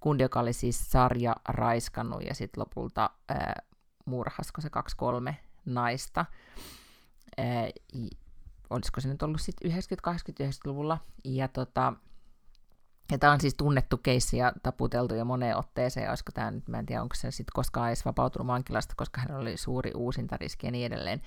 kundi, 0.00 0.22
joka 0.22 0.40
oli 0.40 0.52
siis 0.52 0.90
sarja 0.90 1.36
raiskannut 1.48 2.22
ja 2.22 2.34
sitten 2.34 2.60
lopulta 2.60 3.10
ää, 3.28 3.62
murhasko 4.04 4.60
se 4.60 4.70
kaksi-kolme 4.70 5.36
naista. 5.64 6.26
Ää, 7.36 7.70
olisiko 8.70 9.00
se 9.00 9.08
nyt 9.08 9.22
ollut 9.22 9.40
sitten 9.40 9.70
90-80-90-luvulla. 9.70 10.98
Ja 11.24 11.48
tota, 11.48 11.92
ja 13.10 13.18
tämä 13.18 13.32
on 13.32 13.40
siis 13.40 13.54
tunnettu 13.54 13.96
keissi 13.96 14.36
ja 14.36 14.52
taputeltu 14.62 15.14
jo 15.14 15.24
moneen 15.24 15.56
otteeseen, 15.56 16.08
olisiko 16.08 16.32
tämä 16.32 16.50
nyt, 16.50 16.68
mä 16.68 16.78
en 16.78 16.86
tiedä, 16.86 17.02
onko 17.02 17.14
se 17.14 17.30
sitten 17.30 17.52
koskaan 17.54 17.88
edes 17.88 18.04
vapautunut 18.04 18.46
vankilasta, 18.46 18.94
koska 18.96 19.20
hän 19.20 19.40
oli 19.40 19.56
suuri 19.56 19.92
uusintariski 19.94 20.66
ja 20.66 20.70
niin 20.70 20.86
edelleen. 20.86 21.22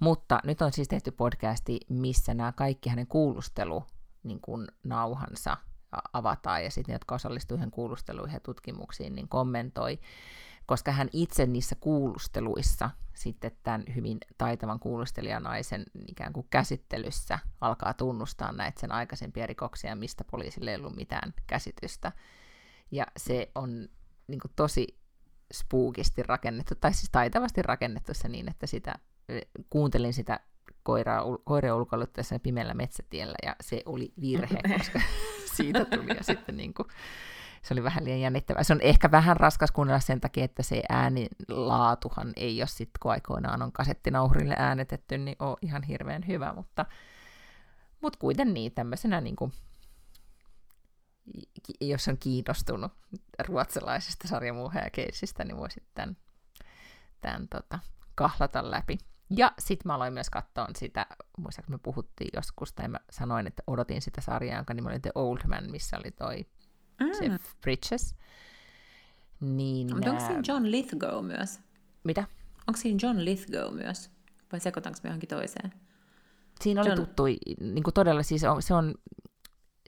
Mutta 0.00 0.40
nyt 0.44 0.62
on 0.62 0.72
siis 0.72 0.88
tehty 0.88 1.10
podcasti, 1.10 1.80
missä 1.88 2.34
nämä 2.34 2.52
kaikki 2.52 2.88
hänen 2.88 3.06
kuulustelu 3.06 3.84
niin 4.22 4.40
kuin 4.40 4.66
nauhansa 4.84 5.56
avataan. 6.12 6.64
Ja 6.64 6.70
sitten 6.70 6.92
ne, 6.92 6.94
jotka 6.94 7.14
osallistuivat 7.14 7.70
kuulusteluihin 7.70 8.34
ja 8.34 8.40
tutkimuksiin, 8.40 9.14
niin 9.14 9.28
kommentoi, 9.28 9.98
koska 10.66 10.92
hän 10.92 11.08
itse 11.12 11.46
niissä 11.46 11.76
kuulusteluissa 11.80 12.90
sitten 13.14 13.50
tämän 13.62 13.84
hyvin 13.94 14.18
taitavan 14.38 14.80
kuulustelijanaisen 14.80 15.84
ikään 16.08 16.32
kuin 16.32 16.46
käsittelyssä 16.50 17.38
alkaa 17.60 17.94
tunnustaa 17.94 18.52
näitä 18.52 18.80
sen 18.80 18.92
aikaisempia 18.92 19.46
rikoksia, 19.46 19.96
mistä 19.96 20.24
poliisille 20.30 20.70
ei 20.70 20.76
ollut 20.76 20.96
mitään 20.96 21.34
käsitystä. 21.46 22.12
Ja 22.90 23.06
se 23.16 23.50
on 23.54 23.88
niin 24.26 24.40
kuin 24.40 24.52
tosi 24.56 24.98
spookisti 25.52 26.22
rakennettu, 26.22 26.74
tai 26.74 26.94
siis 26.94 27.10
taitavasti 27.12 27.62
rakennettu 27.62 28.14
se 28.14 28.28
niin, 28.28 28.50
että 28.50 28.66
sitä 28.66 28.94
kuuntelin 29.70 30.12
sitä 30.12 30.40
koiraa, 30.82 31.24
koiraa 31.44 31.76
ulkoiluttaessa 31.76 32.38
pimeällä 32.38 32.74
metsätiellä, 32.74 33.34
ja 33.42 33.56
se 33.60 33.82
oli 33.86 34.12
virhe, 34.20 34.58
koska 34.78 35.00
siitä 35.56 35.84
tuli, 35.84 36.16
ja 36.16 36.22
sitten 36.24 36.56
niin 36.56 36.74
kuin, 36.74 36.88
se 37.66 37.74
oli 37.74 37.82
vähän 37.82 38.04
liian 38.04 38.20
jännittävää. 38.20 38.62
Se 38.62 38.72
on 38.72 38.80
ehkä 38.80 39.10
vähän 39.10 39.36
raskas 39.36 39.70
kuunnella 39.70 40.00
sen 40.00 40.20
takia, 40.20 40.44
että 40.44 40.62
se 40.62 40.82
äänilaatuhan 40.88 42.32
ei 42.36 42.60
ole 42.60 42.66
sitten, 42.66 42.98
kun 43.02 43.10
aikoinaan 43.10 43.62
on 43.62 43.72
kasettinauhurille 43.72 44.54
äänetetty, 44.58 45.18
niin 45.18 45.36
on 45.38 45.56
ihan 45.62 45.82
hirveän 45.82 46.26
hyvä, 46.26 46.52
mutta, 46.52 46.86
mutta 48.00 48.18
kuitenkin 48.18 48.54
niin, 48.54 48.72
tämmöisenä 48.72 49.20
niin 49.20 49.36
kuin, 49.36 49.52
jos 51.80 52.08
on 52.08 52.18
kiinnostunut 52.18 52.92
ruotsalaisesta 53.48 54.28
sarjamuuheja-keisistä, 54.28 55.44
niin 55.44 55.56
voi 55.56 55.70
sitten 55.70 56.16
tämän 57.20 57.48
tota, 57.48 57.78
kahlata 58.14 58.70
läpi. 58.70 58.98
Ja 59.30 59.52
sitten 59.58 59.88
mä 59.88 59.94
aloin 59.94 60.14
myös 60.14 60.30
katsoa 60.30 60.68
sitä, 60.76 61.06
muistaakseni 61.38 61.74
me 61.74 61.80
puhuttiin 61.82 62.30
joskus, 62.36 62.72
tai 62.72 62.88
mä 62.88 62.98
sanoin, 63.10 63.46
että 63.46 63.62
odotin 63.66 64.02
sitä 64.02 64.20
sarjaa, 64.20 64.56
jonka 64.56 64.74
nimi 64.74 64.88
oli 64.88 65.00
The 65.00 65.10
Old 65.14 65.38
Man, 65.48 65.70
missä 65.70 65.98
oli 65.98 66.10
toi 66.10 66.46
mm. 67.00 67.12
se 67.12 67.38
Bridges. 67.60 68.14
Niin, 69.40 69.94
Mutta 69.94 70.10
onko 70.10 70.26
siinä 70.26 70.42
John 70.48 70.70
Lithgow 70.70 71.26
myös? 71.26 71.60
Mitä? 72.04 72.24
Onko 72.66 72.80
siinä 72.80 72.98
John 73.02 73.24
Lithgow 73.24 73.74
myös? 73.74 74.10
Vai 74.52 74.60
sekoitanko 74.60 74.98
me 75.02 75.08
johonkin 75.08 75.28
toiseen? 75.28 75.72
Siinä 76.60 76.80
oli 76.80 76.88
John... 76.88 77.00
tuttu, 77.00 77.24
niin 77.60 77.82
kuin 77.82 77.94
todella, 77.94 78.22
siis 78.22 78.44
on, 78.44 78.62
se, 78.62 78.74
on, 78.74 78.94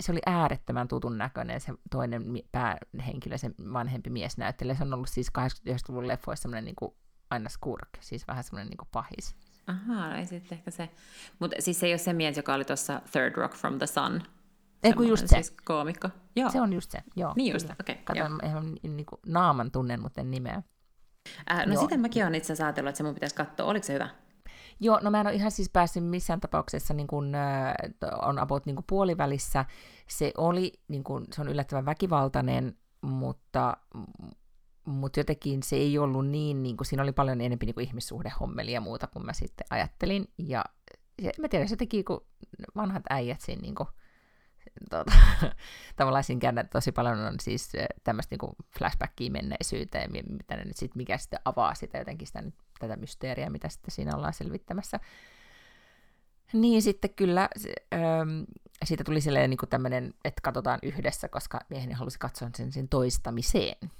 se 0.00 0.12
oli 0.12 0.20
äärettömän 0.26 0.88
tutun 0.88 1.18
näköinen 1.18 1.60
se 1.60 1.72
toinen 1.90 2.24
päähenkilö, 2.52 3.38
se 3.38 3.50
vanhempi 3.72 4.10
mies 4.10 4.38
näyttelijä. 4.38 4.74
Se 4.74 4.82
on 4.82 4.94
ollut 4.94 5.08
siis 5.08 5.28
80-luvun 5.38 6.08
leffoissa 6.08 6.42
semmoinen 6.42 6.64
niin 6.64 6.76
kuin 6.76 6.94
aina 7.30 7.48
skurk, 7.48 7.88
siis 8.00 8.28
vähän 8.28 8.44
semmoinen 8.44 8.68
niin 8.68 8.88
pahis. 8.92 9.36
Ahaa, 9.66 10.16
ei 10.16 10.26
sitten 10.26 10.58
ehkä 10.58 10.70
se. 10.70 10.90
Mutta 11.38 11.56
siis 11.58 11.80
se 11.80 11.86
ei 11.86 11.92
ole 11.92 11.98
se 11.98 12.12
mies, 12.12 12.36
joka 12.36 12.54
oli 12.54 12.64
tuossa 12.64 13.00
Third 13.12 13.34
Rock 13.36 13.54
from 13.54 13.78
the 13.78 13.86
Sun. 13.86 14.22
Ei 14.82 14.92
kun 14.92 15.08
just 15.08 15.28
se. 15.28 15.34
Siis 15.34 15.54
koomikko. 15.64 16.08
Joo. 16.36 16.50
Se 16.50 16.60
on 16.60 16.72
just 16.72 16.90
se, 16.90 16.98
joo. 17.16 17.32
Niin 17.36 17.52
just, 17.52 17.70
okei. 17.80 17.92
Okay, 17.92 18.04
Katon 18.04 18.40
ihan 18.44 18.76
niin 18.82 19.06
kuin 19.06 19.20
naaman 19.26 19.70
tunnen, 19.70 20.00
mutta 20.00 20.20
en 20.20 20.30
nimeä. 20.30 20.62
Äh, 21.50 21.66
no 21.66 21.72
joo. 21.72 21.82
sitä 21.82 21.96
mäkin 21.96 22.22
olen 22.22 22.34
itse 22.34 22.46
asiassa 22.46 22.64
ajatellut, 22.64 22.88
että 22.88 22.96
se 22.96 23.04
mun 23.04 23.14
pitäisi 23.14 23.34
katsoa. 23.34 23.66
Oliko 23.66 23.86
se 23.86 23.94
hyvä? 23.94 24.08
Joo, 24.80 25.00
no 25.02 25.10
mä 25.10 25.20
en 25.20 25.26
ole 25.26 25.34
ihan 25.34 25.50
siis 25.50 25.70
päässyt 25.70 26.04
missään 26.04 26.40
tapauksessa, 26.40 26.94
niin 26.94 27.06
kun, 27.06 27.34
äh, 27.34 27.74
on 28.22 28.38
about 28.38 28.66
niin 28.66 28.76
kuin 28.76 28.84
puolivälissä. 28.88 29.64
Se 30.08 30.32
oli, 30.36 30.72
niin 30.88 31.04
kun, 31.04 31.26
se 31.32 31.40
on 31.40 31.48
yllättävän 31.48 31.86
väkivaltainen, 31.86 32.76
mutta 33.00 33.76
mutta 34.84 35.20
jotenkin 35.20 35.62
se 35.62 35.76
ei 35.76 35.98
ollut 35.98 36.26
niin, 36.26 36.62
niin 36.62 36.76
kuin, 36.76 36.86
siinä 36.86 37.02
oli 37.02 37.12
paljon 37.12 37.40
enemmän 37.40 37.66
niin 37.66 37.80
ihmissuhdehommelia 37.80 38.74
ja 38.74 38.80
muuta 38.80 39.06
kuin 39.06 39.26
mä 39.26 39.32
sitten 39.32 39.66
ajattelin. 39.70 40.28
Ja 40.38 40.64
se, 41.22 41.32
mä 41.40 41.48
tiedän, 41.48 41.68
se 41.68 41.76
teki 41.76 42.04
kun 42.04 42.26
vanhat 42.76 43.02
äijät 43.10 43.40
siinä 43.40 43.62
niin 43.62 43.74
kuin, 43.74 43.88
tuota, 44.90 45.12
tavallaan 45.96 46.24
siinä 46.24 46.40
käännä, 46.40 46.64
tosi 46.64 46.92
paljon 46.92 47.18
on 47.18 47.34
siis 47.40 47.72
tämmöistä 48.04 48.36
niin 48.40 48.56
flashbackia 48.78 49.30
menneisyyteen, 49.30 50.10
mitä 50.12 50.56
ne 50.56 50.64
nyt 50.64 50.76
sit, 50.76 50.94
mikä 50.94 51.18
sitten 51.18 51.40
avaa 51.44 51.74
sitä 51.74 51.98
jotenkin 51.98 52.26
sitä, 52.26 52.42
tätä 52.78 52.96
mysteeriä, 52.96 53.50
mitä 53.50 53.68
sitten 53.68 53.90
siinä 53.90 54.16
ollaan 54.16 54.34
selvittämässä. 54.34 55.00
Niin 56.52 56.82
sitten 56.82 57.14
kyllä 57.14 57.48
ähm, 57.94 58.42
siitä 58.84 59.04
tuli 59.04 59.20
silleen 59.20 59.50
niin 59.50 59.58
tämmöinen, 59.70 60.14
että 60.24 60.40
katsotaan 60.42 60.78
yhdessä, 60.82 61.28
koska 61.28 61.60
mieheni 61.70 61.94
halusi 61.94 62.18
katsoa 62.18 62.50
sen, 62.56 62.72
sen 62.72 62.88
toistamiseen. 62.88 63.90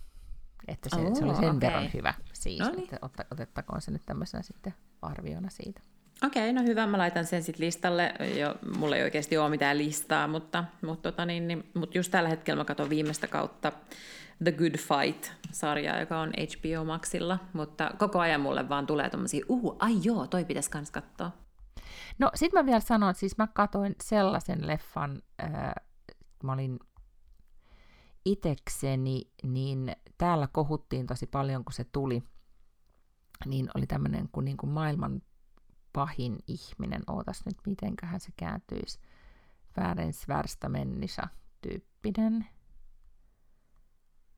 Että 0.69 0.89
se, 0.89 0.97
oh, 0.97 1.17
se 1.17 1.25
oli 1.25 1.35
sen 1.35 1.49
okay. 1.49 1.61
verran 1.61 1.91
hyvä 1.95 2.15
siis, 2.33 2.61
no 2.61 2.71
niin. 2.71 2.85
että 2.85 2.99
otettakoon 3.31 3.81
se 3.81 3.91
nyt 3.91 4.03
tämmöisenä 4.07 4.43
sitten 4.43 4.75
arviona 5.03 5.51
siitä. 5.51 5.81
Okei, 6.27 6.53
no 6.53 6.63
hyvä, 6.63 6.87
mä 6.87 6.99
laitan 6.99 7.27
sen 7.27 7.43
sitten 7.43 7.67
listalle. 7.67 8.15
Jo, 8.39 8.55
mulla 8.79 8.97
ei 8.97 9.03
oikeasti 9.03 9.39
ole 9.39 9.51
mitään 9.51 9.79
listaa, 9.79 10.29
mutta, 10.29 10.65
mutta, 10.83 11.13
tota 11.13 11.27
niin, 11.27 11.49
niin, 11.49 11.71
mutta 11.75 11.99
just 11.99 12.11
tällä 12.11 12.29
hetkellä 12.29 12.61
mä 12.61 12.65
katson 12.65 12.91
viimeistä 12.91 13.27
kautta 13.27 13.73
The 14.45 14.53
Good 14.53 14.77
Fight-sarjaa, 14.77 16.01
joka 16.01 16.21
on 16.21 16.29
HBO 16.29 16.85
Maxilla, 16.85 17.39
mutta 17.53 17.91
koko 17.99 18.19
ajan 18.19 18.41
mulle 18.41 18.69
vaan 18.69 18.87
tulee 18.87 19.11
tommosia, 19.11 19.45
uh, 19.49 19.77
ai 19.79 19.95
joo, 20.03 20.27
toi 20.27 20.45
pitäisi 20.45 20.71
kans 20.71 20.91
katsoa. 20.91 21.31
No 22.19 22.31
sit 22.35 22.53
mä 22.53 22.67
vielä 22.67 22.81
sanon, 22.81 23.11
että 23.11 23.21
siis 23.21 23.39
mä 23.39 23.47
katoin 23.47 23.95
sellaisen 24.03 24.67
leffan, 24.67 25.23
äh, 25.43 25.73
mä 26.43 26.53
olin 26.53 26.79
itekseni, 28.25 29.31
niin 29.43 29.97
täällä 30.19 30.49
kohuttiin 30.53 31.07
tosi 31.07 31.27
paljon, 31.27 31.65
kun 31.65 31.73
se 31.73 31.85
tuli, 31.85 32.23
niin 33.47 33.69
oli 33.75 33.87
tämmöinen 33.87 34.29
kuin, 34.33 34.45
niin 34.45 34.57
kuin 34.57 34.71
maailman 34.71 35.23
pahin 35.99 36.39
ihminen. 36.47 37.03
Ootas 37.07 37.47
nyt, 37.47 37.57
mitenköhän 37.67 38.21
se 38.21 38.29
kääntyisi. 38.37 38.99
Värens 39.77 40.29
värstä 40.29 40.69
mennisa 40.69 41.29
tyyppinen. 41.61 42.47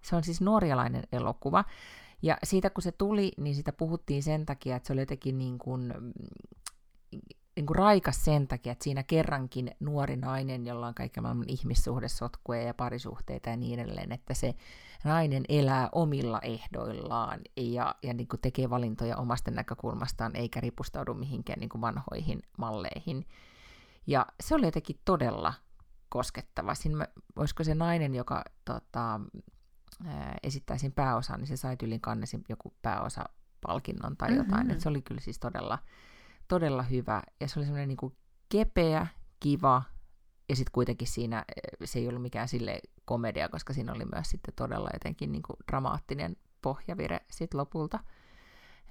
Se 0.03 0.17
on 0.17 0.25
siis 0.25 0.41
norjalainen 0.41 1.03
elokuva. 1.13 1.65
Ja 2.23 2.37
siitä 2.45 2.71
kun 2.71 2.83
se 2.83 2.93
tuli, 2.93 3.33
niin 3.37 3.55
sitä 3.55 3.73
puhuttiin 3.73 4.23
sen 4.23 4.47
takia, 4.47 4.77
että 4.77 4.87
se 4.87 4.93
oli 4.93 5.01
jotenkin 5.01 5.39
niin 5.39 5.59
kuin 5.59 5.95
niin 7.57 7.67
kuin 7.67 7.77
raikas 7.77 8.25
sen 8.25 8.49
takia, 8.49 8.73
että 8.73 8.85
siinä 8.85 9.03
kerrankin 9.03 9.71
nuori 9.81 10.17
nainen, 10.17 10.67
jolla 10.67 10.87
on 10.87 10.95
kaiken 10.95 11.23
maailman 11.23 11.49
ihmissuhdesotkuja 11.49 12.63
ja 12.63 12.75
parisuhteita 12.75 13.51
ja 13.51 13.57
niin 13.57 13.81
edelleen, 13.81 14.13
että 14.13 14.35
se 14.35 14.55
nainen 15.05 15.43
elää 15.49 15.89
omilla 15.93 16.41
ehdoillaan 16.41 17.41
ja, 17.57 17.95
ja 18.03 18.15
niin 18.15 18.29
kuin 18.29 18.41
tekee 18.41 18.71
valintoja 18.71 19.17
omasta 19.17 19.51
näkökulmastaan, 19.51 20.37
eikä 20.37 20.61
ripustaudu 20.61 21.15
mihinkään 21.15 21.61
niin 21.61 21.69
kuin 21.69 21.81
vanhoihin 21.81 22.43
malleihin. 22.59 23.27
Ja 24.07 24.27
se 24.41 24.55
oli 24.55 24.67
jotenkin 24.67 25.01
todella 25.05 25.55
koskettava. 26.09 26.75
Siinä, 26.75 27.09
olisiko 27.37 27.65
se 27.65 27.75
nainen, 27.75 28.15
joka 28.15 28.45
tota, 28.65 29.21
esittäisin 30.43 30.93
pääosan, 30.93 31.41
niin 31.41 31.47
se 31.47 31.57
sai 31.57 31.77
tyylin 31.77 32.01
kannesin 32.01 32.45
joku 32.49 32.75
pääosa 32.83 33.25
palkinnon 33.61 34.17
tai 34.17 34.37
jotain. 34.37 34.61
Mm-hmm. 34.61 34.71
Et 34.71 34.81
se 34.81 34.89
oli 34.89 35.03
kyllä 35.03 35.21
siis 35.21 35.39
todella, 35.39 35.79
todella 36.49 36.83
hyvä. 36.83 37.23
Ja 37.41 37.49
se 37.49 37.59
oli 37.59 37.67
semmoinen 37.67 37.89
niin 37.89 38.17
kepeä, 38.49 39.07
kiva, 39.41 39.83
ja 40.49 40.57
sitten 40.57 40.73
kuitenkin 40.73 41.09
siinä 41.09 41.45
se 41.85 41.99
ei 41.99 42.09
ollut 42.09 42.23
mikään 42.23 42.49
sille 42.49 42.81
komedia, 43.11 43.49
koska 43.49 43.73
siinä 43.73 43.93
oli 43.93 44.05
myös 44.15 44.31
sitten 44.31 44.55
todella 44.55 44.91
jotenkin 44.93 45.33
niin 45.33 45.43
kuin 45.43 45.57
dramaattinen 45.71 46.37
pohjavire 46.63 47.21
sit 47.31 47.55
lopulta. 47.55 47.99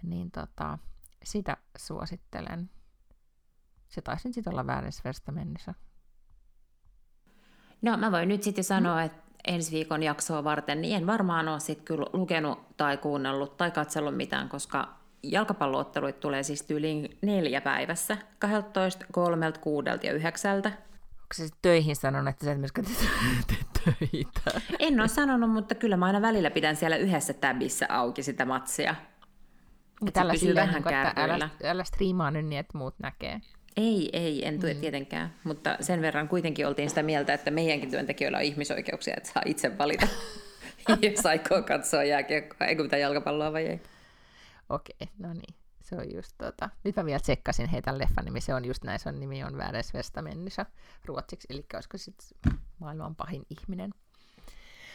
Niin 0.03 0.31
tota, 0.31 0.77
sitä 1.23 1.57
suosittelen. 1.77 2.69
Se 3.87 4.01
taisi 4.01 4.33
sitten 4.33 4.53
olla 4.53 4.67
vääräsversta 4.67 5.31
mennessä. 5.31 5.73
No 7.81 7.97
mä 7.97 8.11
voin 8.11 8.29
nyt 8.29 8.43
sitten 8.43 8.63
sanoa, 8.63 9.03
että 9.03 9.21
ensi 9.47 9.71
viikon 9.71 10.03
jaksoa 10.03 10.43
varten, 10.43 10.81
niin 10.81 10.95
en 10.95 11.07
varmaan 11.07 11.47
ole 11.47 11.59
sitten 11.59 11.85
kyllä 11.85 12.05
lukenut 12.13 12.77
tai 12.77 12.97
kuunnellut 12.97 13.57
tai 13.57 13.71
katsellut 13.71 14.17
mitään, 14.17 14.49
koska 14.49 14.95
jalkapallootteluit 15.23 16.19
tulee 16.19 16.43
siis 16.43 16.63
tyyliin 16.63 17.17
neljä 17.21 17.61
päivässä, 17.61 18.17
12, 18.39 19.05
3, 19.11 19.51
6 19.51 19.89
ja 20.03 20.13
9. 20.13 20.63
Onko 21.29 21.49
se 21.49 21.55
töihin 21.61 21.95
sanonut, 21.95 22.29
että 22.29 22.45
sä 22.45 22.51
et 22.51 22.59
myöskään 22.59 22.87
tee 23.47 23.57
töitä? 23.83 24.61
En 24.79 24.99
ole 24.99 25.07
sanonut, 25.07 25.51
mutta 25.51 25.75
kyllä 25.75 25.97
mä 25.97 26.05
aina 26.05 26.21
välillä 26.21 26.51
pidän 26.51 26.75
siellä 26.75 26.97
yhdessä 26.97 27.33
tabissa 27.33 27.85
auki 27.89 28.23
sitä 28.23 28.45
matsia. 28.45 28.95
Tällä 30.13 30.35
silleen, 30.35 30.67
vähän 30.67 30.83
niin 30.83 30.95
että 30.95 31.23
älä, 31.23 31.49
älä 31.63 31.83
striimaa 31.83 32.31
nyt 32.31 32.45
niin, 32.45 32.59
että 32.59 32.77
muut 32.77 32.95
näkee. 32.99 33.41
Ei, 33.77 34.09
ei, 34.13 34.47
en 34.47 34.59
tue 34.59 34.73
mm. 34.73 34.79
tietenkään, 34.79 35.33
mutta 35.43 35.77
sen 35.79 36.01
verran 36.01 36.27
kuitenkin 36.27 36.67
oltiin 36.67 36.89
sitä 36.89 37.03
mieltä, 37.03 37.33
että 37.33 37.51
meidänkin 37.51 37.91
työntekijöillä 37.91 38.37
on 38.37 38.43
ihmisoikeuksia, 38.43 39.13
että 39.17 39.29
saa 39.33 39.43
itse 39.45 39.77
valita, 39.77 40.07
jos 41.01 41.25
aikoo 41.25 41.61
katsoa 41.61 42.03
jääkiekkoa, 42.03 42.67
eikö 42.67 42.83
mitään 42.83 43.01
jalkapalloa 43.01 43.53
vai 43.53 43.65
ei. 43.65 43.81
Okei, 44.69 45.09
no 45.17 45.33
niin. 45.33 45.58
Se 45.89 45.95
on 45.95 46.15
just 46.15 46.35
tota, 46.37 46.69
nyt 46.83 46.95
mä 46.95 47.05
vielä 47.05 47.19
tsekkasin 47.19 47.69
heitä 47.69 47.97
leffan 47.97 48.25
nimi, 48.25 48.41
se 48.41 48.53
on 48.53 48.65
just 48.65 48.83
näin, 48.83 48.99
se 48.99 49.09
on 49.09 49.19
nimi 49.19 49.43
on 49.43 49.57
Vääräs 49.57 49.93
Vestamennisa 49.93 50.65
ruotsiksi, 51.05 51.47
eli 51.49 51.65
olisiko 51.73 51.97
sitten 51.97 52.57
maailman 52.79 53.15
pahin 53.15 53.45
ihminen. 53.49 53.93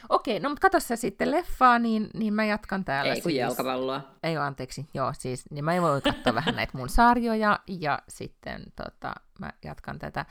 Okei, 0.08 0.40
no 0.40 0.48
mutta 0.48 0.60
katso 0.60 0.80
sä 0.80 0.96
sitten 0.96 1.30
leffaa, 1.30 1.78
niin, 1.78 2.10
niin 2.14 2.34
mä 2.34 2.44
jatkan 2.44 2.84
täällä. 2.84 3.14
Ei 3.14 3.20
kun 3.20 3.30
siis, 3.30 3.40
jalkapalloa. 3.40 4.00
Ei 4.22 4.36
anteeksi, 4.36 4.86
joo 4.94 5.12
siis, 5.18 5.50
niin 5.50 5.64
mä 5.64 5.82
voin 5.82 6.02
katsoa 6.02 6.34
vähän 6.44 6.56
näitä 6.56 6.78
mun 6.78 6.88
sarjoja, 6.88 7.60
ja 7.68 7.98
sitten 8.08 8.62
tota, 8.76 9.14
mä 9.38 9.52
jatkan 9.64 9.98
tätä 9.98 10.26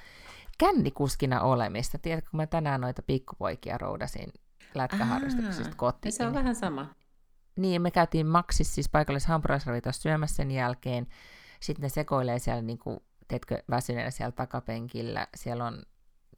kännikuskina 0.58 1.42
olemista. 1.42 1.98
Tiedätkö, 1.98 2.30
kun 2.32 2.38
mä 2.38 2.48
tänään 2.48 2.82
noita 2.82 3.02
pikkupoikia 3.02 3.78
roudasin 3.78 4.34
lätkäharrastuksista 4.76 5.76
kotiin. 5.76 6.14
Se 6.14 6.28
on 6.28 6.34
vähän 6.34 6.56
sama. 6.56 6.96
Niin, 7.56 7.82
me 7.82 7.92
käytiin 7.92 8.28
Maxis, 8.28 8.76
siis 8.76 8.90
paikallisessa 8.90 9.32
hampurilaisravitossa 9.32 10.02
syömässä 10.02 10.36
sen 10.36 10.52
jälkeen. 10.52 11.08
Sitten 11.60 11.84
ne 11.84 11.90
sekoilee 11.90 12.40
siellä, 12.40 12.62
niin 12.62 12.80
kuin, 12.80 13.00
teetkö, 13.28 13.64
väsyneenä 13.70 14.12
siellä 14.12 14.32
takapenkillä. 14.32 15.28
Siellä 15.36 15.66
on 15.66 15.84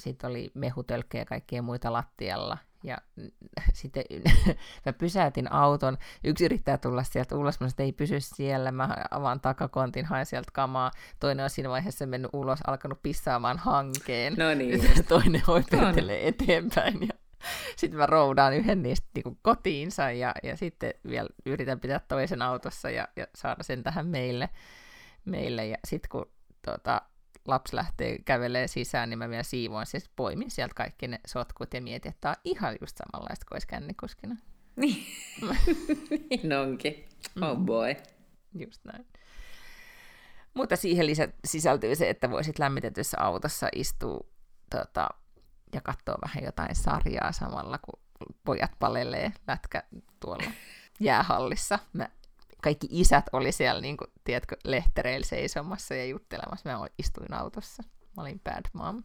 sitten 0.04 0.30
oli 0.30 0.52
mehutölkkejä 0.54 1.22
ja 1.22 1.26
kaikkea 1.26 1.62
muita 1.62 1.94
lattialla. 1.94 2.58
Ja 2.84 2.98
sitten 3.74 4.04
mä 4.86 4.94
pysäytin 4.94 5.52
auton, 5.52 5.98
yksi 6.24 6.46
yrittää 6.46 6.78
tulla 6.78 7.04
sieltä 7.04 7.36
ulos, 7.36 7.60
mä 7.60 7.68
ei 7.78 7.92
pysy 7.92 8.20
siellä, 8.20 8.72
mä 8.72 8.96
avaan 9.12 9.40
takakontin, 9.40 10.06
haen 10.06 10.26
sieltä 10.26 10.50
kamaa, 10.54 10.92
toinen 11.20 11.44
on 11.44 11.50
siinä 11.50 11.70
vaiheessa 11.70 12.06
mennyt 12.06 12.32
ulos, 12.34 12.60
alkanut 12.68 13.04
pissaamaan 13.04 13.58
hankeen, 13.58 14.34
no 14.38 14.54
niin. 14.54 14.82
toinen 15.10 15.42
hoipetelee 15.48 16.28
eteenpäin 16.28 17.02
ja 17.02 17.25
sitten 17.78 17.98
mä 18.00 18.06
roudaan 18.06 18.54
yhden 18.54 18.82
niistä 18.82 19.08
niin 19.16 19.38
kotiinsa 19.42 20.12
ja, 20.12 20.34
ja 20.44 20.58
sitten 20.58 20.94
vielä 21.10 21.30
yritän 21.46 21.80
pitää 21.80 22.00
toisen 22.00 22.42
autossa 22.42 22.90
ja, 22.90 23.08
ja 23.16 23.28
saada 23.36 23.64
sen 23.64 23.84
tähän 23.84 24.08
meille. 24.08 24.50
meille. 25.26 25.68
Ja 25.68 25.78
sitten 25.88 26.10
kun 26.10 26.32
tota, 26.62 27.02
lapsi 27.48 27.76
lähtee 27.76 28.18
kävelee 28.26 28.68
sisään, 28.68 29.10
niin 29.10 29.18
mä 29.18 29.30
vielä 29.30 29.44
siivoin, 29.44 29.86
siis 29.86 30.10
poimin 30.16 30.52
sieltä 30.52 30.74
kaikki 30.76 31.08
ne 31.08 31.20
sotkut 31.28 31.74
ja 31.74 31.82
mietin, 31.82 32.10
että 32.10 32.22
tämä 32.22 32.32
on 32.32 32.42
ihan 32.44 32.76
just 32.82 32.98
samanlaista 32.98 33.46
kuin 33.46 33.56
olisi 33.56 33.68
kännikuskina. 33.68 34.36
Niin, 34.76 35.06
niin 36.30 36.54
onkin. 36.54 37.06
Oh 37.42 37.58
mm. 37.58 37.66
boy. 37.66 37.96
Just 38.54 38.86
näin. 38.86 39.06
Mutta 40.54 40.76
siihen 40.76 41.06
lisä, 41.06 41.30
sisältyy 41.46 41.96
se, 41.96 42.10
että 42.10 42.32
voisit 42.32 42.60
lämmitetyssä 42.60 43.18
autossa 43.20 43.70
istua 43.76 44.28
tota, 44.70 45.10
ja 45.76 45.82
katsoa 45.82 46.18
vähän 46.22 46.44
jotain 46.44 46.76
sarjaa 46.76 47.32
samalla, 47.32 47.78
kun 47.78 48.00
pojat 48.46 48.72
palelee 48.80 49.32
lätkä 49.48 49.84
tuolla 50.20 50.52
jäähallissa. 51.00 51.80
Mä, 51.94 52.10
kaikki 52.62 52.88
isät 52.90 53.26
oli 53.34 53.52
siellä, 53.52 53.82
niin 53.82 53.98
kuin, 53.98 54.12
tiedätkö, 54.24 54.58
lehtereillä 54.64 55.26
seisomassa 55.26 55.96
ja 55.96 56.06
juttelemassa. 56.06 56.70
Mä 56.70 56.88
istuin 57.00 57.34
autossa. 57.34 57.84
Mä 58.18 58.24
olin 58.24 58.40
bad 58.40 58.66
mom. 58.74 59.04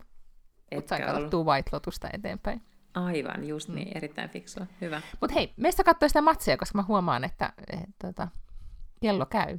Mutta 0.75 0.89
sain 0.89 1.03
katsottua 1.07 1.45
White 1.45 1.71
Lotusta 1.73 2.09
eteenpäin. 2.13 2.63
Aivan, 2.95 3.45
just 3.45 3.69
niin, 3.69 3.89
mm. 3.89 3.97
erittäin 3.97 4.31
fiksua. 4.31 4.67
Hyvä. 4.81 5.03
Mutta 5.21 5.35
hei, 5.35 5.55
meistä 5.57 5.85
katsoi 5.85 6.09
sitä 6.09 6.23
matsia, 6.23 6.57
koska 6.57 6.79
mä 6.79 6.85
huomaan, 6.89 7.25
että 7.25 7.53
et, 7.73 7.91
tota, 7.99 8.29
kello 9.01 9.27
käy. 9.27 9.59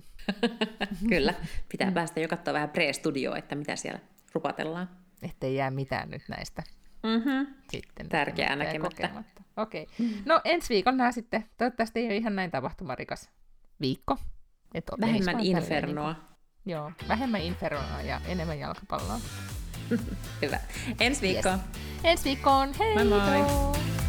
Kyllä, 1.09 1.34
pitää 1.70 1.88
mm. 1.88 1.93
päästä 1.93 2.20
jo 2.20 2.28
katsoa 2.28 2.53
vähän 2.53 2.70
pre-studioa, 2.70 3.38
että 3.38 3.55
mitä 3.55 3.76
siellä 3.76 3.99
rupatellaan. 4.34 4.89
Ettei 5.22 5.55
jää 5.55 5.72
mitään 5.72 6.09
nyt 6.09 6.22
näistä 6.30 6.64
Mm-hmm. 7.04 7.47
Sitten 7.72 8.10
Tärkeää 8.10 8.56
näkemättä. 8.56 9.10
Okei. 9.58 9.84
Okay. 9.84 10.08
Mm. 10.08 10.14
No 10.26 10.41
ensi 10.43 10.70
viikolla 10.70 10.97
nämä 10.97 11.12
sitten. 11.12 11.45
Toivottavasti 11.58 11.99
ei 11.99 12.06
ole 12.06 12.16
ihan 12.16 12.36
näin 12.36 12.52
tapahtumarikas 12.52 13.30
viikko. 13.82 14.18
Et 14.74 14.91
vähemmän 15.02 15.39
infernoa. 15.39 16.14
Niin 16.66 16.76
joo, 16.76 16.91
vähemmän 17.08 17.41
infernoa 17.41 18.02
ja 18.02 18.22
enemmän 18.28 18.60
jalkapalloa. 18.60 19.20
Hyvä. 20.41 20.60
Ensi 20.99 21.22
viikkoon. 21.22 21.60
Yes. 21.60 22.02
Ensi 22.04 22.24
viikkoon. 22.24 22.70
Hei! 22.80 22.93
Moi 22.93 23.06
moi! 23.06 24.01